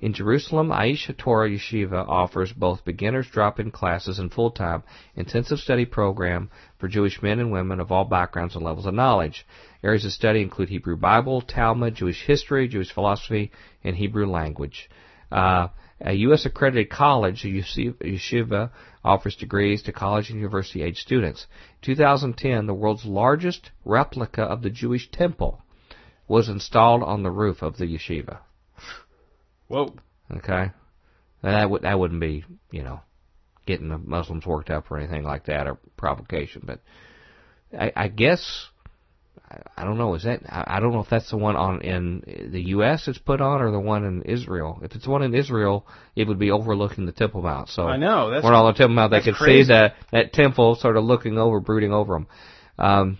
[0.00, 4.82] In Jerusalem, Aish HaTorah Yeshiva offers both beginners drop-in classes and full-time
[5.14, 6.48] intensive study program
[6.78, 9.46] for Jewish men and women of all backgrounds and levels of knowledge.
[9.84, 13.52] Areas of study include Hebrew Bible, Talmud, Jewish history, Jewish philosophy,
[13.84, 14.88] and Hebrew language.
[15.30, 15.68] Uh,
[16.00, 16.46] a U.S.
[16.46, 18.70] accredited college, yeshiva,
[19.04, 21.46] offers degrees to college and university age students.
[21.82, 25.60] 2010, the world's largest replica of the Jewish temple
[26.26, 28.38] was installed on the roof of the yeshiva.
[29.70, 29.94] Whoa.
[30.36, 30.72] Okay,
[31.42, 33.00] that would that wouldn't be you know
[33.66, 36.80] getting the Muslims worked up or anything like that or provocation, but
[37.78, 38.66] I, I guess
[39.48, 40.14] I, I don't know.
[40.14, 43.06] Is that I, I don't know if that's the one on in the U.S.
[43.06, 44.80] it's put on or the one in Israel.
[44.82, 47.68] If it's one in Israel, it would be overlooking the Temple Mount.
[47.68, 48.30] So I know.
[48.30, 49.66] That's when on the Temple Mount, they could crazy.
[49.66, 52.26] see that that temple sort of looking over, brooding over them.
[52.76, 53.18] Um,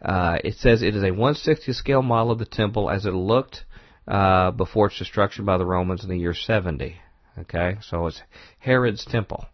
[0.00, 3.64] uh, it says it is a 160 scale model of the temple as it looked
[4.08, 6.96] uh, before its destruction by the Romans in the year 70.
[7.40, 8.20] Okay, so it's
[8.58, 9.46] Herod's temple.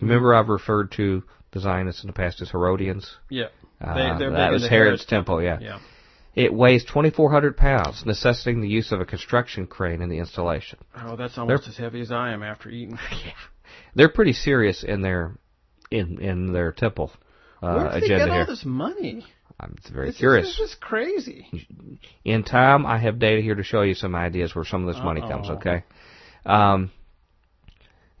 [0.00, 3.16] Remember, I've referred to the Zionists in the past as Herodians.
[3.28, 3.46] Yeah.
[3.80, 5.42] Uh, They- they're that was Herod's Herod's temple.
[5.42, 5.58] Yeah.
[5.60, 5.78] Yeah.
[6.34, 10.78] It weighs 2,400 pounds, necessitating the use of a construction crane in the installation.
[10.96, 12.96] Oh, that's almost as heavy as I am after eating.
[13.24, 13.32] yeah.
[13.94, 15.34] They're pretty serious in their
[15.90, 17.10] in in their temple
[17.62, 18.40] uh, Where did they agenda get here.
[18.42, 19.26] all this money?
[19.60, 20.48] I'm very This curious.
[20.48, 21.68] Is, this is crazy.
[22.24, 25.02] In time, I have data here to show you some ideas where some of this
[25.02, 25.48] money comes.
[25.48, 25.82] Okay.
[26.46, 26.92] Um,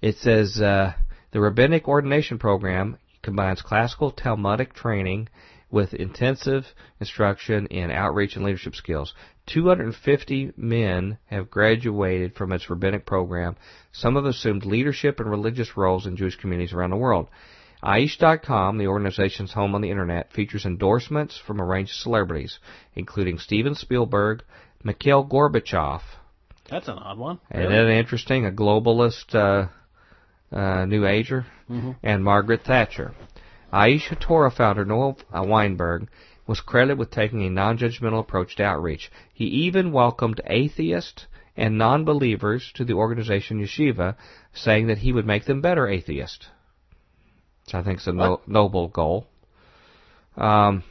[0.02, 0.94] it says uh,
[1.30, 5.28] the rabbinic ordination program combines classical Talmudic training
[5.70, 6.64] with intensive
[6.98, 9.14] instruction in outreach and leadership skills.
[9.46, 13.56] 250 men have graduated from its rabbinic program.
[13.92, 17.28] Some have assumed leadership and religious roles in Jewish communities around the world.
[17.82, 22.58] Aish.com, the organization's home on the internet, features endorsements from a range of celebrities,
[22.94, 24.42] including Steven Spielberg,
[24.82, 26.00] Mikhail Gorbachev,
[26.70, 27.38] That's an odd one.
[27.52, 28.46] isn't that interesting?
[28.46, 29.68] A globalist, uh,
[30.54, 31.96] uh, New Ager, Mhm.
[32.02, 33.12] and Margaret Thatcher.
[33.72, 36.08] Aish HaTorah founder Noah uh, Weinberg
[36.46, 39.10] was credited with taking a non-judgmental approach to outreach.
[39.32, 41.26] He even welcomed atheists
[41.56, 44.16] and non-believers to the organization Yeshiva,
[44.54, 46.48] saying that he would make them better atheists.
[47.68, 49.26] Which I think is a no- noble goal.
[50.38, 50.84] Um,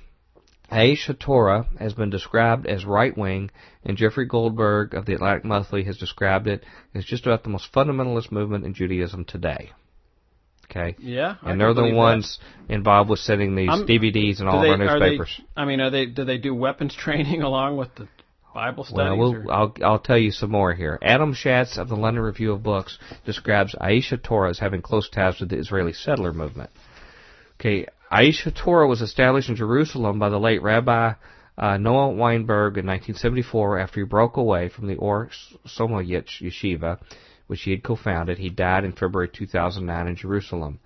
[0.72, 3.50] Aish HaTorah has been described as right wing,
[3.84, 6.64] and Jeffrey Goldberg of the Atlantic Monthly has described it
[6.94, 9.72] as just about the most fundamentalist movement in Judaism today.
[10.70, 10.96] Okay?
[11.00, 11.38] Yeah.
[11.42, 11.98] And they're the believe that.
[11.98, 12.40] ones
[12.70, 15.42] involved with sending these I'm- DVDs and all they, of our are they, newspapers.
[15.56, 16.06] I mean, are they?
[16.06, 18.08] Do they do weapons training along with the
[18.58, 20.98] Bible Well, we'll or- I'll, I'll tell you some more here.
[21.04, 25.40] Adam Schatz of the London Review of Books describes Aish HaTorah as having close ties
[25.40, 26.72] with the Israeli settler movement.
[27.60, 31.14] Okay, Aish HaTorah was established in Jerusalem by the late Rabbi
[31.56, 35.30] uh, Noah Weinberg in 1974 after he broke away from the Ohr
[35.68, 37.00] Somayach Yeshiva,
[37.46, 38.40] which he had co-founded.
[38.40, 40.80] He died in February 2009 in Jerusalem.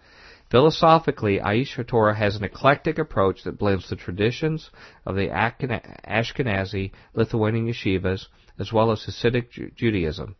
[0.51, 4.69] Philosophically, Aish HaTorah has an eclectic approach that blends the traditions
[5.05, 8.25] of the Ashkenazi Lithuanian yeshivas
[8.59, 10.35] as well as Hasidic Judaism.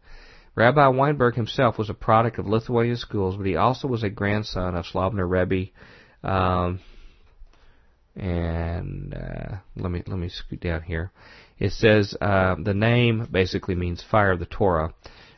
[0.54, 4.76] Rabbi Weinberg himself was a product of Lithuanian schools, but he also was a grandson
[4.76, 5.72] of Slonimer Rebbe.
[6.24, 6.82] Um,
[8.18, 11.12] and uh, let me let me scoot down here.
[11.58, 14.94] It says uh, the name basically means fire of the Torah.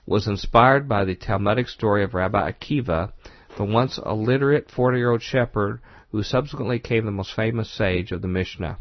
[0.05, 3.13] Was inspired by the Talmudic story of Rabbi Akiva,
[3.57, 5.79] the once illiterate 40-year-old shepherd
[6.11, 8.77] who subsequently became the most famous sage of the Mishnah.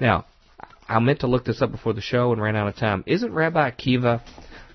[0.00, 0.26] Now,
[0.88, 3.04] I meant to look this up before the show and ran out of time.
[3.06, 4.20] Isn't Rabbi Akiva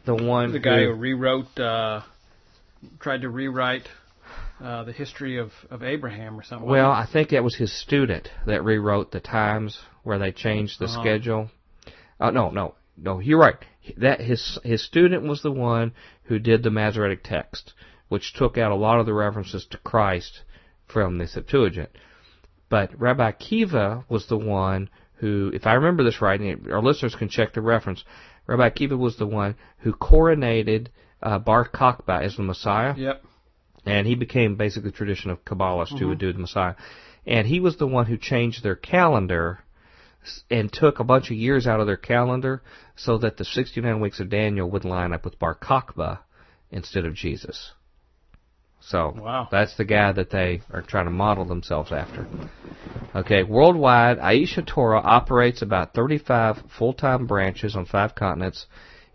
[0.05, 2.01] the one The guy who, who rewrote, uh,
[2.99, 3.87] tried to rewrite
[4.63, 6.67] uh, the history of, of Abraham or something.
[6.69, 10.85] Well, I think that was his student that rewrote the times where they changed the
[10.85, 11.01] Uh-huh.
[11.01, 11.49] schedule.
[12.19, 13.19] Oh no, no, no.
[13.19, 13.55] You're right.
[13.97, 15.91] That his his student was the one
[16.23, 17.73] who did the Masoretic text,
[18.09, 20.41] which took out a lot of the references to Christ
[20.87, 21.89] from the Septuagint.
[22.69, 27.15] But Rabbi Akiva was the one who, if I remember this right, and our listeners
[27.15, 28.03] can check the reference.
[28.47, 30.87] Rabbi Akiva was the one who coronated
[31.21, 32.93] uh, Bar Kokhba as the Messiah?
[32.97, 33.23] Yep.
[33.85, 36.09] and he became basically the tradition of Kabbalists who Mm-hmm.
[36.09, 36.75] would do the Messiah.
[37.25, 39.59] And he was the one who changed their calendar
[40.49, 42.61] and took a bunch of years out of their calendar
[42.95, 46.19] so that the 69 weeks of Daniel would line up with Bar Kokhba
[46.71, 47.71] instead of Jesus.
[48.87, 49.47] So Wow.
[49.49, 52.27] that's the guy that they are trying to model themselves after.
[53.15, 58.67] Okay, worldwide, Aish HaTorah operates about 35 full-time branches on five continents,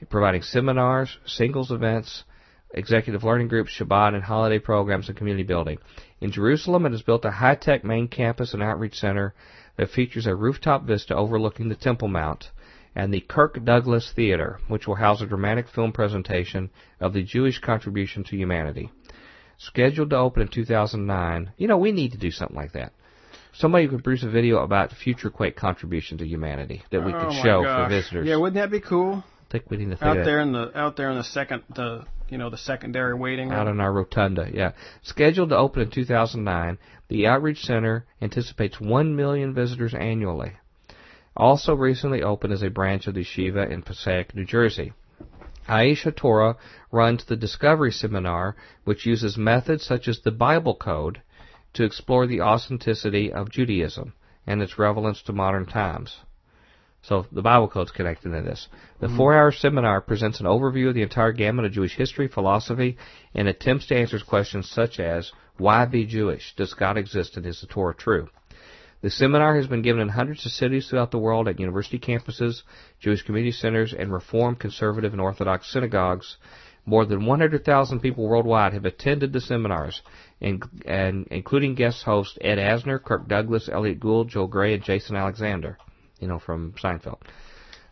[0.09, 2.25] providing seminars, singles events,
[2.73, 5.79] executive learning groups, Shabbat and holiday programs, and community building.
[6.21, 9.35] In Jerusalem, it has built a high-tech main campus and outreach center
[9.77, 12.51] that features a rooftop vista overlooking the Temple Mount
[12.95, 17.61] and the Kirk Douglas Theater, which will house a dramatic film presentation of the Jewish
[17.61, 18.91] contribution to humanity.
[19.61, 21.53] Scheduled to open in 2009.
[21.59, 22.95] You know, we need to do something like that.
[23.53, 27.33] Somebody could produce a video about future Quake contribution to humanity that we oh could
[27.43, 28.27] show for visitors.
[28.27, 29.23] Yeah, wouldn't that be cool?
[29.23, 30.25] I think we need to think Out that.
[30.25, 33.67] there in the out there in the second the you know the secondary waiting out
[33.67, 33.75] room.
[33.75, 34.49] in our rotunda.
[34.51, 34.73] Yeah,
[35.03, 36.79] scheduled to open in 2009,
[37.09, 40.53] the outreach center anticipates 1 million visitors annually.
[41.37, 44.95] Also recently opened as a branch of the Shiva in Passaic, New Jersey.
[45.69, 46.57] Aish HaTorah
[46.91, 51.23] runs the Discovery Seminar, which uses methods such as the Bible Code
[51.75, 54.15] to explore the authenticity of Judaism
[54.47, 56.19] and its relevance to modern times.
[57.03, 58.69] So the Bible Code's connected to this.
[58.99, 59.17] The mm-hmm.
[59.17, 62.99] four-hour seminar presents an overview of the entire gamut of Jewish history, philosophy,
[63.35, 66.55] and attempts to answer questions such as why be Jewish?
[66.57, 68.29] Does God exist and is the Torah true?
[69.03, 72.63] The seminar has been given in hundreds of cities throughout the world at university campuses,
[72.99, 76.37] Jewish community centers, and Reform, Conservative, and Orthodox synagogues.
[76.85, 80.03] More than 100,000 people worldwide have attended the seminars,
[80.41, 85.17] and, and including guest hosts Ed Asner, Kirk Douglas, Elliott Gould, Joel Grey, and Jason
[85.17, 85.79] Alexander,
[86.19, 87.21] you know, from Seinfeld.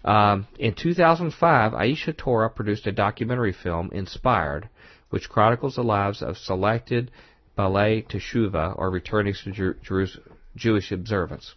[0.05, 4.68] Um, in 2005, Aish HaTorah produced a documentary film, Inspired,
[5.10, 7.10] which chronicles the lives of selected
[7.56, 10.18] Baalei Teshuva, or returnees to Jer- Jerus-
[10.56, 11.54] Jewish observance.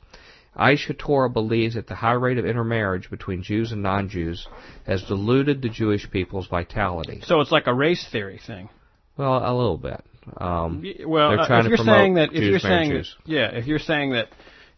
[0.58, 4.48] Aish HaTorah believes that the high rate of intermarriage between Jews and non-Jews
[4.86, 7.22] has diluted the Jewish people's vitality.
[7.24, 8.70] So it's like a race theory thing.
[9.16, 10.04] Well, a little bit.
[10.38, 13.80] Um, Well, uh, if you're saying that if Jews you're saying that, yeah, if you're
[13.80, 14.28] saying that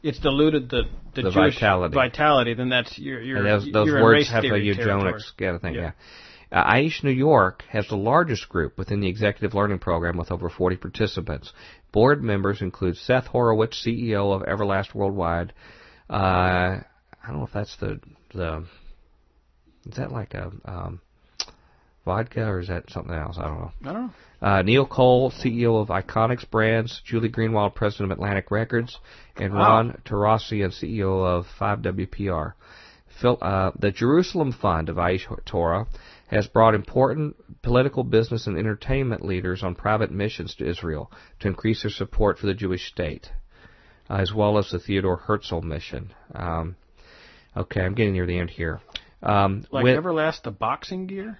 [0.03, 0.83] it's diluted the
[1.15, 1.95] the, The Jewish vitality.
[1.95, 5.31] vitality, then that's you're you're and those, those you're in words race have a eugenics
[5.37, 5.75] kind of thing.
[5.75, 5.81] Yeah.
[5.81, 5.91] Yeah.
[6.53, 10.49] Uh, Aish New York has the largest group within the executive learning program with over
[10.49, 11.51] 40 participants.
[11.91, 15.51] Board members include Seth Horowitz, CEO of Everlast Worldwide.
[16.07, 17.99] Uh, I don't know if that's the
[18.35, 18.65] the
[19.87, 21.01] is that like a um,
[22.05, 23.37] vodka or is that something else?
[23.39, 23.71] I don't know.
[23.81, 24.13] I don't know.
[24.47, 28.99] Uh, Neil Cole, CEO of Iconix Brands, Julie Greenwald, President of Atlantic Records,
[29.37, 29.53] and.
[29.53, 32.53] Ron Torossian, CEO of 5WPR.
[33.21, 35.87] Phil, uh, the Jerusalem Fund of Aish Torah
[36.27, 41.83] has brought important political, business, and entertainment leaders on private missions to Israel to increase
[41.83, 43.29] their support for the Jewish state,
[44.09, 46.13] uh, as well as the Theodore Herzl mission.
[46.33, 46.75] Um,
[47.55, 48.79] okay, I'm getting near the end here.
[49.21, 51.39] Um, Like when- Everlast, the boxing gear.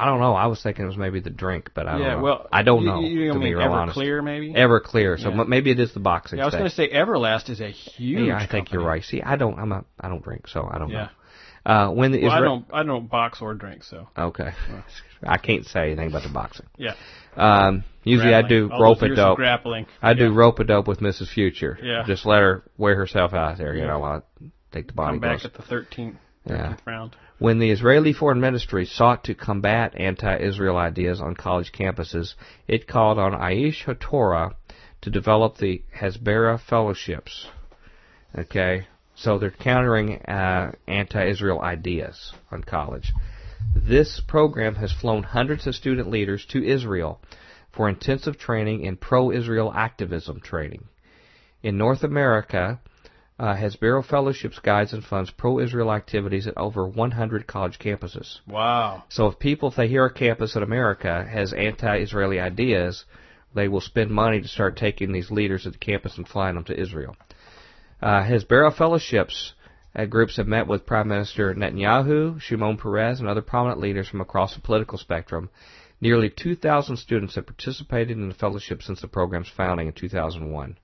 [0.00, 0.32] I don't know.
[0.34, 2.22] I was thinking it was maybe the drink, but I don't yeah, know.
[2.22, 3.00] well, I don't know.
[3.00, 3.98] You, to mean be real honest.
[3.98, 4.52] Everclear, maybe?
[4.52, 5.18] Everclear.
[5.18, 5.42] So Yeah.
[5.42, 6.38] maybe it is the boxing.
[6.38, 8.28] yeah, I was going to say Everlast is a huge.
[8.28, 9.02] Yeah, I think you're right.
[9.02, 9.58] See, I don't.
[9.58, 9.84] I'm a.
[10.00, 11.04] I don't drink, so I don't Yeah.
[11.04, 11.08] know.
[11.68, 12.64] Uh, when the Well, I don't.
[12.72, 14.52] I don't box or drink, so Okay.
[15.22, 16.66] I can't say anything about the boxing.
[16.78, 16.94] yeah.
[17.36, 18.82] Um, usually I do Grappling.
[18.82, 19.36] Rope a dope.
[19.36, 19.86] Grappling.
[20.02, 20.36] I do Yeah.
[20.38, 21.28] rope a dope with Mrs.
[21.28, 21.78] Future.
[21.82, 22.04] Yeah.
[22.06, 23.74] Just let her wear herself out there.
[23.74, 23.86] You Yeah.
[23.88, 26.16] know, while I take the body Come back at the 13th,
[26.46, 26.56] Yeah.
[26.70, 27.16] 13th round.
[27.38, 32.34] When the Israeli Foreign Ministry sought to combat anti-Israel ideas on college campuses,
[32.66, 34.54] it called on Aish HaTorah
[35.02, 37.46] to develop the Hasbara fellowships.
[38.36, 38.86] Okay,
[39.18, 43.12] so they're countering uh, anti-Israel ideas on college.
[43.74, 47.20] This program has flown hundreds of student leaders to Israel
[47.72, 50.84] for intensive training in pro-Israel activism training.
[51.62, 52.80] In North America,
[53.40, 58.38] uh, Hasbara Fellowships guides and funds pro-Israel activities at over 100 college campuses.
[58.46, 59.02] Wow.
[59.08, 63.04] So if people, if they hear a campus in America has anti-Israeli ideas,
[63.54, 66.64] they will spend money to start taking these leaders at the campus and flying them
[66.64, 67.16] to Israel.
[68.00, 69.54] Uh, Hasbara Fellowships
[69.94, 74.20] uh, groups have met with Prime Minister Netanyahu, Shimon Peres, and other prominent leaders from
[74.20, 75.50] across the political spectrum.
[76.00, 80.78] Nearly 2,000 students have participated in the fellowship since the program's founding in 2001.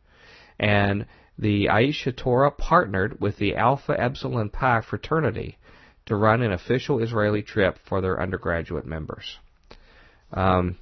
[0.58, 1.06] And
[1.38, 5.58] the Aish HaTorah partnered with the Alpha Epsilon Pi fraternity
[6.06, 9.38] to run an official Israeli trip for their undergraduate members.
[10.32, 10.78] Um,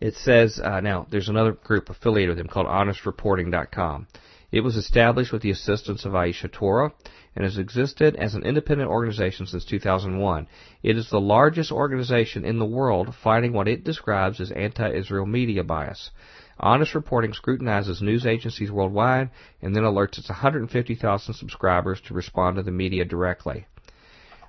[0.00, 4.06] it says uh, now there's another group affiliated with them called HonestReporting.com.
[4.52, 6.92] It was established with the assistance of Aish HaTorah
[7.36, 10.48] and has existed as an independent organization since 2001.
[10.82, 15.62] It is the largest organization in the world fighting what it describes as anti-Israel media
[15.62, 16.10] bias.
[16.58, 19.30] Honest Reporting scrutinizes news agencies worldwide
[19.62, 23.66] and then alerts its 150,000 subscribers to respond to the media directly.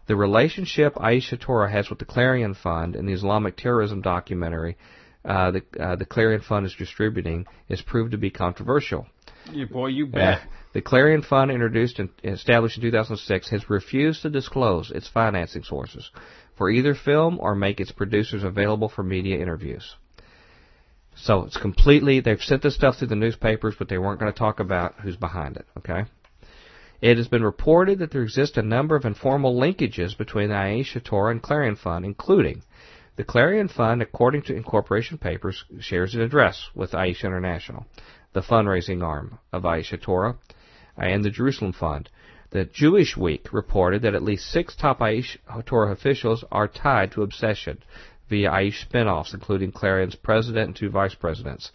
[0.07, 4.77] The relationship Aish HaTorah has with the Clarion Fund and the Islamic terrorism documentary
[5.23, 9.07] uh, the, uh, the Clarion Fund is distributing is proved to be controversial.
[9.51, 10.39] Yeah, boy, you bet.
[10.39, 10.39] Uh,
[10.73, 16.09] the Clarion Fund, introduced and established in 2006, has refused to disclose its financing sources
[16.57, 19.95] for either film or make its producers available for media interviews.
[21.15, 24.37] So it's completely, they've sent this stuff through the newspapers, but they weren't going to
[24.37, 26.05] talk about who's behind it, okay?
[27.01, 30.93] It has been reported that there exist a number of informal linkages between the Aish
[30.93, 32.61] HaTorah and Clarion Fund, including
[33.17, 37.85] the Clarion Fund, according to incorporation papers, shares an address with Aish International,
[38.33, 40.37] the fundraising arm of Aish HaTorah,
[40.97, 42.09] and the Jerusalem Fund.
[42.51, 47.23] The Jewish Week reported that at least six top Aish HaTorah officials are tied to
[47.23, 47.79] Obsession
[48.29, 51.71] via Aish spinoffs, including Clarion's president and two vice presidents.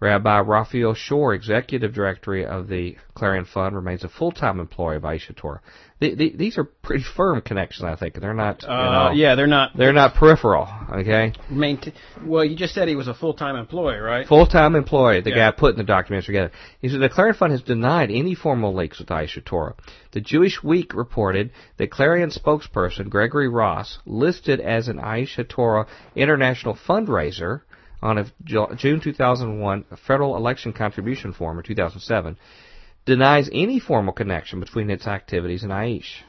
[0.00, 5.32] Rabbi Raphael Shore, executive director of the Clarion Fund, remains a full-time employee of Aish
[5.32, 5.58] HaTorah.
[6.00, 8.14] The, the, these are pretty firm connections, I think.
[8.14, 8.62] They're not.
[8.62, 9.76] Uh, you know, yeah, they're not.
[9.76, 10.68] They're not peripheral.
[10.92, 11.32] Okay.
[11.50, 11.92] Maintain,
[12.24, 14.24] well, you just said he was a full-time employee, right?
[14.24, 15.22] Full-time employee.
[15.22, 15.50] The yeah.
[15.50, 16.52] guy putting the documents together.
[16.80, 19.74] He said the Clarion Fund has denied any formal links with Aish HaTorah.
[20.12, 26.78] The Jewish Week reported that Clarion spokesperson Gregory Ross, listed as an Aish HaTorah international
[26.86, 27.62] fundraiser
[28.02, 32.36] on a June 2001 federal election contribution form, or 2007,
[33.04, 36.22] denies any formal connection between its activities and Aish.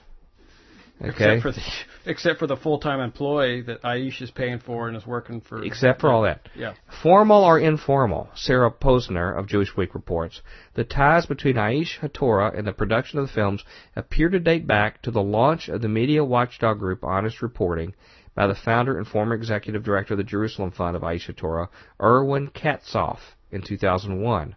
[1.02, 1.38] Okay.
[1.38, 1.62] Except for the
[2.06, 5.64] except for the full time employee that Aish is paying for and is working for.
[5.64, 6.42] Except for all that.
[6.56, 6.74] Yeah.
[7.02, 10.42] Formal or informal, Sarah Posner of Jewish Week reports
[10.74, 13.64] the ties between Aish HaTorah and the production of the films
[13.96, 17.94] appear to date back to the launch of the media watchdog group Honest Reporting
[18.40, 21.68] by the founder and former executive director of the Jerusalem Fund of Aish HaTorah,
[22.02, 23.20] Erwin Katzoff,
[23.52, 24.56] in 2001.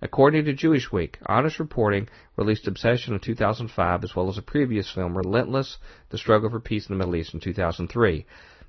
[0.00, 4.88] According to Jewish Week, Honest Reporting released Obsession in 2005 as well as a previous
[4.88, 5.78] film, Relentless,
[6.10, 8.24] The Struggle for Peace in the Middle East in 2003.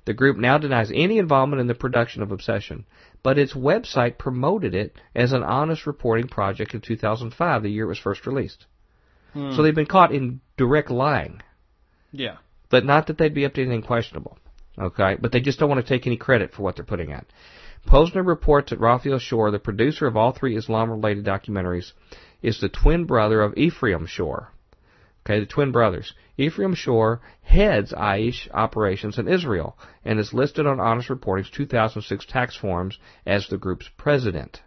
[0.06, 2.84] The group now denies any involvement in the production of Obsession,
[3.22, 7.88] but its website promoted it as an honest reporting project in 2005, the year it
[7.88, 8.66] was first released.
[9.34, 9.52] Hmm.
[9.54, 11.42] So they've been caught in direct lying.
[12.10, 12.38] Yeah.
[12.70, 14.36] But not that they'd be up to anything questionable.
[14.80, 17.26] Okay, but they just don't want to take any credit for what they're putting out.
[17.86, 21.92] Posner reports that Raphael Shore, the producer of all three Islam-related documentaries,
[22.42, 24.52] is the twin brother of Ephraim Shore.
[25.24, 26.14] Okay, the twin brothers.
[26.36, 32.56] Ephraim Shore heads Aish operations in Israel and is listed on Honest Reporting's 2006 tax
[32.56, 34.62] forms as the group's president.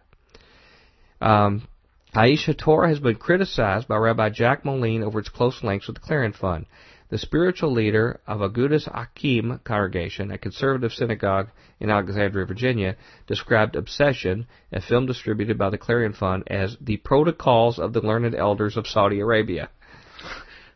[1.22, 1.68] Um,
[2.14, 6.02] Aish Torah has been criticized by Rabbi Jack Moline over its close links with the
[6.02, 6.66] Clarion Fund
[7.12, 12.96] the spiritual leader of a Agudas Achim congregation, a conservative synagogue in Alexandria, Virginia,
[13.28, 18.34] described Obsession, a film distributed by the Clarion Fund, as the protocols of the learned
[18.34, 19.70] elders of Saudi Arabia.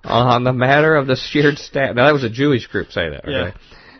[0.03, 3.23] on the matter of the shared staff, now that was a Jewish group saying that,
[3.23, 3.31] okay?
[3.31, 3.51] Yeah.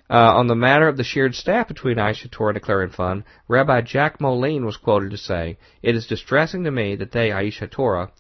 [0.08, 3.24] Uh, on the matter of the shared staff between Aish HaTorah and the Clarion Fund,
[3.48, 7.60] Rabbi Jack Moline was quoted as saying, It is distressing to me that they, Aish
[7.60, 8.12] HaTorah,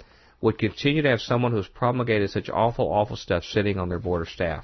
[0.45, 4.21] would continue to have someone who's promulgated such awful, awful stuff sitting on their board
[4.21, 4.63] of staff.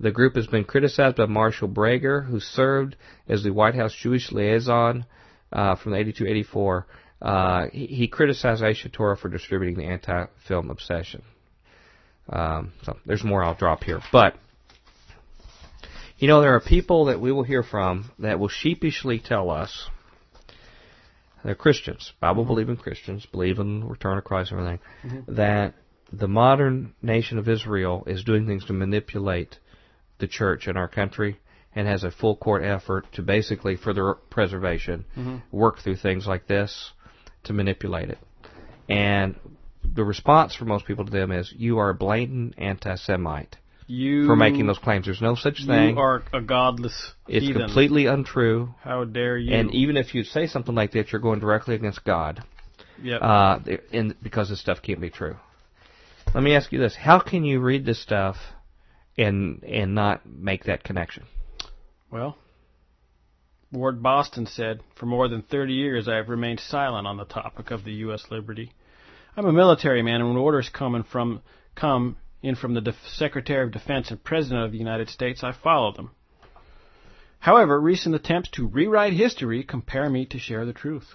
[0.00, 2.96] The group has been criticized by Marshall Breger, who served
[3.28, 5.06] as the White House Jewish liaison
[5.52, 6.86] uh, from 82 84.
[7.22, 11.22] Uh, he, he, criticized Aish HaTorah for distributing the anti-film obsession.
[12.28, 14.34] Um, so there's more I'll drop here, but
[16.18, 19.88] you know there are people that we will hear from that will sheepishly tell us
[21.44, 25.34] they're Christians, Bible believing Christians, believe in the return of Christ and everything, mm-hmm.
[25.34, 25.74] that
[26.12, 29.58] the modern nation of Israel is doing things to manipulate
[30.18, 31.38] the church in our country
[31.74, 35.36] and has a full court effort to basically, for their preservation, mm-hmm.
[35.50, 36.92] work through things like this
[37.44, 38.18] to manipulate it.
[38.88, 39.34] And
[39.82, 44.36] the response for most people to them is, you are a blatant anti-Semite You for
[44.36, 45.04] making those claims.
[45.04, 45.96] There's no such thing.
[45.96, 47.62] You are a godless it's heathen.
[47.62, 48.74] completely untrue.
[48.82, 49.54] How dare you?
[49.54, 52.42] And even if you say something like that, you're going directly against God,
[53.02, 53.20] yep.
[53.20, 53.58] uh,
[53.92, 55.36] in, because this stuff can't be true.
[56.34, 58.36] Let me ask you this: How can you read this stuff
[59.18, 61.24] and and not make that connection?
[62.10, 62.38] Well,
[63.74, 67.70] Ward Boston said, For more than 30 years I have remained silent on the topic
[67.72, 68.26] of the U.S.
[68.30, 68.72] liberty.
[69.36, 71.42] I'm a military man, and when orders come in from,
[71.74, 75.52] come in from the Def- Secretary of Defense and President of the United States, I
[75.52, 76.10] follow them.
[77.38, 81.14] However, recent attempts to rewrite history compare me to share the truth.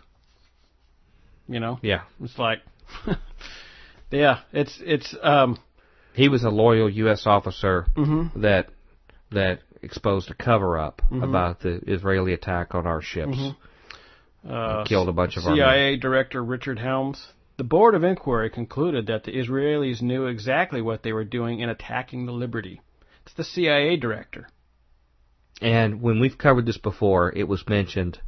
[1.48, 1.80] You know?
[1.84, 2.60] Yeah, It's like,
[4.12, 5.58] yeah, it's, it's, um,
[6.14, 7.26] he was a loyal U.S.
[7.26, 8.42] officer mhm.
[8.42, 8.70] that
[9.32, 11.24] that exposed a cover up Mhm.
[11.24, 13.38] about the Israeli attack on our ships.
[13.38, 13.56] Mhm.
[14.50, 15.56] uh, killed a bunch of our.
[15.56, 17.28] CIA Director Richard Helms.
[17.60, 21.68] The Board of Inquiry concluded that the Israelis knew exactly what they were doing in
[21.68, 22.80] attacking the Liberty.
[23.26, 24.48] It's the CIA Director.
[25.62, 28.22] And when we've covered this before, it was mentioned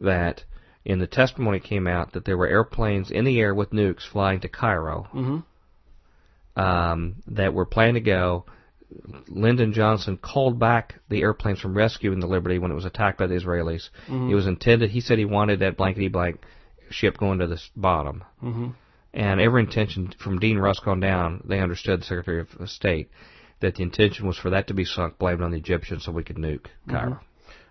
[0.00, 0.44] that
[0.86, 4.40] in the testimony came out that there were airplanes in the air with nukes flying
[4.40, 6.58] to Cairo Mm-hmm.
[6.58, 8.46] um, that were planning to go.
[9.28, 13.26] Lyndon Johnson called back the airplanes from rescuing the Liberty when it was attacked by
[13.26, 13.90] the Israelis.
[14.08, 14.30] Mhm.
[14.30, 14.88] It was intended.
[14.92, 16.40] He said he wanted that blankety blank
[16.90, 18.24] ship going to the bottom.
[18.42, 18.68] Mm-hmm.
[19.14, 23.10] And every intention from Dean Rusk on down, they understood, the Secretary of State,
[23.60, 26.24] that the intention was for that to be sunk, blamed on the Egyptians so we
[26.24, 27.20] could nuke Cairo.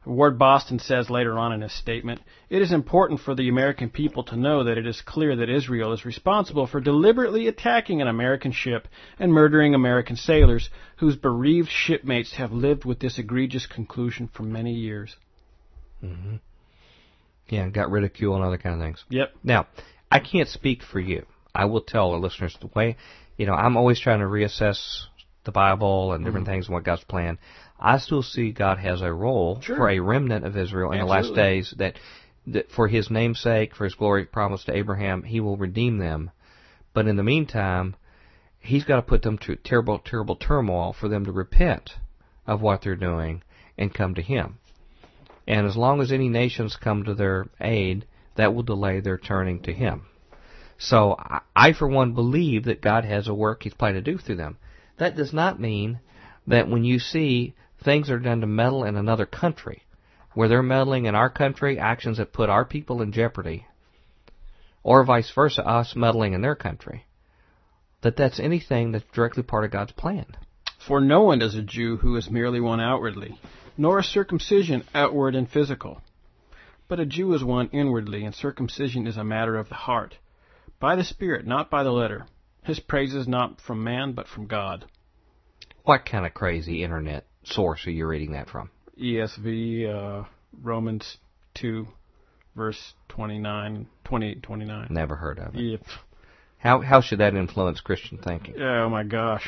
[0.07, 4.23] Ward Boston says later on in his statement, It is important for the American people
[4.25, 8.53] to know that it is clear that Israel is responsible for deliberately attacking an American
[8.53, 8.87] ship
[9.19, 14.73] and murdering American sailors whose bereaved shipmates have lived with this egregious conclusion for many
[14.73, 15.17] years.
[17.49, 19.03] Yeah, got ridicule and other kind of things.
[19.09, 19.33] Yep.
[19.43, 19.67] Now,
[20.11, 21.25] I can't speak for you.
[21.53, 22.97] I will tell our listeners the way,
[23.37, 25.05] you know, I'm always trying to reassess
[25.45, 26.53] the Bible and different mm-hmm.
[26.53, 27.39] things and what God's plan.
[27.79, 29.75] I still see God has a role Sure.
[29.75, 31.97] for a remnant of Israel in the last days that,
[32.47, 36.31] that for His name's sake, for His glory promised to Abraham, He will redeem them.
[36.93, 37.95] But in the meantime,
[38.59, 41.91] He's got to put them to terrible, terrible turmoil for them to repent
[42.45, 43.43] of what they're doing
[43.77, 44.59] and come to Him.
[45.47, 48.05] And as long as any nations come to their aid,
[48.35, 50.07] that will delay their turning to Him.
[50.77, 51.15] So
[51.55, 54.57] I, for one, believe that God has a work He's planning to do through them.
[54.97, 55.99] That does not mean
[56.45, 59.83] that when you see things are done to meddle in another country,
[60.33, 63.65] where they're meddling in our country, actions that put our people in jeopardy,
[64.83, 67.05] or vice versa, us meddling in their country,
[68.01, 70.25] that that's anything that's directly part of God's plan.
[70.85, 73.39] For no one is a Jew who is merely one outwardly,
[73.77, 76.01] nor is circumcision outward and physical.
[76.87, 80.17] But a Jew is one inwardly, and circumcision is a matter of the heart,
[80.79, 82.25] by the Spirit, not by the letter.
[82.63, 84.85] His praise is not from man, but from God.
[85.83, 88.69] What kind of crazy internet source are you reading that from?
[89.01, 90.25] ESV, uh,
[90.61, 91.17] Romans
[91.55, 91.87] 2,
[92.55, 94.87] verse 29, 28, 29.
[94.89, 95.61] Never heard of it.
[95.61, 95.81] Yep.
[96.57, 98.59] How how should that influence Christian thinking?
[98.59, 99.47] Oh my gosh.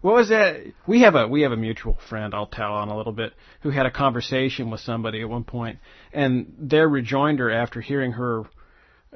[0.00, 0.60] What was that?
[0.86, 2.32] We have a we have a mutual friend.
[2.34, 5.78] I'll tell on a little bit who had a conversation with somebody at one point,
[6.12, 8.44] and their rejoinder after hearing her,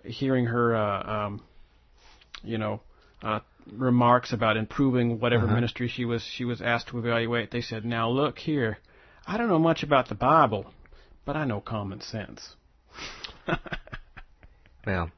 [0.04, 1.42] hearing her, uh, um,
[2.42, 2.80] you know,
[3.22, 3.40] uh,
[3.70, 5.54] remarks about improving whatever Uh-huh.
[5.54, 7.52] ministry she was she was asked to evaluate.
[7.52, 8.78] They said, "Now look here,
[9.26, 10.66] I don't know much about the Bible,
[11.24, 12.56] but I know common sense."
[14.84, 15.12] Well,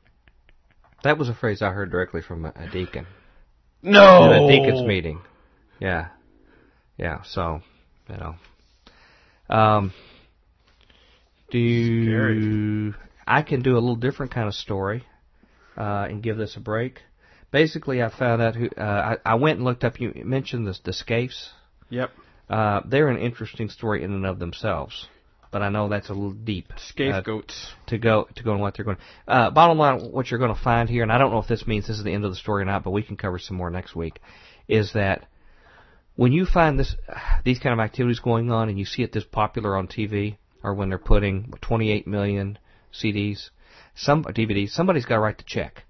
[1.05, 3.07] that was a phrase I heard directly from a, a deacon
[3.83, 5.21] No, in a deacon's meeting.
[5.81, 6.09] Yeah,
[6.97, 7.23] yeah.
[7.25, 7.61] So,
[8.09, 8.35] you know,
[9.55, 9.93] um,
[11.51, 12.95] do you.
[13.27, 15.05] I can do a little different kind of story
[15.77, 17.01] uh, and give this a break.
[17.51, 20.01] Basically, I found out who uh, I, I went and looked up.
[20.01, 21.49] You mentioned the the Scaifes.
[21.91, 22.11] Yep,
[22.51, 25.07] Uh, they're an interesting story in and of themselves,
[25.53, 26.73] but I know that's a little deep.
[26.73, 27.73] uh, scapegoats.
[27.87, 28.99] to go to go on what they're going.
[29.29, 31.67] Uh, bottom line, what you're going to find here, and I don't know if this
[31.67, 33.57] means this is the end of the story or not, but we can cover some
[33.57, 34.19] more next week.
[34.67, 35.27] Is that
[36.17, 36.95] when you find this
[37.45, 40.75] these kind of activities going on, and you see it this popular on TV, or
[40.75, 42.59] when they're putting 28 million
[42.93, 43.51] CDs,
[43.95, 45.85] some DVDs, somebody's got to write the check.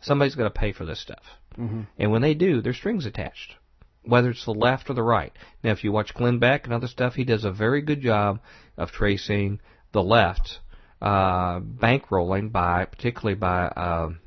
[0.00, 1.22] Somebody's got to pay for this stuff.
[1.56, 3.54] hmm And when they do, there's strings attached,
[4.02, 5.32] whether it's the left or the right.
[5.62, 8.40] Now, if you watch Glenn Beck and other stuff, he does a very good job
[8.76, 9.60] of tracing
[9.92, 10.58] the left
[11.00, 14.20] uh, bankrolling by, particularly by, um,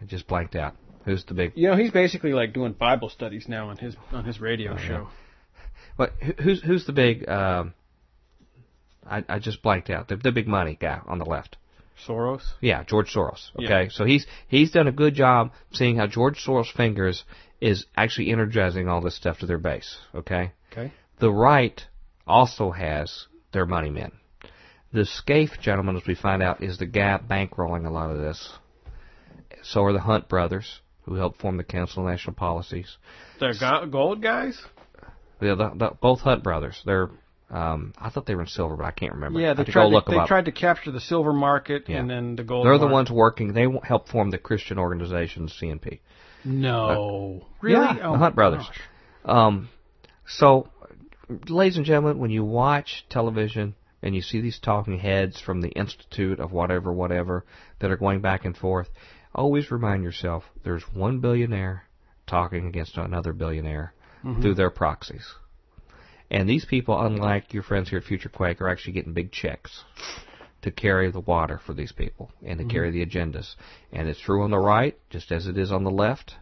[0.00, 0.74] I just blanked out.
[1.04, 1.52] Who's the big?
[1.56, 4.76] You know, he's basically like doing Bible studies now on his on his radio Oh,
[4.76, 5.08] show.
[5.98, 7.28] Who- Who's who's the big?
[7.28, 7.74] Um,
[9.08, 10.08] I I just blanked out.
[10.08, 11.56] The the big money guy on the left.
[12.06, 12.42] Soros.
[12.60, 13.50] Yeah, George Soros.
[13.58, 13.66] Yeah.
[13.68, 17.24] Okay, so he's he's done a good job seeing how George Soros' fingers
[17.60, 19.98] is actually energizing all this stuff to their base.
[20.14, 20.92] Okay, Okay.
[21.18, 21.84] the right
[22.26, 24.12] also has their money men.
[24.92, 28.52] The Scaife gentleman, as we find out, is the guy bankrolling a lot of this.
[29.62, 32.96] So are the Hunt brothers, who helped form the Council of National Policies.
[33.40, 34.60] The go- gold guys.
[35.40, 36.80] The, the, the, both Hunt brothers.
[36.86, 37.10] They're
[37.52, 39.38] um, I thought they were in silver, but I can't remember.
[39.38, 41.98] Yeah, they tried to, they tried to capture the silver market Yeah.
[41.98, 42.64] and then the gold.
[42.66, 43.52] They're the ones working.
[43.52, 46.00] They helped form the Christian organization CNP.
[46.44, 47.46] No.
[47.60, 47.84] really?
[47.84, 48.64] Yeah, oh, the Hunt brothers.
[49.26, 49.68] Um,
[50.26, 50.70] so,
[51.46, 55.68] ladies and gentlemen, when you watch television and you see these talking heads from the
[55.68, 57.44] Institute of whatever, whatever,
[57.80, 58.88] that are going back and forth,
[59.34, 61.84] always remind yourself there's one billionaire
[62.26, 63.94] talking against another billionaire
[64.24, 64.40] mm-hmm.
[64.40, 65.26] through their proxies.
[66.30, 69.84] And these people, unlike your friends here at Future Quake, are actually getting big checks
[70.62, 72.98] to carry the water for these people and to carry mm-hmm.
[72.98, 73.54] the agendas.
[73.92, 76.36] And it's true on the right, just as it is on the left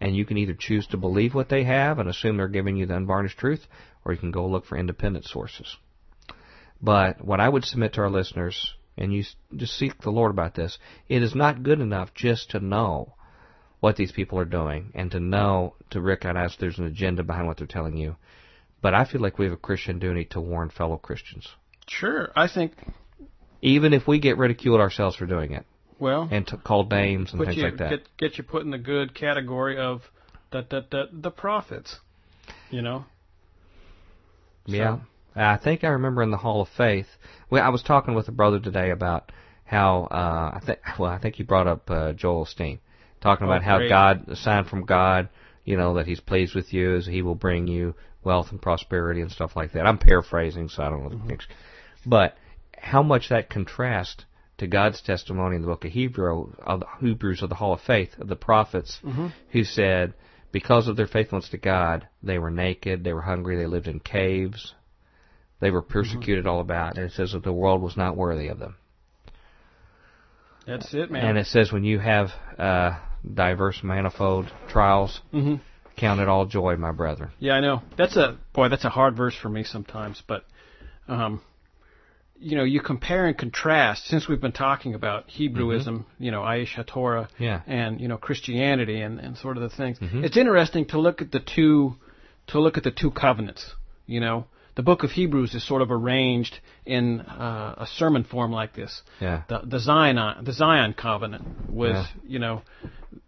[0.00, 2.86] and you can either choose to believe what they have and assume they're giving you
[2.86, 3.66] the unvarnished truth,
[4.04, 5.76] or you can go look for independent sources.
[6.80, 9.24] But what I would submit to our listeners, and you
[9.56, 13.14] just seek the Lord about this, it is not good enough just to know
[13.80, 17.56] what these people are doing and to know, to recognize there's an agenda behind what
[17.56, 18.16] they're telling you.
[18.82, 21.48] But I feel like we have a Christian duty to warn fellow Christians,
[21.88, 22.30] Sure.
[22.36, 22.72] I think.
[23.62, 25.64] even if we get ridiculed ourselves for doing it
[25.98, 27.90] Well, and to called names and things you like that.
[27.90, 30.02] get get you put in the good category of
[30.52, 31.98] the the the, the prophets.
[32.70, 33.04] You know.
[34.66, 34.98] Yeah.
[35.34, 37.06] I think I remember in the Hall of Faith.
[37.50, 39.30] Well, I was talking with a brother today about
[39.64, 40.78] how uh, I think.
[40.98, 42.78] Well, I think he brought up uh, Joel Osteen,
[43.20, 43.88] talking Oh, about how great.
[43.88, 45.28] God, a sign from God,
[45.64, 47.94] you know, that He's pleased with you, is He will bring you
[48.24, 49.86] wealth and prosperity and stuff like that.
[49.86, 51.48] I'm paraphrasing, so I don't know the picture,
[52.06, 52.36] but
[52.76, 54.24] how much that contrasts
[54.58, 57.80] to God's testimony in the book of Hebrew, of the Hebrews of the Hall of
[57.80, 58.98] Faith, of the prophets,
[59.52, 60.14] who said,
[60.50, 64.00] because of their faithfulness to God, they were naked, they were hungry, they lived in
[64.00, 64.74] caves,
[65.60, 68.58] they were persecuted all about, and it says that the world was not worthy of
[68.58, 68.76] them.
[70.66, 71.24] That's it, man.
[71.24, 72.28] And it says when you have
[72.58, 72.98] uh,
[73.34, 75.56] diverse, manifold trials, hmm
[75.96, 77.28] count it all joy, my brethren.
[77.40, 77.82] Yeah, I know.
[77.96, 78.68] That's a boy.
[78.68, 80.44] That's a hard verse for me sometimes, but
[81.08, 81.40] um,
[82.38, 84.06] you know, you compare and contrast.
[84.06, 87.62] Since we've been talking about Hebrewism, you know, Aish Torah, Yeah.
[87.66, 89.98] and you know Christianity and, and sort of the things.
[89.98, 90.22] Mhm.
[90.24, 91.96] It's interesting to look at the two
[92.48, 93.74] to look at the two covenants.
[94.06, 94.46] You know,
[94.78, 99.02] the book of Hebrews is sort of arranged in uh, a sermon form like this.
[99.20, 99.42] Yeah.
[99.48, 102.06] The the Zion the Zion covenant was Yeah.
[102.32, 102.62] you know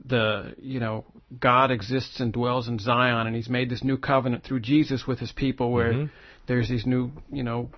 [0.07, 1.05] the you know
[1.41, 5.19] God exists and dwells in Zion and He's made this new covenant through Jesus with
[5.19, 6.11] His people where Mhm.
[6.47, 7.71] there's these new you know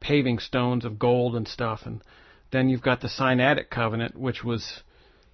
[0.00, 2.00] paving stones of gold and stuff and
[2.52, 4.82] then you've got the Sinaitic covenant which was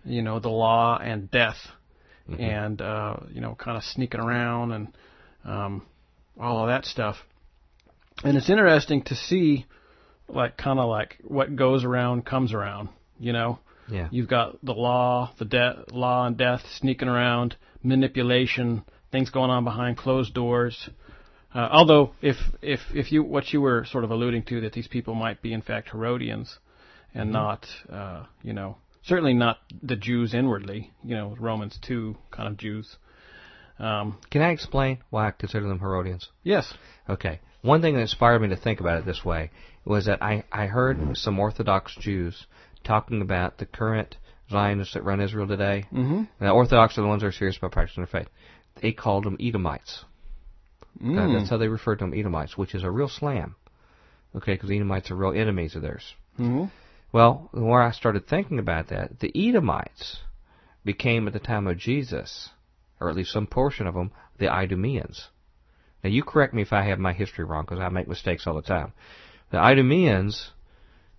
[0.05, 1.71] you know the law and death
[2.29, 2.41] Mhm.
[2.41, 4.89] and uh, you know kind of sneaking around and
[5.45, 5.83] um,
[6.41, 7.25] all of that stuff
[8.25, 9.67] and it's interesting to see
[10.29, 12.89] like kind of like what goes around comes around
[13.19, 13.59] you know
[13.91, 14.09] Yeah.
[14.13, 19.65] You've got the law, the de- law and death sneaking around, manipulation, things going on
[19.65, 20.89] behind closed doors.
[21.53, 24.87] Uh, although, if if if you what you were sort of alluding to that these
[24.87, 26.59] people might be in fact Herodians,
[27.15, 32.49] and not uh, you know certainly not the Jews inwardly, you know Romans two kind
[32.49, 32.97] of Jews.
[33.81, 36.29] Um, Can I explain why I consider them Herodians?
[36.45, 36.73] yes.
[37.09, 37.41] Okay.
[37.63, 39.51] One thing that inspired me to think about it this way
[39.85, 42.47] was that I, I heard some Orthodox Jews
[42.85, 44.17] talking about the current
[44.51, 45.85] Zionists that run Israel today.
[45.93, 46.23] Mm-hmm.
[46.41, 48.29] Now, Orthodox are the ones that are serious about practicing their faith.
[48.81, 50.05] They called them Edomites.
[51.03, 51.19] Mm.
[51.19, 53.57] Uh, That's how they referred to them, Edomites, which is a real slam.
[54.35, 56.15] Okay, because Edomites are real enemies of theirs.
[56.37, 56.65] hmm
[57.13, 60.19] Well, the more I started thinking about that, the Edomites
[60.85, 62.49] became at the time of Jesus,
[63.01, 65.29] or at least some portion of them, the Idumeans.
[66.03, 68.55] Now, you correct me if I have my history wrong, because I make mistakes all
[68.55, 68.93] the time.
[69.51, 70.51] The Idumeans,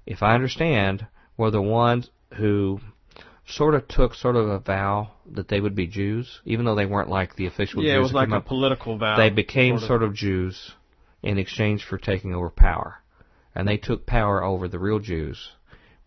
[0.05, 2.79] if I understand, were the ones who
[3.45, 6.85] sort of took sort of a vow that they would be Jews, even though they
[6.85, 7.97] weren't like the official Yeah, Jews.
[7.97, 8.45] it was like a up.
[8.45, 9.17] political vow.
[9.17, 10.71] They became sort of Jews
[11.21, 12.97] in exchange for taking over power.
[13.53, 15.51] And they took power over the real Jews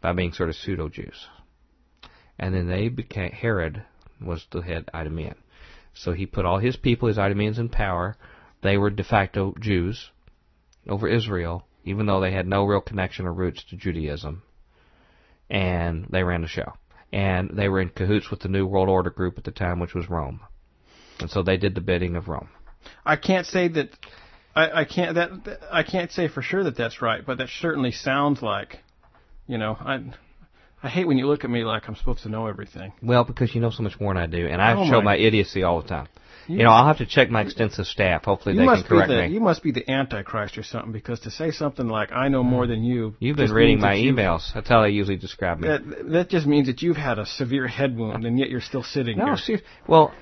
[0.01, 1.28] by being sort of pseudo Jews.
[2.38, 3.84] And then they became, Herod
[4.20, 5.36] was the head Idumean.
[5.92, 8.16] So he put all his people, his Idumeans, in power.
[8.65, 10.11] They were de facto Jews
[10.89, 11.65] over Israel.
[11.85, 14.43] even though they had no real connection or roots to Judaism.
[15.51, 16.73] And they ran the show.
[17.12, 19.95] And they were in cahoots with the New World Order group at the time, which
[19.95, 20.41] was Rome.
[21.20, 22.49] And so they did the bidding of Rome.
[23.05, 23.91] I can't say that.
[24.57, 27.49] I, I can't that, that I can't say for sure that that's right, but that
[27.61, 28.78] certainly sounds like,
[29.47, 30.01] you know, I
[30.82, 32.93] I hate when you look at me like I'm supposed to know everything.
[33.03, 35.12] Well, because you know so much more than I do, and I Oh show my-
[35.12, 36.09] my idiocy all the time.
[36.46, 38.24] You know, I'll have to check my extensive staff.
[38.24, 39.28] Hopefully, they can correct the me.
[39.28, 42.66] you must be the antichrist or something because to say something like I know more
[42.66, 43.14] than you.
[43.18, 44.52] You've been reading my emails.
[44.52, 45.68] That's how they usually describe me.
[45.68, 48.82] That that just means that you've had a severe head wound and yet you're still
[48.82, 49.36] sitting no, here.
[49.36, 49.68] seriously.
[49.86, 50.12] Well,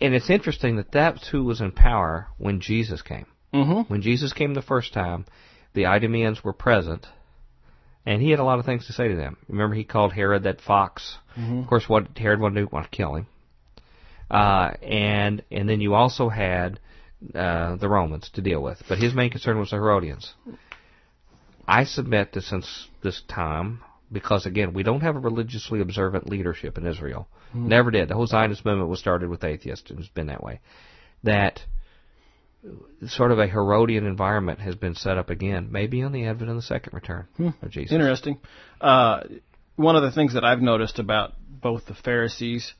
[0.00, 3.26] and it's interesting that that's who was in power when Jesus came.
[3.54, 3.92] Mm-hmm.
[3.92, 5.26] When Jesus came the first time,
[5.74, 7.06] the Idumeans were present,
[8.04, 9.36] and he had a lot of things to say to them.
[9.48, 11.18] Remember, he called Herod that fox.
[11.36, 13.26] Of course, what Herod wanted to do, want to kill him.
[14.32, 16.80] Uh, and and then you also had
[17.34, 20.32] uh, the Romans to deal with, but his main concern was the Herodians.
[21.68, 26.78] I submit that since this time, because again, we don't have a religiously observant leadership
[26.78, 27.28] in Israel.
[27.54, 28.08] Never did.
[28.08, 30.60] The whole Zionist movement was started with atheists, and it's been that way.
[31.22, 31.60] That
[33.06, 36.56] sort of a Herodian environment has been set up again, maybe on the advent of
[36.56, 37.26] the second return
[37.60, 37.92] of Jesus.
[37.92, 38.38] Interesting.
[38.80, 39.20] Uh,
[39.76, 42.72] one of the things that I've noticed about both the Pharisees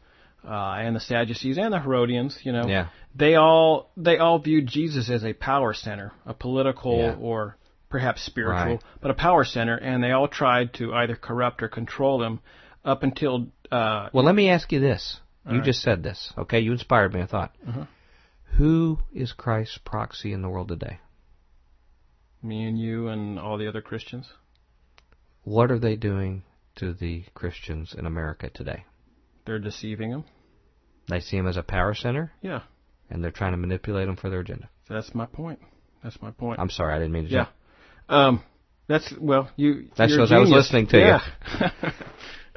[0.44, 2.88] uh, and the Sadducees and the Herodians, you know, Yeah.
[3.14, 7.16] they all they all viewed Jesus as a power center, a political Yeah.
[7.20, 7.56] or
[7.88, 8.82] perhaps spiritual, Right.
[9.00, 12.40] but a power center, and they all tried to either corrupt or control him
[12.84, 15.20] up until uh, Well, let me ask you this.
[15.48, 15.64] You right.
[15.64, 16.60] just said this, okay?
[16.60, 17.20] You inspired me.
[17.22, 17.54] I thought.
[17.66, 17.84] Uh-huh.
[18.58, 20.98] Who is Christ's proxy in the world today?
[22.42, 24.28] me and you and all the other Christians.
[25.44, 26.42] What are they doing
[26.76, 28.84] to the Christians in America today?
[29.44, 30.24] They're deceiving him.
[31.08, 32.62] They see him as a power center, Yeah,
[33.10, 34.68] and they're trying to manipulate him for their agenda.
[34.88, 35.58] that's my point.
[36.02, 36.60] That's my point.
[36.60, 37.30] I'm sorry, I didn't mean to.
[37.30, 37.44] Yeah.
[37.44, 37.50] jump.
[38.08, 38.42] Um,
[38.88, 39.88] that's well, you.
[39.96, 41.04] That shows I was listening to you.
[41.04, 41.70] yeah.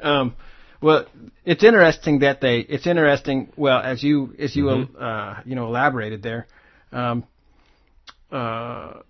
[0.00, 0.36] um,
[0.80, 1.06] well,
[1.44, 2.58] it's interesting that they.
[2.58, 3.52] It's interesting.
[3.56, 5.02] Well, as you as you Mm-hmm.
[5.02, 6.46] uh, you know elaborated there,
[6.92, 7.24] um,
[8.30, 9.00] uh,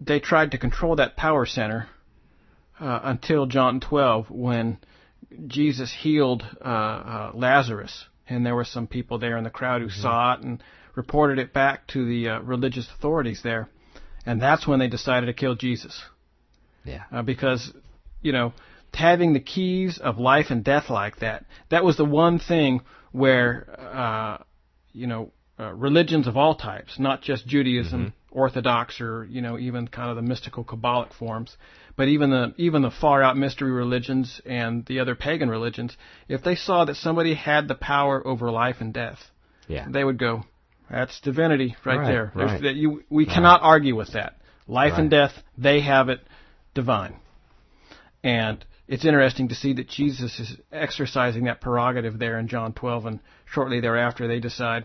[0.00, 1.88] they tried to control that power center
[2.80, 4.78] uh, until John 12 when
[5.46, 9.90] Jesus healed uh, uh, Lazarus, and there were some people there in the crowd who
[9.90, 10.62] saw it and
[10.94, 13.68] reported it back to the uh, religious authorities there,
[14.26, 16.02] and that's when they decided to kill Jesus.
[16.84, 17.04] Yeah.
[17.12, 17.72] uh, because
[18.22, 18.52] you know
[18.92, 22.80] having the keys of life and death like that that was the one thing
[23.12, 24.38] where uh,
[24.92, 29.86] you know uh, religions of all types not just Judaism Orthodox or you know even
[29.88, 31.56] kind of the mystical Kabbalic forms.
[31.96, 35.96] But even the even the far out mystery religions and the other pagan religions
[36.28, 39.18] if they saw that somebody had the power over life and death
[39.68, 39.86] Yeah.
[39.88, 40.44] they would go
[40.90, 42.32] that's divinity right, Right, there.
[42.34, 42.62] Right.
[42.62, 44.38] that you we cannot argue with that.
[44.66, 46.20] Life and death they have it
[46.74, 47.16] divine.
[48.24, 53.06] And it's interesting to see that Jesus is exercising that prerogative there in John 12,
[53.06, 54.84] and shortly thereafter they decide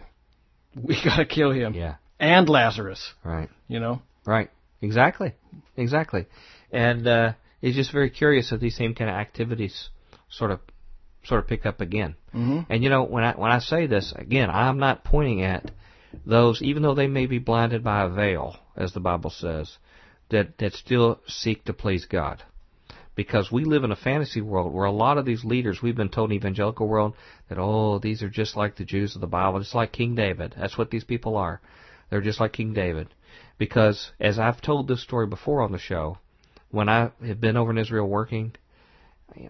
[0.76, 1.74] we got to kill him.
[1.74, 1.96] Yeah.
[2.20, 3.14] And Lazarus.
[3.24, 3.50] Right.
[3.68, 4.52] You know, Right.
[4.82, 5.34] Exactly.
[5.78, 6.28] Exactly.
[6.72, 9.90] And uh, it's just very curious that these same kind of activities
[10.30, 10.60] sort of
[11.24, 12.16] sort of pick up again.
[12.36, 12.60] mm-hmm.
[12.70, 15.72] And you know, when I when I say this again, I'm not pointing at
[16.26, 19.78] those, even though they may be blinded by a veil, as the Bible says,
[20.30, 22.44] that that still seek to please God.
[23.16, 26.10] Because we live in a fantasy world where a lot of these leaders, we've been
[26.10, 27.16] told in the evangelical world
[27.50, 30.54] that oh, these are just like the Jews of the Bible, just like King David.
[30.56, 31.62] That's what these people are.
[32.10, 33.10] They're just like King David.
[33.58, 36.20] Because as I've told this story before on the show,
[36.70, 38.54] when I have been over in Israel working,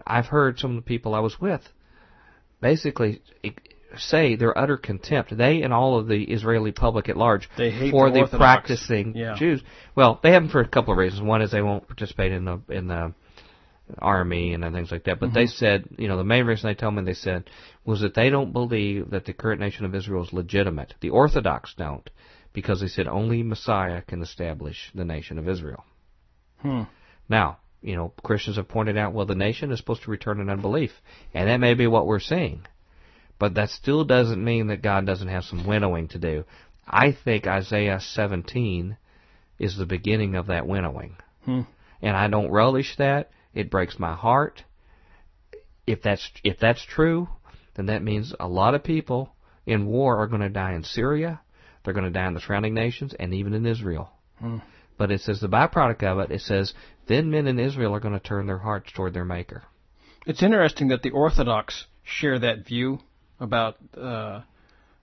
[0.06, 1.68] I've heard some of the people I was with
[2.60, 3.20] basically
[3.96, 5.36] say their utter contempt.
[5.36, 7.48] They and all of the Israeli public at large
[7.90, 9.34] for the the, practicing Yeah.
[9.36, 9.62] Jews.
[9.94, 11.22] Well, they have them for a couple of reasons.
[11.22, 13.14] One is they won't participate in the in the
[13.98, 15.18] army and things like that.
[15.18, 17.48] But they said, you know, the main reason they tell me they said
[17.86, 20.94] was that they don't believe that the current nation of Israel is legitimate.
[21.00, 22.08] The Orthodox don't,
[22.52, 25.84] because they said only Messiah can establish the nation of Israel.
[26.60, 26.82] Hmm.
[27.28, 30.50] Now, you know, Christians have pointed out, well, the nation is supposed to return in
[30.50, 30.90] unbelief,
[31.32, 32.66] and that may be what we're seeing.
[33.38, 36.44] But that still doesn't mean that God doesn't have some winnowing to do.
[36.86, 38.96] I think Isaiah 17
[39.58, 41.16] is the beginning of that winnowing.
[41.44, 41.62] Hmm.
[42.02, 43.30] And I don't relish that.
[43.54, 44.64] It breaks my heart.
[45.86, 47.28] If that's if that's true,
[47.74, 49.34] then that means a lot of people
[49.66, 51.40] in war are going to die in Syria.
[51.88, 54.10] They're going to die in the surrounding nations and even in Israel.
[54.40, 54.58] Hmm.
[54.98, 56.30] But it says the byproduct of it.
[56.30, 56.74] It says
[57.06, 59.62] then men in Israel are going to turn their hearts toward their Maker.
[60.26, 62.98] It's interesting that the Orthodox share that view
[63.40, 64.42] about uh,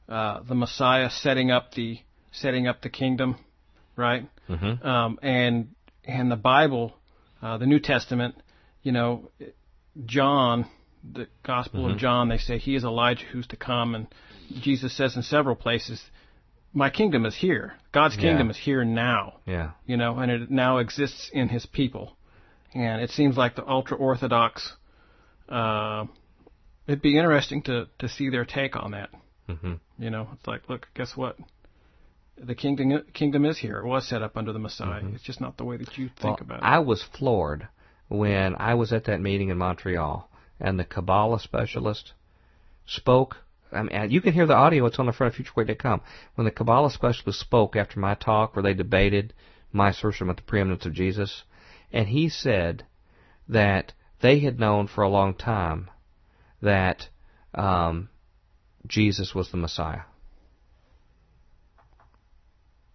[0.08, 1.98] uh, the Messiah setting up the
[2.32, 3.38] setting up the kingdom,
[3.96, 4.30] right?
[4.48, 4.86] Mm-hmm.
[4.86, 5.70] Um, and
[6.04, 6.94] and the Bible,
[7.42, 8.36] uh, the New Testament,
[8.84, 9.32] you know,
[10.06, 10.68] John,
[11.04, 11.94] the Gospel Mm-hmm.
[11.94, 14.06] of John, they say he is Elijah who's to come, and
[14.62, 16.04] Jesus says in several places,
[16.76, 17.74] "My kingdom is here.
[17.92, 18.52] God's kingdom Yeah.
[18.52, 19.72] is here now." Yeah.
[19.88, 22.16] you know, and it now exists in his people.
[22.74, 24.76] And it seems like the ultra orthodox.
[25.50, 26.06] Uh,
[26.88, 29.10] it'd be interesting to to see their take on that.
[29.48, 31.38] hmm You know, it's like, look, guess what?
[32.38, 33.78] The kingdom kingdom is here.
[33.80, 35.02] It was set up under the Messiah.
[35.14, 36.50] It's just not the way that you think Mm-hmm.
[36.50, 36.76] Well, about it.
[36.76, 37.68] I was floored
[38.10, 40.30] when I was at that meeting in Montreal
[40.60, 42.12] and the Kabbalah specialist
[42.86, 43.38] spoke.
[43.72, 44.86] I mean, you can hear the audio.
[44.86, 46.02] It's on the front of FutureQuake.com.
[46.36, 49.34] When the Kabbalah specialist spoke after my talk, where they debated
[49.72, 51.44] my assertion about the preeminence of Jesus,
[51.92, 52.86] and he said
[53.50, 55.90] that they had known for a long time
[56.62, 57.10] that
[57.54, 58.10] um,
[58.88, 60.02] Jesus was the Messiah.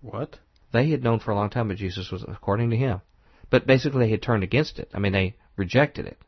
[0.01, 0.39] what?
[0.73, 3.01] They had known for a long time that Jesus was, according to him.
[3.51, 4.91] But basically, they had turned against it.
[4.95, 6.19] I mean, they rejected it.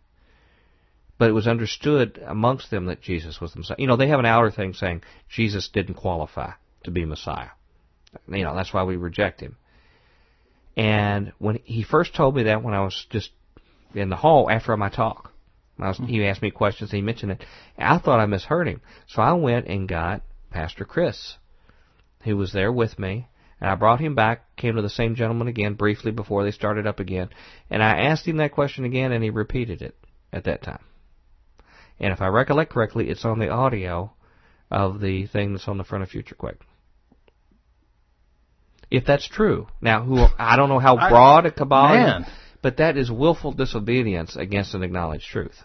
[1.22, 3.76] But it was understood amongst them that Jesus was the Messiah.
[3.78, 7.50] You know, they have an outer thing saying Jesus didn't qualify to be Messiah.
[8.26, 9.56] You know, that's why we reject him.
[10.76, 13.30] And when he first told me that, when I was just
[13.94, 15.30] in the hall after my talk,
[15.78, 16.90] was, he asked me questions.
[16.90, 17.44] He mentioned it.
[17.78, 21.36] I thought I misheard him, so I went and got Pastor Chris,
[22.22, 23.28] who was there with me,
[23.60, 24.56] and I brought him back.
[24.56, 27.28] Came to the same gentleman again briefly before they started up again,
[27.70, 29.94] and I asked him that question again, and he repeated it
[30.32, 30.82] at that time.
[32.02, 34.12] And if I recollect correctly, it's on the audio
[34.70, 36.58] of the thing that's on the front of FutureQuake.
[38.90, 42.26] If that's true, now who I don't know how broad a cabal Man.
[42.60, 45.62] but that is willful disobedience against an acknowledged truth.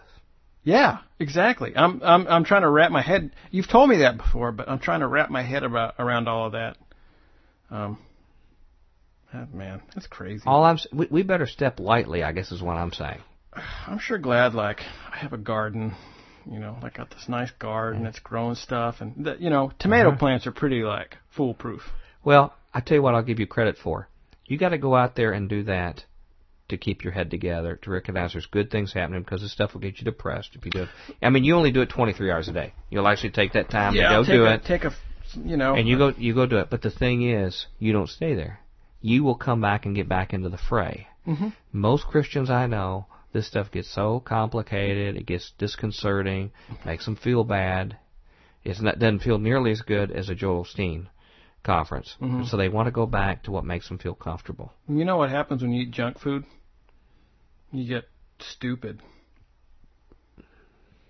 [0.64, 1.73] Yeah, exactly.
[1.76, 3.31] I'm I'm I'm trying to wrap my head.
[3.51, 6.45] You've told me that before, but I'm trying to wrap my head about around all
[6.45, 6.77] of that.
[7.69, 7.97] Um,
[9.34, 10.43] that, man, that's crazy.
[10.45, 13.19] All I'm we, we better step lightly, I guess, is what I'm saying.
[13.88, 14.81] I'm sure glad like
[15.11, 15.95] I have a garden,
[16.51, 20.09] you know, I got this nice garden that's growing stuff, and the, you know, tomato
[20.09, 20.17] Uh-huh.
[20.17, 21.81] plants are pretty like foolproof.
[22.23, 24.07] Well, I tell you what, I'll give you credit for.
[24.45, 26.05] You got to go out there and do that
[26.69, 29.81] to keep your head together, to recognize there's good things happening because this stuff will
[29.81, 30.89] get you depressed if you do it.
[31.21, 32.73] I mean, you only do it 23 hours a day.
[32.89, 34.91] You'll actually take that time to go do a, it, Take a,
[35.43, 36.69] you know, and you go you go do it.
[36.69, 38.59] But the thing is, you don't stay there.
[39.01, 41.07] You will come back and get back into the fray.
[41.25, 41.53] Mhm.
[41.71, 46.51] Most Christians I know, this stuff gets so complicated, it gets disconcerting,
[46.85, 47.97] makes them feel bad.
[48.63, 51.07] It's not doesn't feel nearly as good as a Joel Osteen
[51.63, 52.15] conference.
[52.21, 52.47] Mhm.
[52.47, 54.73] So they want to go back to what makes them feel comfortable.
[54.87, 56.45] You know what happens when you eat junk food?
[57.71, 58.05] You get
[58.39, 59.01] stupid.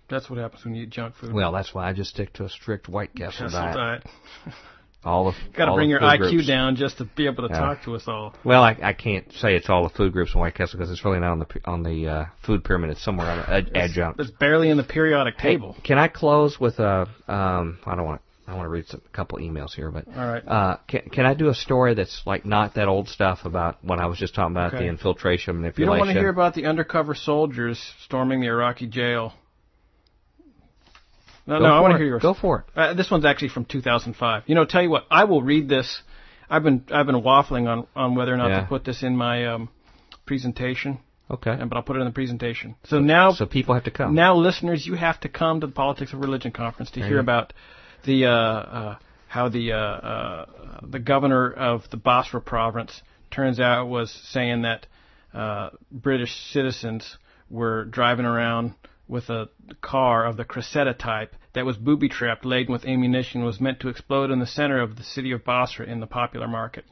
[0.10, 1.34] That's what happens when you eat junk food.
[1.34, 3.76] Well, that's why I just stick to a strict White Castle Castle diet.
[3.76, 4.06] diet.
[5.08, 6.48] All the Got to bring your IQ groups.
[6.48, 7.60] down just to be able to Yeah.
[7.60, 8.36] talk to us all.
[8.44, 11.04] Well, I, I can't say it's all the food groups in White Castle because it's
[11.06, 12.90] really not on the on the uh, food pyramid.
[12.92, 14.20] It's somewhere on ad- adjunct.
[14.20, 15.76] It's barely in the periodic table.
[15.84, 17.08] Can I close with a?
[17.28, 18.22] Um, I don't want.
[18.50, 20.48] I want to read some, a couple emails here, but All right.
[20.48, 24.00] uh, can can I do a story that's like not that old stuff about what
[24.00, 24.84] I was just talking about Okay.
[24.86, 28.88] the infiltration If you don't want to hear about the undercover soldiers storming the Iraqi
[28.88, 29.34] jail.
[31.48, 32.22] No, Go no, I want to hear yours.
[32.22, 32.78] Go for it.
[32.78, 34.44] Uh, this one's actually from 2005.
[34.48, 36.02] You know, tell you what, I will read this.
[36.50, 38.62] I've been I've been waffling on on whether or not Yeah.
[38.62, 39.70] to put this in my um,
[40.26, 41.00] presentation,
[41.32, 41.52] Okay.
[41.52, 42.76] uh, but I'll put it in the presentation.
[42.86, 44.14] So now, So people have to come.
[44.14, 47.18] now listeners, you have to come to the Politics of Religion conference to There hear
[47.18, 47.54] you- about
[48.04, 48.96] the uh, uh,
[49.28, 50.46] how the uh, uh,
[50.84, 53.02] the governor of the Basra province
[53.32, 54.86] turns out was saying that
[55.34, 57.18] uh, British citizens
[57.50, 58.74] were driving around
[59.08, 59.50] with a
[59.82, 63.90] car of the Cressida type that was booby trapped, laden with ammunition, was meant to
[63.90, 66.86] explode in the center of the city of Basra in the popular market.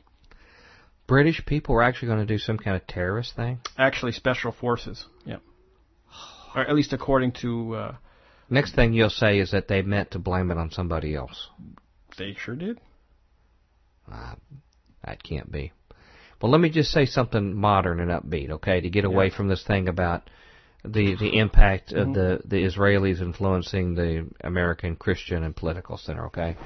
[1.07, 3.59] British people were actually going to do some kind of terrorist thing.
[3.77, 5.05] Actually, special forces.
[5.25, 5.41] Yep.
[6.55, 7.95] Or at least according to uh,
[8.49, 11.49] Next thing you'll say is that they meant to blame it on somebody else.
[12.17, 12.79] they sure did.
[14.11, 14.35] Uh,
[15.03, 15.71] that can't be.
[16.41, 19.63] Well, let me just say something modern and upbeat, okay, to get away from this
[19.63, 20.29] thing about
[20.87, 26.57] the the impact of the the Israelis influencing the American Christian and political center, okay?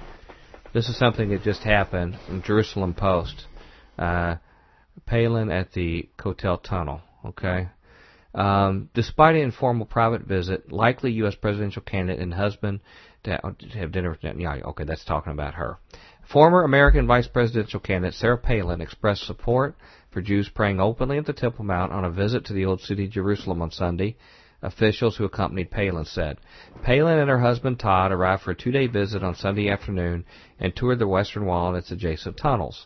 [0.74, 3.46] This is something that just happened in Jerusalem Post.
[3.98, 4.36] Uh,
[5.06, 7.70] Palin at the Kotel Tunnel, okay?
[8.34, 11.36] Um, despite an informal private visit, likely U.S.
[11.36, 12.82] presidential candidate and husband
[13.24, 14.64] to to have dinner with Netanyahu.
[14.68, 15.78] Okay, that's talking about her.
[16.32, 19.76] Former American vice presidential candidate Sarah Palin expressed support
[20.12, 23.08] for Jews praying openly at the Temple Mount on a visit to the Old City,
[23.08, 24.18] Jerusalem on Sunday.
[24.62, 26.38] Officials who accompanied Palin said.
[26.84, 30.26] Palin and her husband Todd arrived for a two-day visit on Sunday afternoon
[30.60, 32.86] and toured the Western Wall and its adjacent tunnels.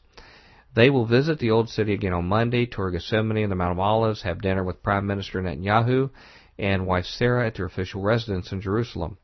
[0.75, 3.79] They will visit the old city again on Monday, tour Gethsemane and the Mount of
[3.79, 6.11] Olives, have dinner with Prime Minister Netanyahu
[6.59, 9.17] and wife Sarah at their official residence in Jerusalem.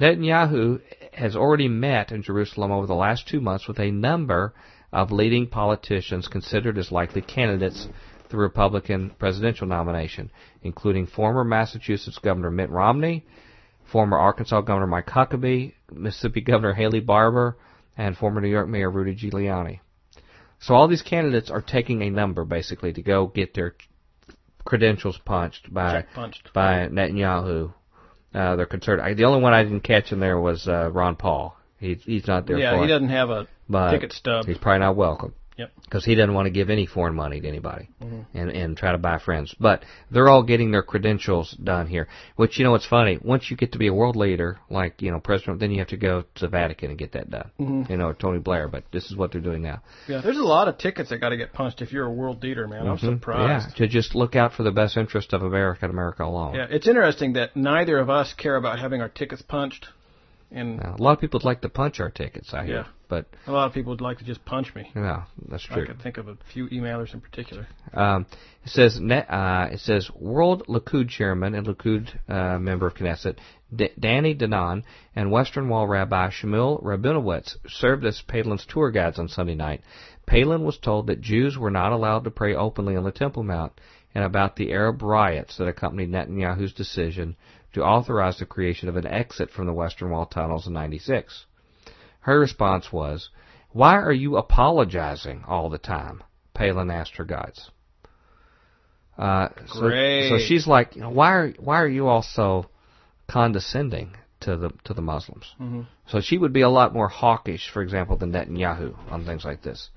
[0.00, 0.80] Netanyahu
[1.12, 4.52] has already met in Jerusalem over the last two months with a number
[4.94, 7.88] of leading politicians considered as likely candidates
[8.22, 10.30] for the Republican presidential nomination,
[10.62, 13.26] including former Massachusetts Governor Mitt Romney,
[13.90, 17.56] former Arkansas Governor Mike Huckabee, Mississippi Governor Haley Barbour,
[17.96, 19.80] and former New York Mayor Rudy Giuliani.
[20.60, 23.74] So all these candidates are taking a number basically to go get their
[24.64, 26.50] credentials punched by punched.
[26.54, 27.74] by Netanyahu.
[28.32, 29.16] Uh, they're concerned.
[29.16, 31.56] the only one I didn't catch in there was uh, Ron Paul.
[31.84, 34.46] He, he's not there yeah, he it, doesn't have a but ticket stub.
[34.46, 35.34] He's probably not welcome.
[35.56, 35.70] Yep.
[35.84, 38.36] Because he doesn't want to give any foreign money to anybody Mm-hmm.
[38.36, 39.54] and and try to buy friends.
[39.60, 42.08] But they're all getting their credentials done here.
[42.34, 43.20] Which you know what's funny?
[43.22, 45.88] Once you get to be a world leader, like you know president, then you have
[45.88, 47.50] to go to the Vatican and get that done.
[47.60, 47.92] Mm-hmm.
[47.92, 48.66] You know, Tony Blair.
[48.66, 49.80] But this is what they're doing now.
[50.08, 52.42] Yeah, there's a lot of tickets that got to get punched if you're a world
[52.42, 52.88] leader, man.
[52.88, 53.14] I'm Mhm.
[53.20, 53.68] surprised.
[53.68, 56.56] Yeah, to just look out for the best interest of America and America alone.
[56.56, 59.86] Yeah, it's interesting that neither of us care about having our tickets punched,
[60.50, 62.76] and Now, a lot of people would like to punch our tickets, I hear.
[62.76, 62.86] Yeah.
[63.08, 64.90] But a lot of people would like to just punch me.
[64.96, 65.82] yeah, that's true.
[65.82, 67.66] I could think of a few emailers in particular.
[67.92, 68.26] Um,
[68.64, 73.36] it says uh, it says World Likud chairman and Likud uh, member of Knesset
[73.74, 74.84] D- Danny Danon
[75.14, 79.82] and Western Wall Rabbi Shmuel Rabinowitz served as Palin's tour guides on Sunday night.
[80.26, 83.72] Palin was told that Jews were not allowed to pray openly on the Temple Mount
[84.14, 87.36] and about the Arab riots that accompanied Netanyahu's decision
[87.74, 91.46] to authorize the creation of an exit from the Western Wall tunnels in 96.
[92.20, 93.28] Her response was,
[93.72, 96.22] Why are you apologizing all the time?
[96.54, 97.70] Palin asked her guides.
[99.18, 100.28] Uh, so, Great.
[100.28, 102.66] so she's like, you know, why are why are you all so
[103.28, 105.54] condescending to the to the Muslims?
[105.60, 105.82] Mm-hmm.
[106.08, 109.62] So she would be a lot more hawkish, for example, than Netanyahu on things like
[109.62, 109.90] this.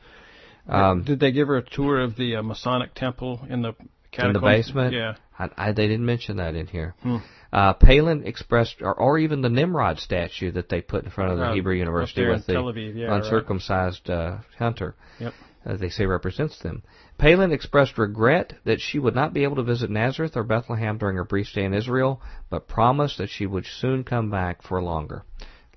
[0.68, 3.74] Um, Did they give her a tour of the uh, Masonic temple in the
[4.18, 5.16] in the basement, Yeah.
[5.40, 6.96] I, I, they didn't mention that in here.
[7.04, 7.18] Hmm.
[7.54, 11.38] Uh, Palin expressed, or, or even the Nimrod statue that they put in front of
[11.38, 13.18] the Uh, Hebrew University with the yeah, right.
[13.24, 14.96] uncircumcised uh, hunter.
[15.20, 15.34] Yep.
[15.66, 16.82] as they say represents them.
[17.18, 21.18] Palin expressed regret that she would not be able to visit Nazareth or Bethlehem during
[21.18, 25.24] her brief stay in Israel, but promised that she would soon come back for longer.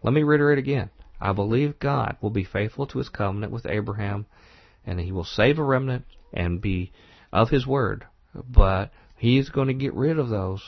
[0.03, 0.91] Let me reiterate again.
[1.21, 4.27] I believe God will be faithful to his covenant with Abraham,
[4.87, 6.93] and he will save a remnant and be
[7.33, 8.07] of his word.
[8.35, 10.63] But he is going to get rid of those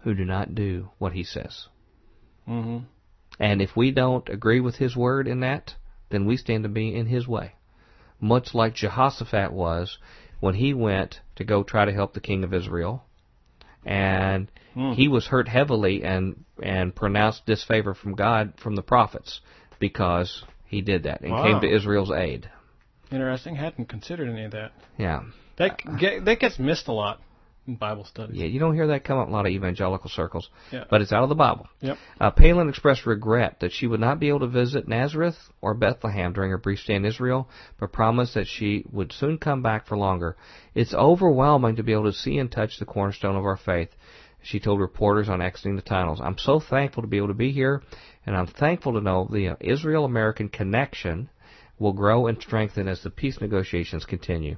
[0.00, 1.66] who do not do what he says.
[2.48, 2.84] Mm-hmm.
[3.40, 5.74] And if we don't agree with his word in that,
[6.10, 7.52] then we stand to be in his way.
[8.20, 9.98] Much like Jehoshaphat was
[10.40, 13.04] when he went to go try to help the king of Israel.
[13.84, 14.92] And Hmm.
[14.92, 19.40] he was hurt heavily and, and pronounced disfavor from God from the prophets
[19.78, 21.42] because he did that and Wow.
[21.42, 22.48] came to Israel's aid.
[23.10, 23.56] Interesting.
[23.56, 24.72] Hadn't considered any of that.
[24.98, 25.22] Yeah.
[25.58, 27.20] That get, that gets missed a lot
[27.66, 28.36] in Bible studies.
[28.36, 30.84] Yeah, you don't hear that come up in a lot of evangelical circles, Yeah.
[30.88, 31.68] but it's out of the Bible.
[31.80, 31.98] Yep.
[32.20, 36.32] Uh, Palin expressed regret that she would not be able to visit Nazareth or Bethlehem
[36.32, 37.48] during her brief stay in Israel,
[37.78, 40.36] but promised that she would soon come back for longer.
[40.74, 43.90] It's overwhelming to be able to see and touch the cornerstone of our faith,
[44.42, 46.20] she told reporters on exiting the tunnels.
[46.22, 47.82] I'm so thankful to be able to be here,
[48.24, 51.28] and I'm thankful to know the uh, Israel-American connection
[51.78, 54.56] will grow and strengthen as the peace negotiations continue.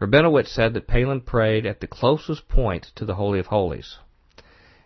[0.00, 3.98] Rabinowitz said that Palin prayed at the closest point to the Holy of Holies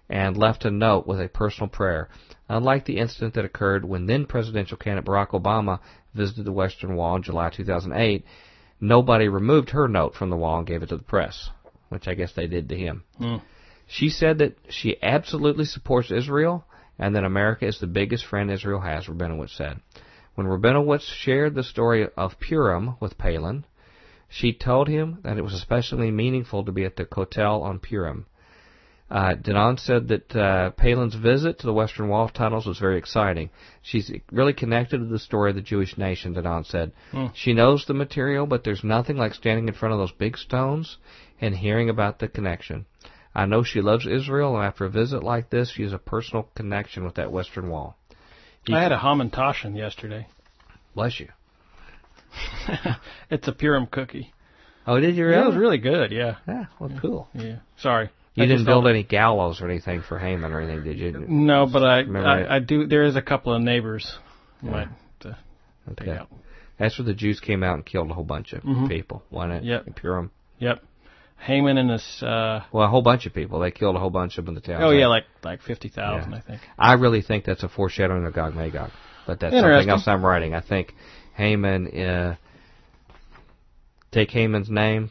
[0.08, 2.08] and left a note with a personal prayer.
[2.48, 5.78] Unlike the incident that occurred when then presidential candidate Barack Obama
[6.14, 8.24] visited the Western Wall in July 2008,
[8.80, 11.50] nobody removed her note from the wall and gave it to the press,
[11.90, 13.04] which I guess they did to him.
[13.16, 13.36] Hmm.
[13.86, 16.64] She said that she absolutely supports Israel
[16.98, 19.80] and that America is the biggest friend Israel has, Rabinowitz said.
[20.34, 23.64] When Rabinowitz shared the story of Purim with Palin,
[24.34, 28.26] she told him that it was especially meaningful to be at the Kotel on Purim.
[29.08, 33.50] Uh, Danon said that uh, Palin's visit to the Western Wall tunnels was very exciting.
[33.82, 36.90] She's really connected to the story of the Jewish nation, Danon said.
[37.12, 37.26] Hmm.
[37.32, 40.96] She knows the material, but there's nothing like standing in front of those big stones
[41.40, 42.86] and hearing about the connection.
[43.36, 46.48] I know she loves Israel, and after a visit like this, she has a personal
[46.56, 47.96] connection with that Western Wall.
[48.66, 50.26] You- I had a Hamantashen yesterday.
[50.94, 51.28] Bless you.
[53.30, 54.32] It's a Purim cookie.
[54.86, 55.42] Oh, did you Yeah, really?
[55.42, 56.12] it was really good.
[56.12, 56.36] Yeah.
[56.46, 57.28] Yeah, well, cool.
[57.34, 57.56] Yeah.
[57.78, 58.10] Sorry.
[58.34, 61.24] You I didn't build any gallows or anything for Haman or anything, did you?
[61.28, 62.86] No, but I, I I do.
[62.86, 64.18] There is a couple of neighbors.
[64.62, 64.70] Yeah.
[64.70, 64.88] Might
[65.24, 65.34] uh,
[65.92, 66.10] Okay.
[66.10, 66.28] out.
[66.78, 68.88] That's where the Jews came out and killed a whole bunch of Mhm.
[68.88, 69.64] people, wasn't it?
[69.64, 69.86] Yep.
[69.86, 70.30] In Purim.
[70.58, 70.82] Yep.
[71.38, 72.22] Haman and his.
[72.22, 73.60] Uh, Well, a whole bunch of people.
[73.60, 74.82] They killed a whole bunch of them in the town.
[74.82, 76.38] oh yeah, like like fifty thousand, Yeah.
[76.38, 76.60] I think.
[76.78, 78.90] I really think that's a foreshadowing of Gog Magog,
[79.26, 80.54] but that's something else I'm writing.
[80.54, 80.94] I think
[81.34, 82.36] Haman uh,
[84.12, 85.10] Take Haman's name.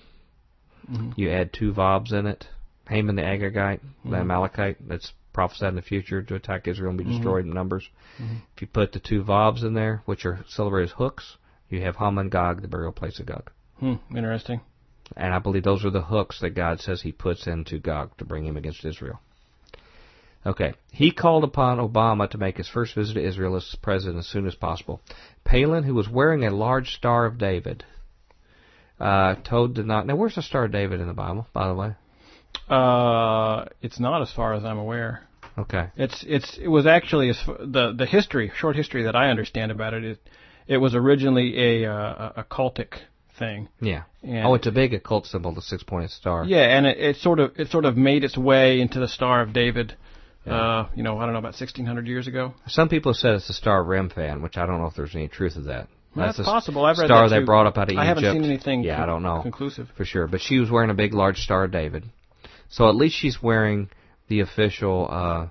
[0.90, 1.12] Mm-hmm.
[1.16, 2.46] You add two vobs in it.
[2.90, 4.16] Haman the Agagite, the Mm-hmm.
[4.16, 7.14] Amalekite that's prophesied in the future to attack Israel and be Mm-hmm.
[7.14, 7.88] destroyed in numbers.
[8.56, 11.38] If you put the two vobs in there, which are celebrated as hooks,
[11.70, 13.50] you have Haman Gog, the burial place of Gog.
[13.80, 14.62] Hmm, interesting.
[15.18, 18.26] And I believe those are the hooks that God says He puts into Gog to
[18.26, 19.20] bring him against Israel.
[20.46, 20.74] Okay.
[20.92, 24.46] He called upon Obama to make his first visit to Israel as president as soon
[24.46, 25.02] as possible.
[25.46, 27.86] Palin, who was wearing a large Star of David,
[29.00, 30.06] uh, told did not.
[30.06, 31.96] Now, where's the Star of David in the Bible, by the way?
[32.70, 35.24] Uh, it's not as far as I'm aware.
[35.58, 35.88] Okay.
[35.96, 40.04] It's it's it was actually the the history short history that I understand about it
[40.04, 40.18] is
[40.68, 42.94] it was originally a uh, a cultic
[43.38, 43.70] thing.
[43.80, 44.04] Yeah.
[44.24, 46.46] And Oh, it's a big occult symbol, the six-pointed star.
[46.46, 49.42] yeah, and it, it sort of it sort of made its way into the Star
[49.42, 49.96] of David.
[50.46, 52.54] Uh, you know, I don't know about 1600 years ago.
[52.68, 55.16] Some people have said it's the Star of Remphan, which I don't know if there's
[55.16, 55.88] any truth of that.
[56.16, 56.86] That's, the possible.
[56.86, 58.02] I've read star that they brought up out of Egypt.
[58.02, 58.84] I haven't seen anything.
[58.84, 59.42] Yeah, con- I don't know.
[59.42, 59.88] Conclusive.
[59.98, 60.28] for sure.
[60.28, 62.04] But she was wearing a big, large Star of David.
[62.70, 63.90] So at least she's wearing
[64.28, 65.48] the official uh,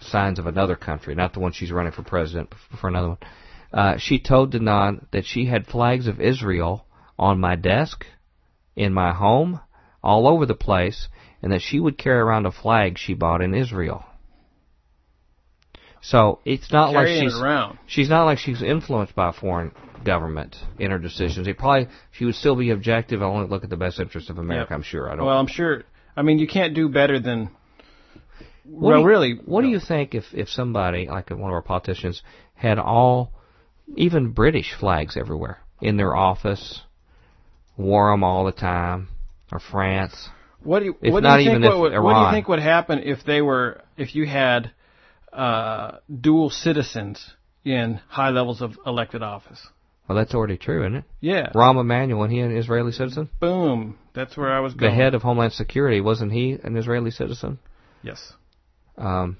[0.00, 3.18] signs of another country, not the one she's running for president for another one.
[3.72, 6.86] Uh, she told Danon that she had flags of Israel
[7.18, 8.04] on my desk,
[8.76, 9.60] in my home,
[10.02, 11.08] all over the place,
[11.42, 14.04] and that she would carry around a flag she bought in Israel.
[16.04, 17.78] So it's not like she's around.
[17.86, 19.72] she's not like she's influenced by a foreign
[20.04, 21.48] government in her decisions.
[21.48, 24.36] It probably she would still be objective and only look at the best interest of
[24.36, 24.68] America.
[24.70, 24.76] Yep.
[24.76, 25.10] I'm sure.
[25.10, 25.24] I don't.
[25.24, 25.84] Well, I'm sure.
[26.14, 27.48] I mean, you can't do better than.
[28.64, 29.40] What well, you- really.
[29.46, 32.22] what do you think if if somebody like one of our politicians
[32.54, 33.32] had all,
[33.96, 36.82] even British flags everywhere in their office,
[37.78, 39.08] wore them all the time,
[39.50, 40.28] or France?
[40.62, 42.98] What do you, what do you think what, would, what do you think would happen
[42.98, 44.70] if they were if you had
[45.34, 47.34] uh, dual citizens
[47.64, 49.66] in high levels of elected office?
[50.08, 51.04] Well, that's already true, isn't it?
[51.20, 51.50] Yeah.
[51.54, 53.30] Rahm Emanuel, wasn't he an Israeli citizen?
[53.40, 53.98] Boom.
[54.14, 54.92] That's where I was going.
[54.92, 57.58] The head of Homeland Security, wasn't he an Israeli citizen?
[58.02, 58.34] Yes.
[58.98, 59.38] Um,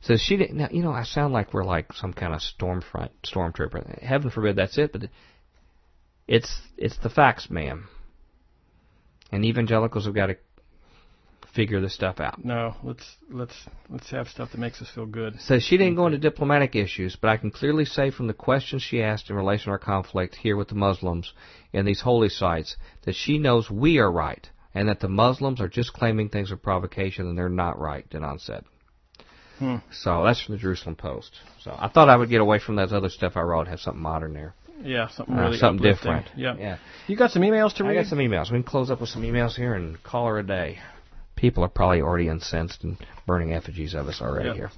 [0.00, 0.56] so she didn't.
[0.56, 4.02] Now, you know, I sound like we're like some kind of stormfront stormtrooper.
[4.02, 5.02] Heaven forbid that's it, but
[6.28, 7.88] it's it's the facts, ma'am.
[9.32, 10.36] And evangelicals have got to
[11.54, 12.44] figure this stuff out.
[12.44, 12.74] No.
[12.82, 13.54] Let's let's
[13.90, 15.40] let's have stuff that makes us feel good.
[15.40, 18.82] So she didn't go into diplomatic issues, but I can clearly say from the questions
[18.82, 21.32] she asked in relation to our conflict here with the Muslims
[21.72, 25.68] in these holy sites that she knows we are right and that the Muslims are
[25.68, 28.64] just claiming things of provocation and they're not right, Danon said.
[29.58, 29.76] Hmm.
[29.92, 31.32] So that's from the Jerusalem Post.
[31.62, 34.02] So I thought I would get away from that other stuff I wrote, have something
[34.02, 34.54] modern there.
[34.82, 35.08] Yeah.
[35.08, 36.12] Something Uh, really something uplifting.
[36.12, 36.38] different.
[36.38, 36.56] Yeah.
[36.58, 36.76] Yeah.
[37.06, 37.90] You got some emails to read?
[37.90, 38.50] I got some emails.
[38.50, 40.78] We can close up with some emails here and call her a day.
[41.42, 42.96] People are probably already incensed and
[43.26, 44.54] burning effigies of us already Yeah.
[44.54, 44.70] here.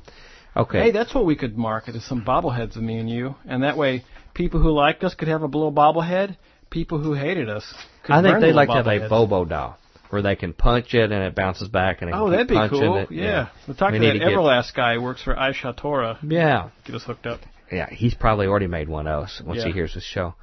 [0.57, 0.81] Okay.
[0.85, 3.77] Hey, that's what we could market is some bobbleheads of me and you, and that
[3.77, 6.37] way people who liked us could have a little bobblehead.
[6.71, 7.65] People who hated us
[8.03, 9.09] could I think they'd like to have a.
[9.11, 9.77] Bobo doll
[10.09, 12.69] where they can punch it and it bounces back and they Oh, can that'd be
[12.71, 12.97] cool.
[12.97, 13.11] it.
[13.11, 13.49] Yeah.
[13.67, 16.19] We'll talk We to that to get- Everlast guy who works for Aish HaTorah.
[16.23, 16.71] Yeah.
[16.87, 17.41] Get us hooked up.
[17.71, 20.35] Yeah, he's probably already made one of us once he hears this show.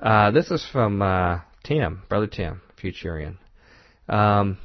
[0.00, 3.36] Uh, this is from uh, Tim, brother Tim, Futurian.
[4.08, 4.56] Um,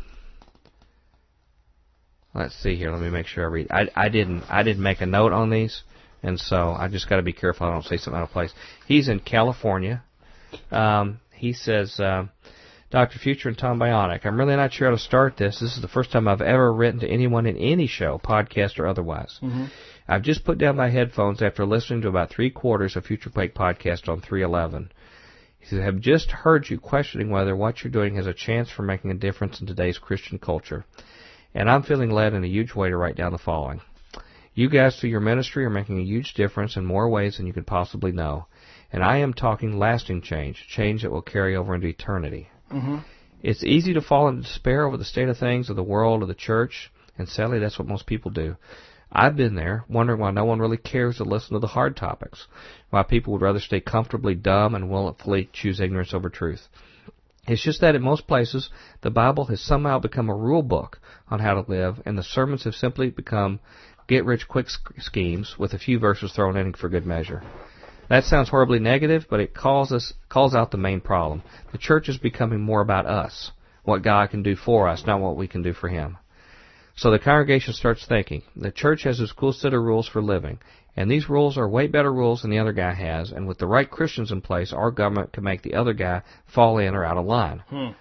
[2.33, 2.91] let's see here.
[2.91, 3.67] Let me make sure I read.
[3.71, 5.83] I, I didn't I didn't make a note on these,
[6.23, 8.53] and so I just got to be careful I don't say something out of place.
[8.87, 10.03] He's in California.
[10.71, 11.99] Um, he says.
[11.99, 12.27] Uh,
[12.91, 13.19] Dr.
[13.19, 14.25] Future and Tom Bionic.
[14.25, 15.61] I'm really not sure how to start this.
[15.61, 18.85] This is the first time I've ever written to anyone in any show, podcast or
[18.85, 19.39] otherwise.
[20.09, 23.55] I've just put down my headphones after listening to about three quarters of Future Quake
[23.55, 24.91] podcast on 311.
[25.59, 28.83] He says, have just heard you questioning whether what you're doing has a chance for
[28.83, 30.83] making a difference in today's Christian culture.
[31.53, 33.81] And I'm feeling led in a huge way to write down the following.
[34.53, 37.53] You guys through your ministry are making a huge difference in more ways than you
[37.53, 38.47] could possibly know.
[38.91, 42.49] And I am talking lasting change, change that will carry over into eternity.
[42.71, 42.97] Mm-hmm.
[43.41, 46.27] It's easy to fall into despair over the state of things of the world of
[46.27, 48.57] the church, and sadly that's what most people do.
[49.11, 52.47] I've been there, wondering why no one really cares to listen to the hard topics,
[52.91, 56.67] why people would rather stay comfortably dumb and willfully choose ignorance over truth.
[57.47, 58.69] It's just that in most places,
[59.01, 60.99] the Bible has somehow become a rule book
[61.31, 63.59] on how to live, and the sermons have simply become
[64.07, 64.67] get rich quick
[64.99, 67.41] schemes with a few verses thrown in for good measure.
[68.09, 71.43] That sounds horribly negative, but it calls us calls out the main problem.
[71.71, 73.51] The church is becoming more about us,
[73.83, 76.17] what God can do for us, not what we can do for Him.
[76.97, 80.59] So the congregation starts thinking, the church has this cool set of rules for living,
[80.97, 83.65] and these rules are way better rules than the other guy has, and with the
[83.65, 86.21] right Christians in place, our government can make the other guy
[86.53, 87.63] fall in or out of line.
[87.69, 87.91] Hmm.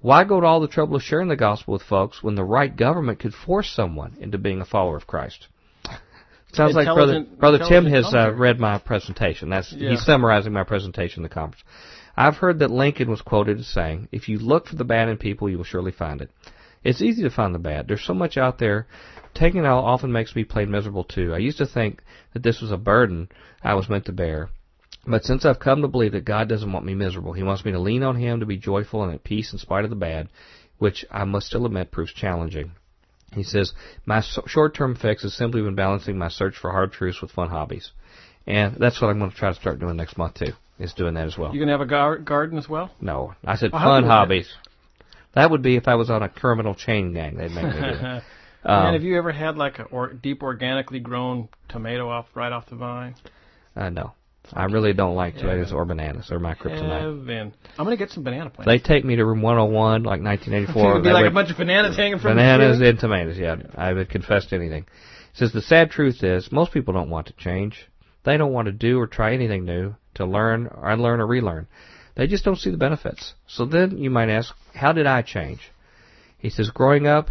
[0.00, 2.74] Why go to all the trouble of sharing the gospel with folks when the right
[2.74, 5.48] government could force someone into being a follower of Christ?
[6.52, 9.50] Sounds like brother brother Tim has uh, read my presentation.
[9.50, 9.90] That's Yeah.
[9.90, 11.64] he's summarizing my presentation in the conference.
[12.16, 15.18] I've heard that Lincoln was quoted as saying, If you look for the bad in
[15.18, 16.30] people, you will surely find it.
[16.82, 17.88] It's easy to find the bad.
[17.88, 18.86] There's so much out there.
[19.34, 21.34] Taking it out often makes me plain miserable too.
[21.34, 22.02] I used to think
[22.32, 23.28] that this was a burden
[23.62, 24.48] I was meant to bear.
[25.06, 27.72] But since I've come to believe that God doesn't want me miserable, He wants me
[27.72, 30.28] to lean on Him to be joyful and at peace in spite of the bad,
[30.78, 32.72] which I must still admit proves challenging.
[33.32, 33.72] He says,
[34.04, 37.92] My short-term fix has simply been balancing my search for hard truths with fun hobbies.
[38.46, 41.14] And that's what I'm going to try to start doing next month too, is doing
[41.14, 41.52] that as well.
[41.52, 42.90] You going to have a gar- garden as well?
[43.00, 43.34] No.
[43.44, 44.54] I said I'll fun help you with hobbies.
[45.34, 47.36] That would be if I was on a criminal chain gang.
[47.36, 48.00] They'd make me do it.
[48.02, 48.22] and
[48.64, 52.66] Um, have you ever had like a or- deep organically grown tomato off right off
[52.70, 53.14] the vine?
[53.76, 54.12] uh, no.
[54.52, 56.26] I really don't like tomatoes or bananas.
[56.28, 57.00] They're my kryptonite.
[57.00, 57.54] Heaven.
[57.78, 58.66] I'm gonna get some banana plants.
[58.66, 60.90] They take me to room 101, like 1984.
[60.90, 62.88] It'd be like would- a bunch of bananas hanging from Bananas the tree.
[62.90, 63.56] and tomatoes, yeah.
[63.74, 64.82] I would confess to anything.
[64.84, 67.88] It says the sad truth is most people don't want to change.
[68.24, 71.66] They don't want to do or try anything new, to learn or unlearn or relearn.
[72.16, 73.34] They just don't see the benefits.
[73.46, 75.70] So then you might ask, how did I change?
[76.38, 77.28] He says, growing up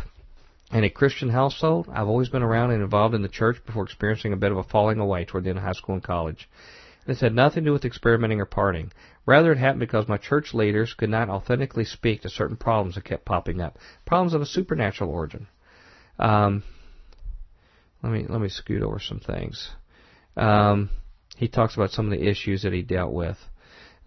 [0.71, 4.33] in a Christian household, I've always been around and involved in the church before experiencing
[4.33, 6.47] a bit of a falling away toward the end of high school and college.
[7.05, 8.91] This had nothing to do with experimenting or partying.
[9.25, 13.05] Rather, it happened because my church leaders could not authentically speak to certain problems that
[13.05, 13.77] kept popping up.
[14.05, 15.47] Problems of a supernatural origin.
[16.17, 16.63] Um,
[18.01, 19.71] let me let me scoot over some things.
[20.37, 20.89] Um,
[21.37, 23.37] he talks about some of the issues that he dealt with.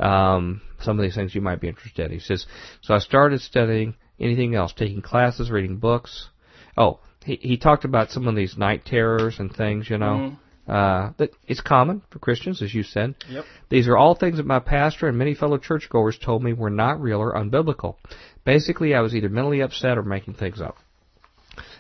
[0.01, 2.13] Um, some of these things you might be interested in.
[2.13, 2.47] He says,
[2.83, 6.29] so I started studying anything else, taking classes, reading books.
[6.77, 10.37] Oh, he he talked about some of these night terrors and things, you know.
[10.69, 13.15] Uh, that it's common for Christians, as you said.
[13.31, 13.45] Yep.
[13.71, 17.01] These are all things that my pastor and many fellow churchgoers told me were not
[17.01, 17.97] real or unbiblical.
[18.45, 20.77] Basically, I was either mentally upset or making things up.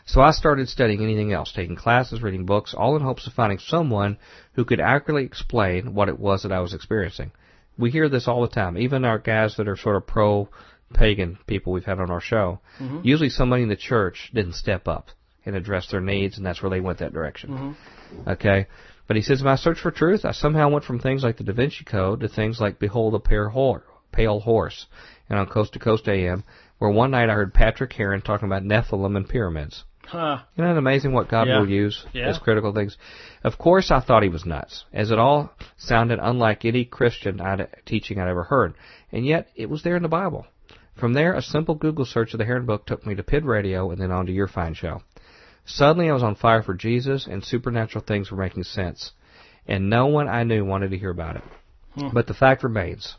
[0.06, 3.59] So I started studying anything else, taking classes, reading books, all in hopes of finding
[3.59, 4.16] someone
[4.55, 7.31] who could accurately explain what it was that I was experiencing.
[7.77, 8.78] We hear this all the time.
[8.78, 10.48] Even our guys that are sort of pro
[10.94, 12.60] pagan people we've had on our show,
[13.05, 15.10] usually somebody in the church didn't step up
[15.49, 17.51] and address their needs, and that's where they went that direction.
[17.51, 18.31] Mm-hmm.
[18.31, 18.66] Okay?
[19.09, 21.45] But he says, in my search for truth, I somehow went from things like the
[21.45, 24.87] Da Vinci Code to things like Behold a Pale Hor- Pale Horse,
[25.29, 26.45] and on Coast to Coast AM,
[26.79, 29.85] where one night I heard Patrick Heron talking about Nephilim and pyramids.
[30.07, 30.39] Huh.
[30.57, 31.59] Isn't it amazing what God Yeah.
[31.59, 32.29] will use Yeah.
[32.29, 32.97] as critical things?
[33.45, 37.66] Of course, I thought he was nuts, as it all sounded unlike any Christian I'd,
[37.85, 38.75] teaching I'd ever heard,
[39.12, 40.47] and yet it was there in the Bible.
[40.97, 43.91] From there, a simple Google search of the Heron book took me to PID Radio
[43.91, 45.03] and then on to your fine show.
[45.70, 49.12] Suddenly, I was on fire for Jesus, and supernatural things were making sense,
[49.66, 51.43] and no one I knew wanted to hear about it.
[52.15, 53.16] But the fact remains,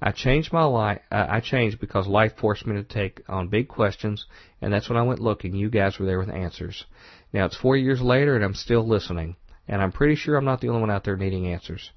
[0.00, 1.00] I changed my life.
[1.12, 4.26] Uh, I changed because life forced me to take on big questions,
[4.60, 5.54] and that's when I went looking.
[5.54, 6.84] You guys were there with answers.
[7.32, 9.36] Now it's four years later, and I'm still listening,
[9.68, 11.92] and I'm pretty sure I'm not the only one out there needing answers.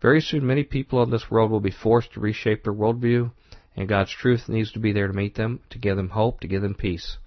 [0.00, 3.30] Very soon, many people in this world will be forced to reshape their worldview,
[3.76, 6.48] and God's truth needs to be there to meet them, to give them hope, to
[6.48, 7.18] give them peace.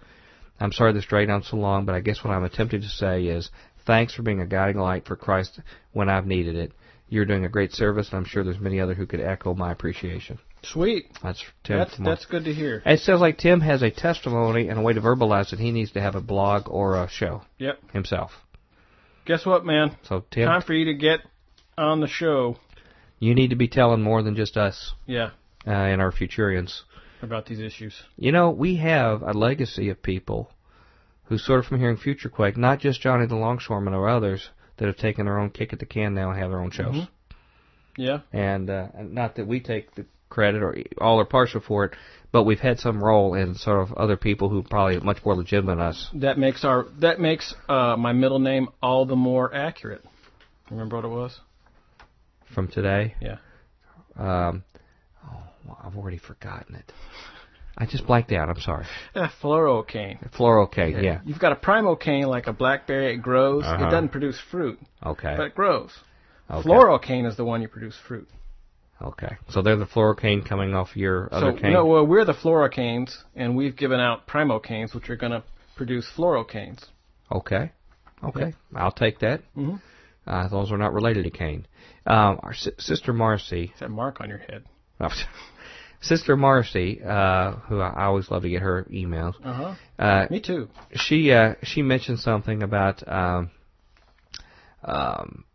[0.60, 3.26] I'm sorry this dragged on so long, but I guess what I'm attempting to say
[3.26, 3.50] is
[3.86, 5.60] thanks for being a guiding light for Christ
[5.92, 6.72] when I've needed it.
[7.10, 9.72] You're doing a great service, and I'm sure there's many other who could echo my
[9.72, 10.40] appreciation.
[10.64, 11.06] Sweet.
[11.22, 11.78] That's Tim.
[11.78, 12.82] That's that's good to hear.
[12.86, 15.60] It sounds like Tim has a testimony and a way to verbalize it.
[15.60, 17.92] He needs to have a blog or a show Yep.
[17.92, 18.32] himself.
[19.26, 19.96] Guess what, man?
[20.04, 21.20] So Tim, Time for you to get
[21.78, 22.58] on the show.
[23.20, 25.30] you need to be telling more than just us Yeah.
[25.68, 26.82] uh, and our Futurians.
[27.26, 27.94] About these issues.
[28.18, 30.52] You know, we have a legacy of people
[31.26, 34.86] who sort of from hearing Future Quake, not just Johnny the Longshoreman or others that
[34.86, 36.94] have taken their own kick at the can now and have their own shows.
[36.96, 37.08] Mhm.
[37.98, 38.20] Yeah.
[38.32, 41.94] And uh, not that we take the credit or all or partial for it,
[42.32, 45.76] but we've had some role in sort of other people who probably much more legitimate
[45.78, 46.10] than us.
[46.14, 50.04] That makes our that makes uh, my middle name all the more accurate.
[50.70, 51.40] Remember what it was?
[52.54, 53.38] From today, Yeah.
[54.18, 54.64] um,
[55.66, 56.92] well, I've already forgotten it.
[57.78, 58.48] I just blanked out.
[58.50, 58.86] I'm sorry.
[59.14, 60.32] Uh, floricane.
[60.32, 61.20] Floricane, yeah.
[61.26, 63.14] You've got a primocane like a blackberry.
[63.16, 63.66] It grows.
[63.66, 63.86] Uh-huh.
[63.88, 65.34] It doesn't produce fruit, Okay.
[65.38, 65.92] but it grows.
[66.50, 66.68] okay.
[66.68, 68.30] Floricane is the one you produce fruit.
[69.02, 69.36] Okay.
[69.50, 71.74] So they're the floricane coming off your other so cane.
[71.74, 75.44] no, well, we're the floricanes, and we've given out primocanes, which are going to
[75.76, 76.82] produce floricanes.
[77.30, 77.72] Okay.
[78.24, 78.54] Okay.
[78.74, 79.42] I'll take that.
[79.58, 79.82] Mhm.
[80.26, 81.68] Uh, those are not related to cane.
[82.08, 84.64] Um, our si- sister Marcy, That mark on your head.
[86.08, 89.34] sister Marcy, uh, who I, always love to get her emails.
[89.44, 89.76] Uh huh.
[89.98, 90.70] Uh, Me too.
[90.94, 93.52] she uh, she mentioned something about um,
[94.84, 95.46] um,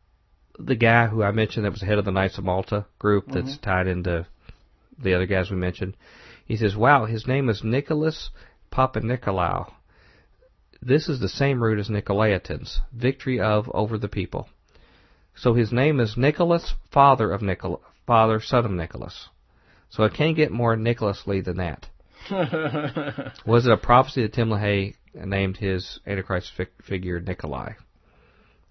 [0.58, 3.26] the guy who I mentioned that was the head of the Knights of Malta group
[3.28, 4.26] that's tied into
[5.02, 5.96] the other guys we mentioned.
[6.46, 8.30] He says, "Wow, his name is Nicholas
[8.72, 9.72] Papanikolaou.
[10.82, 14.48] This is the same root as Nicolaitans, victory of over the people.
[15.34, 19.28] So his name is Nicholas, father of Nicholas, father son of Nicholas.
[19.90, 21.88] So it can't get more Nicholas Lee than that.
[23.46, 27.72] Was it a prophecy that Tim LaHaye named his Antichrist fi- figure Nikolai?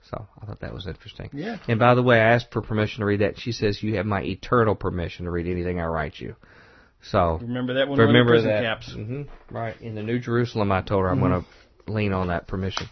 [0.10, 1.30] So I thought that was interesting.
[1.34, 1.58] Yeah.
[1.68, 3.38] And by the way, I asked for permission to read that.
[3.38, 6.36] She says you have my eternal permission to read anything I write you.
[7.02, 8.00] So Remember that one?
[8.00, 8.64] remember that.
[8.64, 8.94] Caps.
[8.94, 9.80] hmm Right.
[9.82, 12.88] In the New Jerusalem, I told her I'm going to lean on that permission.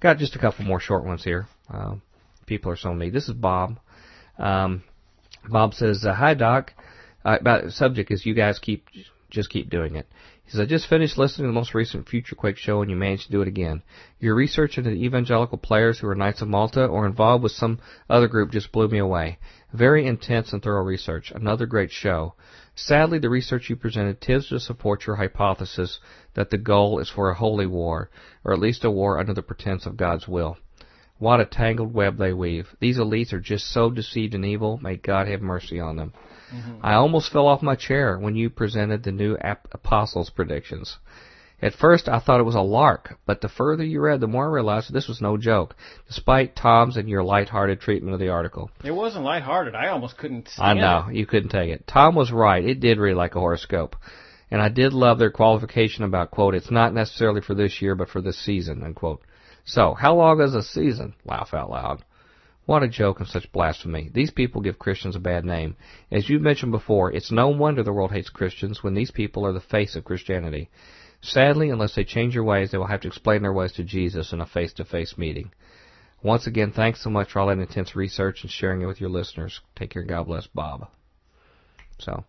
[0.00, 1.46] Got just a couple more short ones here.
[1.68, 2.02] Um,
[2.46, 3.10] people are so me.
[3.10, 3.78] This is Bob.
[4.38, 4.82] Um,
[5.48, 6.72] Bob says, uh, "Hi Doc.
[7.24, 8.86] Uh, about the subject is you guys keep
[9.30, 10.06] just keep doing it."
[10.44, 12.96] He says, "I just finished listening to the most recent Future Quake show, and you
[12.96, 13.82] managed to do it again.
[14.18, 17.78] Your research into the evangelical players who are Knights of Malta or involved with some
[18.08, 19.38] other group just blew me away.
[19.72, 21.30] Very intense and thorough research.
[21.30, 22.34] Another great show."
[22.74, 26.00] Sadly, the research you presented tends to support your hypothesis
[26.34, 28.10] that the goal is for a holy war,
[28.42, 30.56] or at least a war under the pretense of God's will.
[31.18, 32.74] What a tangled web they weave.
[32.80, 34.78] These elites are just so deceived and evil.
[34.82, 36.14] May God have mercy on them.
[36.52, 36.84] Mm-hmm.
[36.84, 40.98] I almost fell off my chair when you presented the new ap- apostles' predictions.
[41.62, 44.46] At first, I thought it was a lark, but the further you read, the more
[44.46, 48.70] I realized this was no joke, despite Tom's and your light-hearted treatment of the article.
[48.82, 49.74] It wasn't lighthearted.
[49.74, 51.16] I almost couldn't I know it.
[51.16, 51.86] you couldn't take it.
[51.86, 52.64] Tom was right.
[52.64, 53.94] It did read like a horoscope,
[54.50, 56.54] and I did love their qualification about quote.
[56.54, 58.82] It's not necessarily for this year, but for this season.
[58.82, 59.20] Unquote.
[59.66, 61.14] So, how long is a season?
[61.26, 62.02] Laugh out loud.
[62.70, 64.10] What a joke and such blasphemy.
[64.14, 65.74] These people give Christians a bad name.
[66.12, 69.52] As you've mentioned before, it's no wonder the world hates Christians when these people are
[69.52, 70.70] the face of Christianity.
[71.20, 74.32] Sadly, unless they change their ways, they will have to explain their ways to Jesus
[74.32, 75.50] in a face-to-face meeting.
[76.22, 79.10] Once again, thanks so much for all that intense research and sharing it with your
[79.10, 79.60] listeners.
[79.74, 80.04] Take care.
[80.04, 80.86] God bless, Bob.
[81.98, 82.22] So,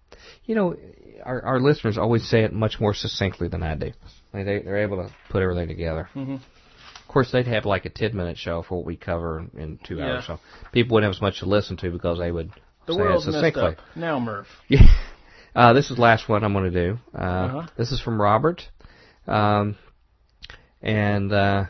[0.45, 0.75] you know,
[1.23, 3.91] our, our listeners always say it much more succinctly than I do.
[4.33, 6.09] They, they're able to put everything together.
[6.15, 6.39] Mhm.
[7.11, 9.97] Of course, they'd have like a 10 minute show for what we cover in, two
[9.97, 10.13] Yeah.
[10.13, 10.27] hours.
[10.27, 10.39] So
[10.71, 12.51] people wouldn't have as much to listen to because they would
[12.85, 13.75] The say it world's messed up.
[13.97, 14.47] Now, Murph.
[14.69, 14.87] Yeah.
[15.53, 16.99] Uh, this is the last one I'm going to do.
[17.13, 17.67] Uh, Uh-huh.
[17.75, 18.61] This is from Robert.
[19.27, 19.75] Um,
[20.81, 21.65] and uh,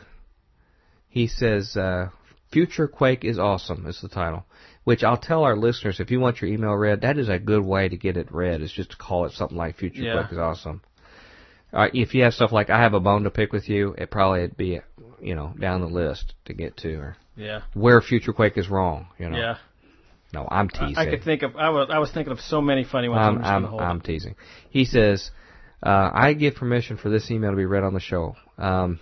[1.08, 2.10] he says, uh,
[2.52, 4.44] Future Quake is awesome, is the title.
[4.84, 7.64] Which I'll tell our listeners, if you want your email read, that is a good
[7.64, 10.20] way to get it read, is just to call it something like Future Yeah.
[10.20, 10.82] Quake is awesome.
[11.72, 14.08] Uh, if you have stuff like, I have a bone to pick with you, it
[14.08, 14.80] probably would be,
[15.22, 17.60] you know, down the list to get to, or Yeah.
[17.74, 19.38] where Future Quake is wrong, you know.
[19.38, 19.56] Yeah.
[20.34, 20.96] No, I'm teasing.
[20.96, 21.56] I could think of.
[21.56, 21.88] I was.
[21.90, 23.20] I was thinking of so many funny ones.
[23.44, 23.80] I'm, I'm, I'm.
[23.80, 24.34] I'm teasing.
[24.70, 25.30] He says,
[25.82, 28.36] uh, I give permission for this email to be read on the show.
[28.56, 28.98] Um,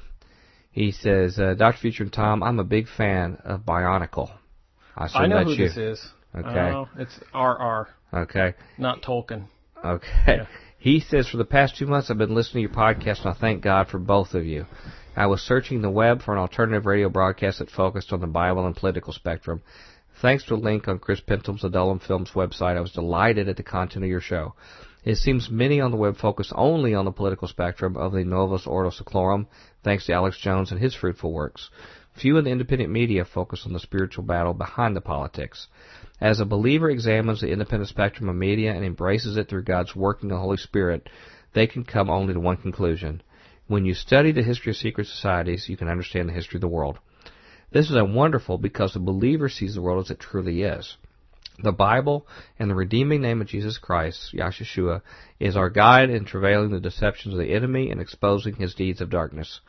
[0.73, 1.79] he says, uh, Dr.
[1.79, 4.31] Future and Tom, I'm a big fan of Bionicle.
[4.97, 5.69] I I know who you.
[5.69, 6.09] this is.
[6.37, 6.49] Okay.
[6.49, 7.89] Oh, it's R.R.
[8.13, 8.55] Okay.
[8.79, 9.47] Not Tolkien.
[9.85, 10.09] Okay.
[10.27, 10.47] Yeah.
[10.79, 13.39] He says, for the past two months, I've been listening to your podcast, and I
[13.39, 14.65] thank God for both of you.
[15.17, 18.65] I was searching the web for an alternative radio broadcast that focused on the Bible
[18.65, 19.61] and political spectrum.
[20.23, 23.65] Thanks to a link on Chris Pinto's Adullam Films website, I was delighted at the
[23.65, 24.55] content of your show.
[25.03, 28.69] It seems many on the web focus only on the political spectrum of the Novus
[28.69, 29.47] Ordo Seclorum,
[29.83, 31.71] thanks to Alex Jones and his fruitful works.
[32.15, 35.67] Few in the independent media focus on the spiritual battle behind the politics.
[36.21, 40.29] As a believer examines the independent spectrum of media and embraces it through God's working
[40.29, 41.09] the Holy Spirit,
[41.53, 43.23] they can come only to one conclusion.
[43.71, 46.67] When you study the history of secret societies, you can understand the history of the
[46.67, 46.99] world.
[47.71, 50.97] This is a wonderful because the believer sees the world as it truly is.
[51.63, 52.27] The Bible
[52.59, 55.03] and the redeeming name of Jesus Christ, Yahshua,
[55.39, 59.09] is our guide in travailing the deceptions of the enemy and exposing his deeds of
[59.09, 59.61] darkness.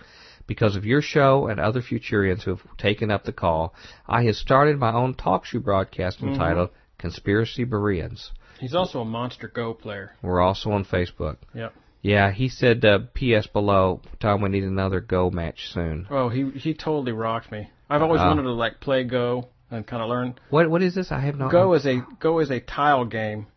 [0.47, 3.75] Because of your show and other Futurians who have taken up the call,
[4.07, 6.29] I have started my own talk show broadcast mm-hmm.
[6.29, 8.31] entitled Conspiracy Bereans.
[8.59, 10.15] He's also a Monster Go player.
[10.23, 11.37] We're also on Facebook.
[11.53, 11.75] Yep.
[12.01, 13.45] Yeah, he said, uh, P.S.
[13.47, 16.07] below, Tom, we need another Go match soon.
[16.09, 17.69] Oh, he he totally rocked me.
[17.89, 18.27] I've always Oh.
[18.27, 20.35] wanted to like play Go and kind of learn.
[20.49, 21.11] What What is this?
[21.11, 21.51] I have not.
[21.51, 23.47] Go is a Go is a tile game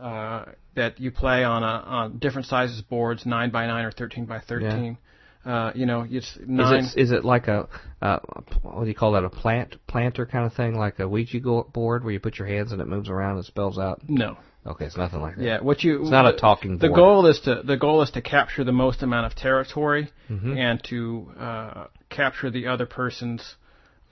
[0.00, 0.44] uh,
[0.74, 4.38] that you play on a on different sizes boards, nine by nine or thirteen by
[4.40, 4.96] thirteen.
[5.44, 6.84] Uh, you know, it's nine.
[6.84, 7.68] Is it is it like a
[8.02, 8.18] uh,
[8.62, 9.24] what do you call that?
[9.24, 11.40] A plant planter kind of thing, like a Ouija
[11.72, 14.00] board where you put your hands and it moves around and spells out.
[14.08, 14.36] no.
[14.68, 15.42] Okay, it's nothing like that.
[15.42, 18.20] Yeah, what you It's not a talking The goal is to the goal is to
[18.22, 20.56] capture the most amount of territory Mhm.
[20.58, 23.56] and to uh, capture the other person's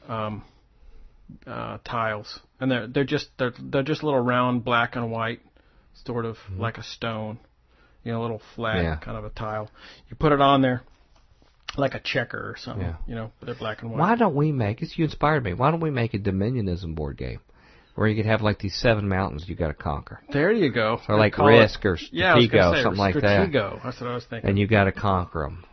[0.09, 0.45] um,
[1.47, 5.41] uh, tiles, and they're they're just they're they're just little round black and white,
[6.05, 7.39] sort of like a stone,
[8.05, 8.85] you know, a little flat Mm-hmm.
[8.87, 8.97] Yeah.
[8.97, 9.71] kind of a tile.
[10.09, 10.83] You put it on there
[11.77, 12.95] like a checker or something, Yeah.
[13.07, 13.99] you know, but they're black and white.
[14.01, 14.81] Why don't we make?
[14.81, 15.53] It's you inspired me.
[15.53, 17.41] Why don't we make a Dominionism board game,
[17.97, 21.01] where you could have like these seven mountains you got to conquer, There you go.
[21.09, 23.83] or like Call it- Risk or yeah, Stratego, say, something like that, Stratego.
[23.83, 24.49] That's what I was thinking.
[24.49, 25.65] and you got to conquer them.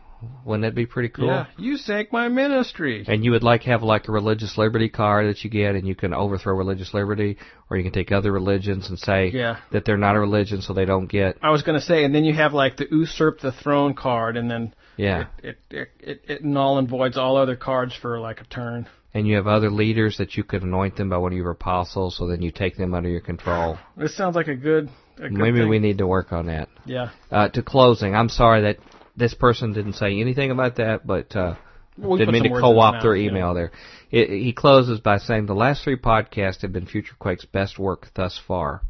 [0.46, 1.26] Wouldn't that be pretty cool?
[1.26, 3.04] Yeah, you sank my ministry.
[3.06, 5.94] And you would like have like a religious liberty card that you get, and you
[5.94, 7.36] can overthrow religious liberty,
[7.68, 9.58] or you can take other religions and say Yeah.
[9.72, 11.36] that they're not a religion, so they don't get.
[11.42, 14.38] I was going to say, and then you have like the usurp the throne card,
[14.38, 15.26] and then Yeah.
[15.42, 18.86] it it, it it it null and voids all other cards for like a turn.
[19.14, 22.16] And you have other leaders that you could anoint them by one of your apostles,
[22.18, 23.78] so then you take them under your control.
[23.96, 24.90] This sounds like a good.
[25.18, 25.68] A good Maybe thing.
[25.68, 26.68] we need to work on that.
[26.84, 27.10] Yeah.
[27.30, 28.78] Uh, to closing, I'm sorry that
[29.16, 31.54] this person didn't say anything about that, but uh,
[31.96, 33.36] We didn't mean to co-opt their mouth, you know.
[33.36, 33.70] email there.
[34.10, 38.08] It, he closes by saying the last three podcasts have been Future Quake's best work
[38.16, 38.82] thus far.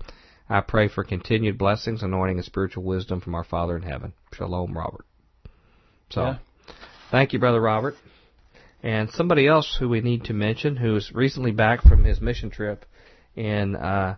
[0.48, 4.14] I pray for continued blessings, anointing, and spiritual wisdom from our Father in heaven.
[4.32, 5.04] Shalom, Robert.
[6.08, 6.36] So, Yeah.
[7.10, 7.94] thank you, Brother Robert.
[8.84, 12.50] And somebody else who we need to mention, who is recently back from his mission
[12.50, 12.84] trip
[13.34, 14.16] in uh,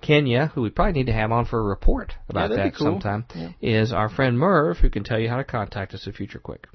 [0.00, 3.00] Kenya, who we probably need to have on for a report about that'd that cool.
[3.00, 3.24] sometime,
[3.60, 6.68] is our friend Merv, who can tell you how to contact us at Future Quake.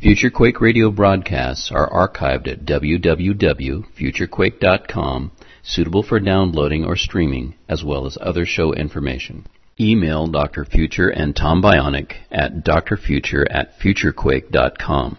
[0.00, 5.32] Future Quake radio broadcasts are archived at www.futurequake.com,
[5.64, 9.44] suitable for downloading or streaming, as well as other show information.
[9.80, 10.64] Email Dr.
[10.64, 15.18] Future and Tom Bionic at drfuture at futurequake.com.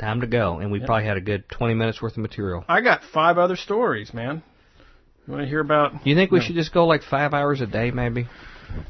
[0.00, 0.86] Time to go, and we Yep.
[0.86, 2.64] probably had a good 20 minutes worth of material.
[2.68, 4.42] I got five other stories, man.
[5.26, 6.06] You want to hear about?
[6.06, 6.44] You think we No.
[6.44, 8.26] should just go like five hours a day, maybe?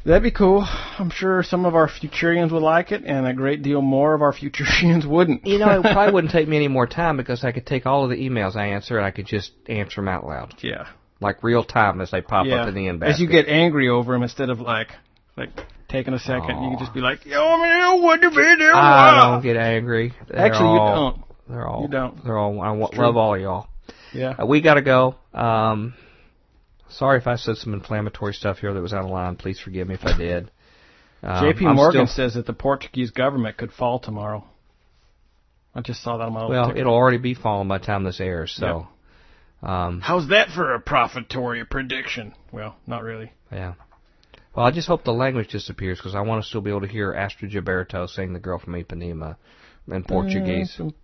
[0.05, 0.67] That'd be cool.
[0.99, 4.23] I'm sure some of our Futurians would like it, and a great deal more of
[4.23, 5.47] our Futurians wouldn't.
[5.47, 8.05] You know, it probably wouldn't take me any more time because I could take all
[8.05, 10.87] of the emails I answer and I could just answer them out loud, yeah.
[11.21, 12.57] like real time as they pop yeah.
[12.63, 13.05] up in the inbox.
[13.09, 14.89] As you get angry over them, instead of like,
[15.37, 15.51] like
[15.91, 19.43] taking a second, you can just be like, "Yo, man, what the video?" I don't
[19.43, 20.15] get angry.
[20.29, 21.23] They're Actually, you don't.
[21.49, 21.83] They're all.
[21.83, 22.25] You don't.
[22.25, 22.61] They're all.
[22.61, 23.05] I It's true.
[23.05, 23.69] love all of y'all.
[24.13, 24.35] Yeah.
[24.41, 25.17] Uh, we got to go.
[25.35, 25.95] Um,
[26.89, 29.37] sorry if I said some inflammatory stuff here that was out of line.
[29.37, 30.51] Please forgive me if I did.
[31.23, 31.67] Um, J.P.
[31.67, 34.45] Morgan still- says that the Portuguese government could fall tomorrow.
[35.75, 36.79] I just saw that on my well, ticker.
[36.79, 38.53] it'll already be falling by the time this airs.
[38.53, 38.89] So,
[39.63, 42.35] um, How's that for a profitory prediction?
[42.53, 43.33] Well, not really.
[43.53, 43.75] yeah.
[44.61, 46.87] Well, I just hope the language disappears because I want to still be able to
[46.87, 49.37] hear Astrud Gilberto sing "The Girl from Ipanema"
[49.91, 50.79] in Portuguese.
[50.79, 50.95] It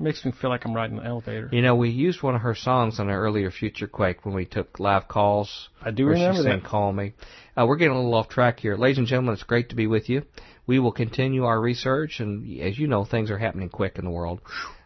[0.00, 1.50] makes me feel like I'm riding an elevator.
[1.52, 4.46] You know, we used one of her songs on an earlier Future Quake when we
[4.46, 5.68] took live calls.
[5.82, 6.64] I do remember she sang that.
[6.64, 7.12] "Call Me."
[7.54, 9.34] Uh, we're getting a little off track here, ladies and gentlemen.
[9.34, 10.22] It's great to be with you.
[10.66, 14.10] We will continue our research, and as you know, things are happening quick in the
[14.10, 14.40] world.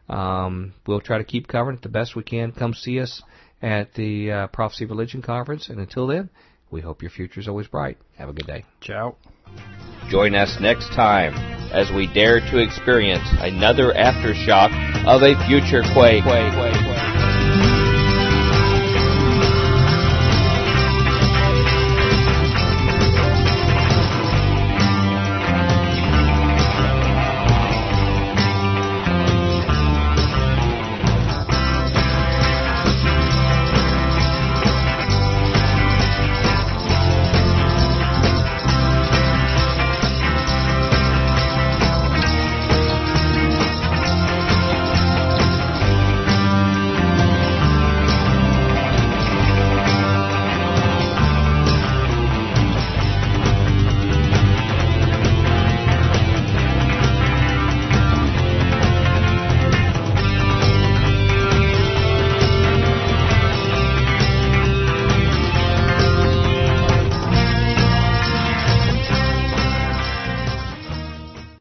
[0.09, 2.51] Um, we'll try to keep covering it the best we can.
[2.51, 3.23] Come see us
[3.63, 6.31] at the uh, Prophecy Religion Conference, and until then,
[6.75, 7.97] we hope your future is always bright.
[8.19, 8.65] Have a good day.
[8.81, 9.15] Ciao.
[10.11, 11.33] Join us next time
[11.73, 14.75] as we dare to experience another aftershock
[15.07, 16.25] of a future quake.
[16.25, 16.74] quake, quake.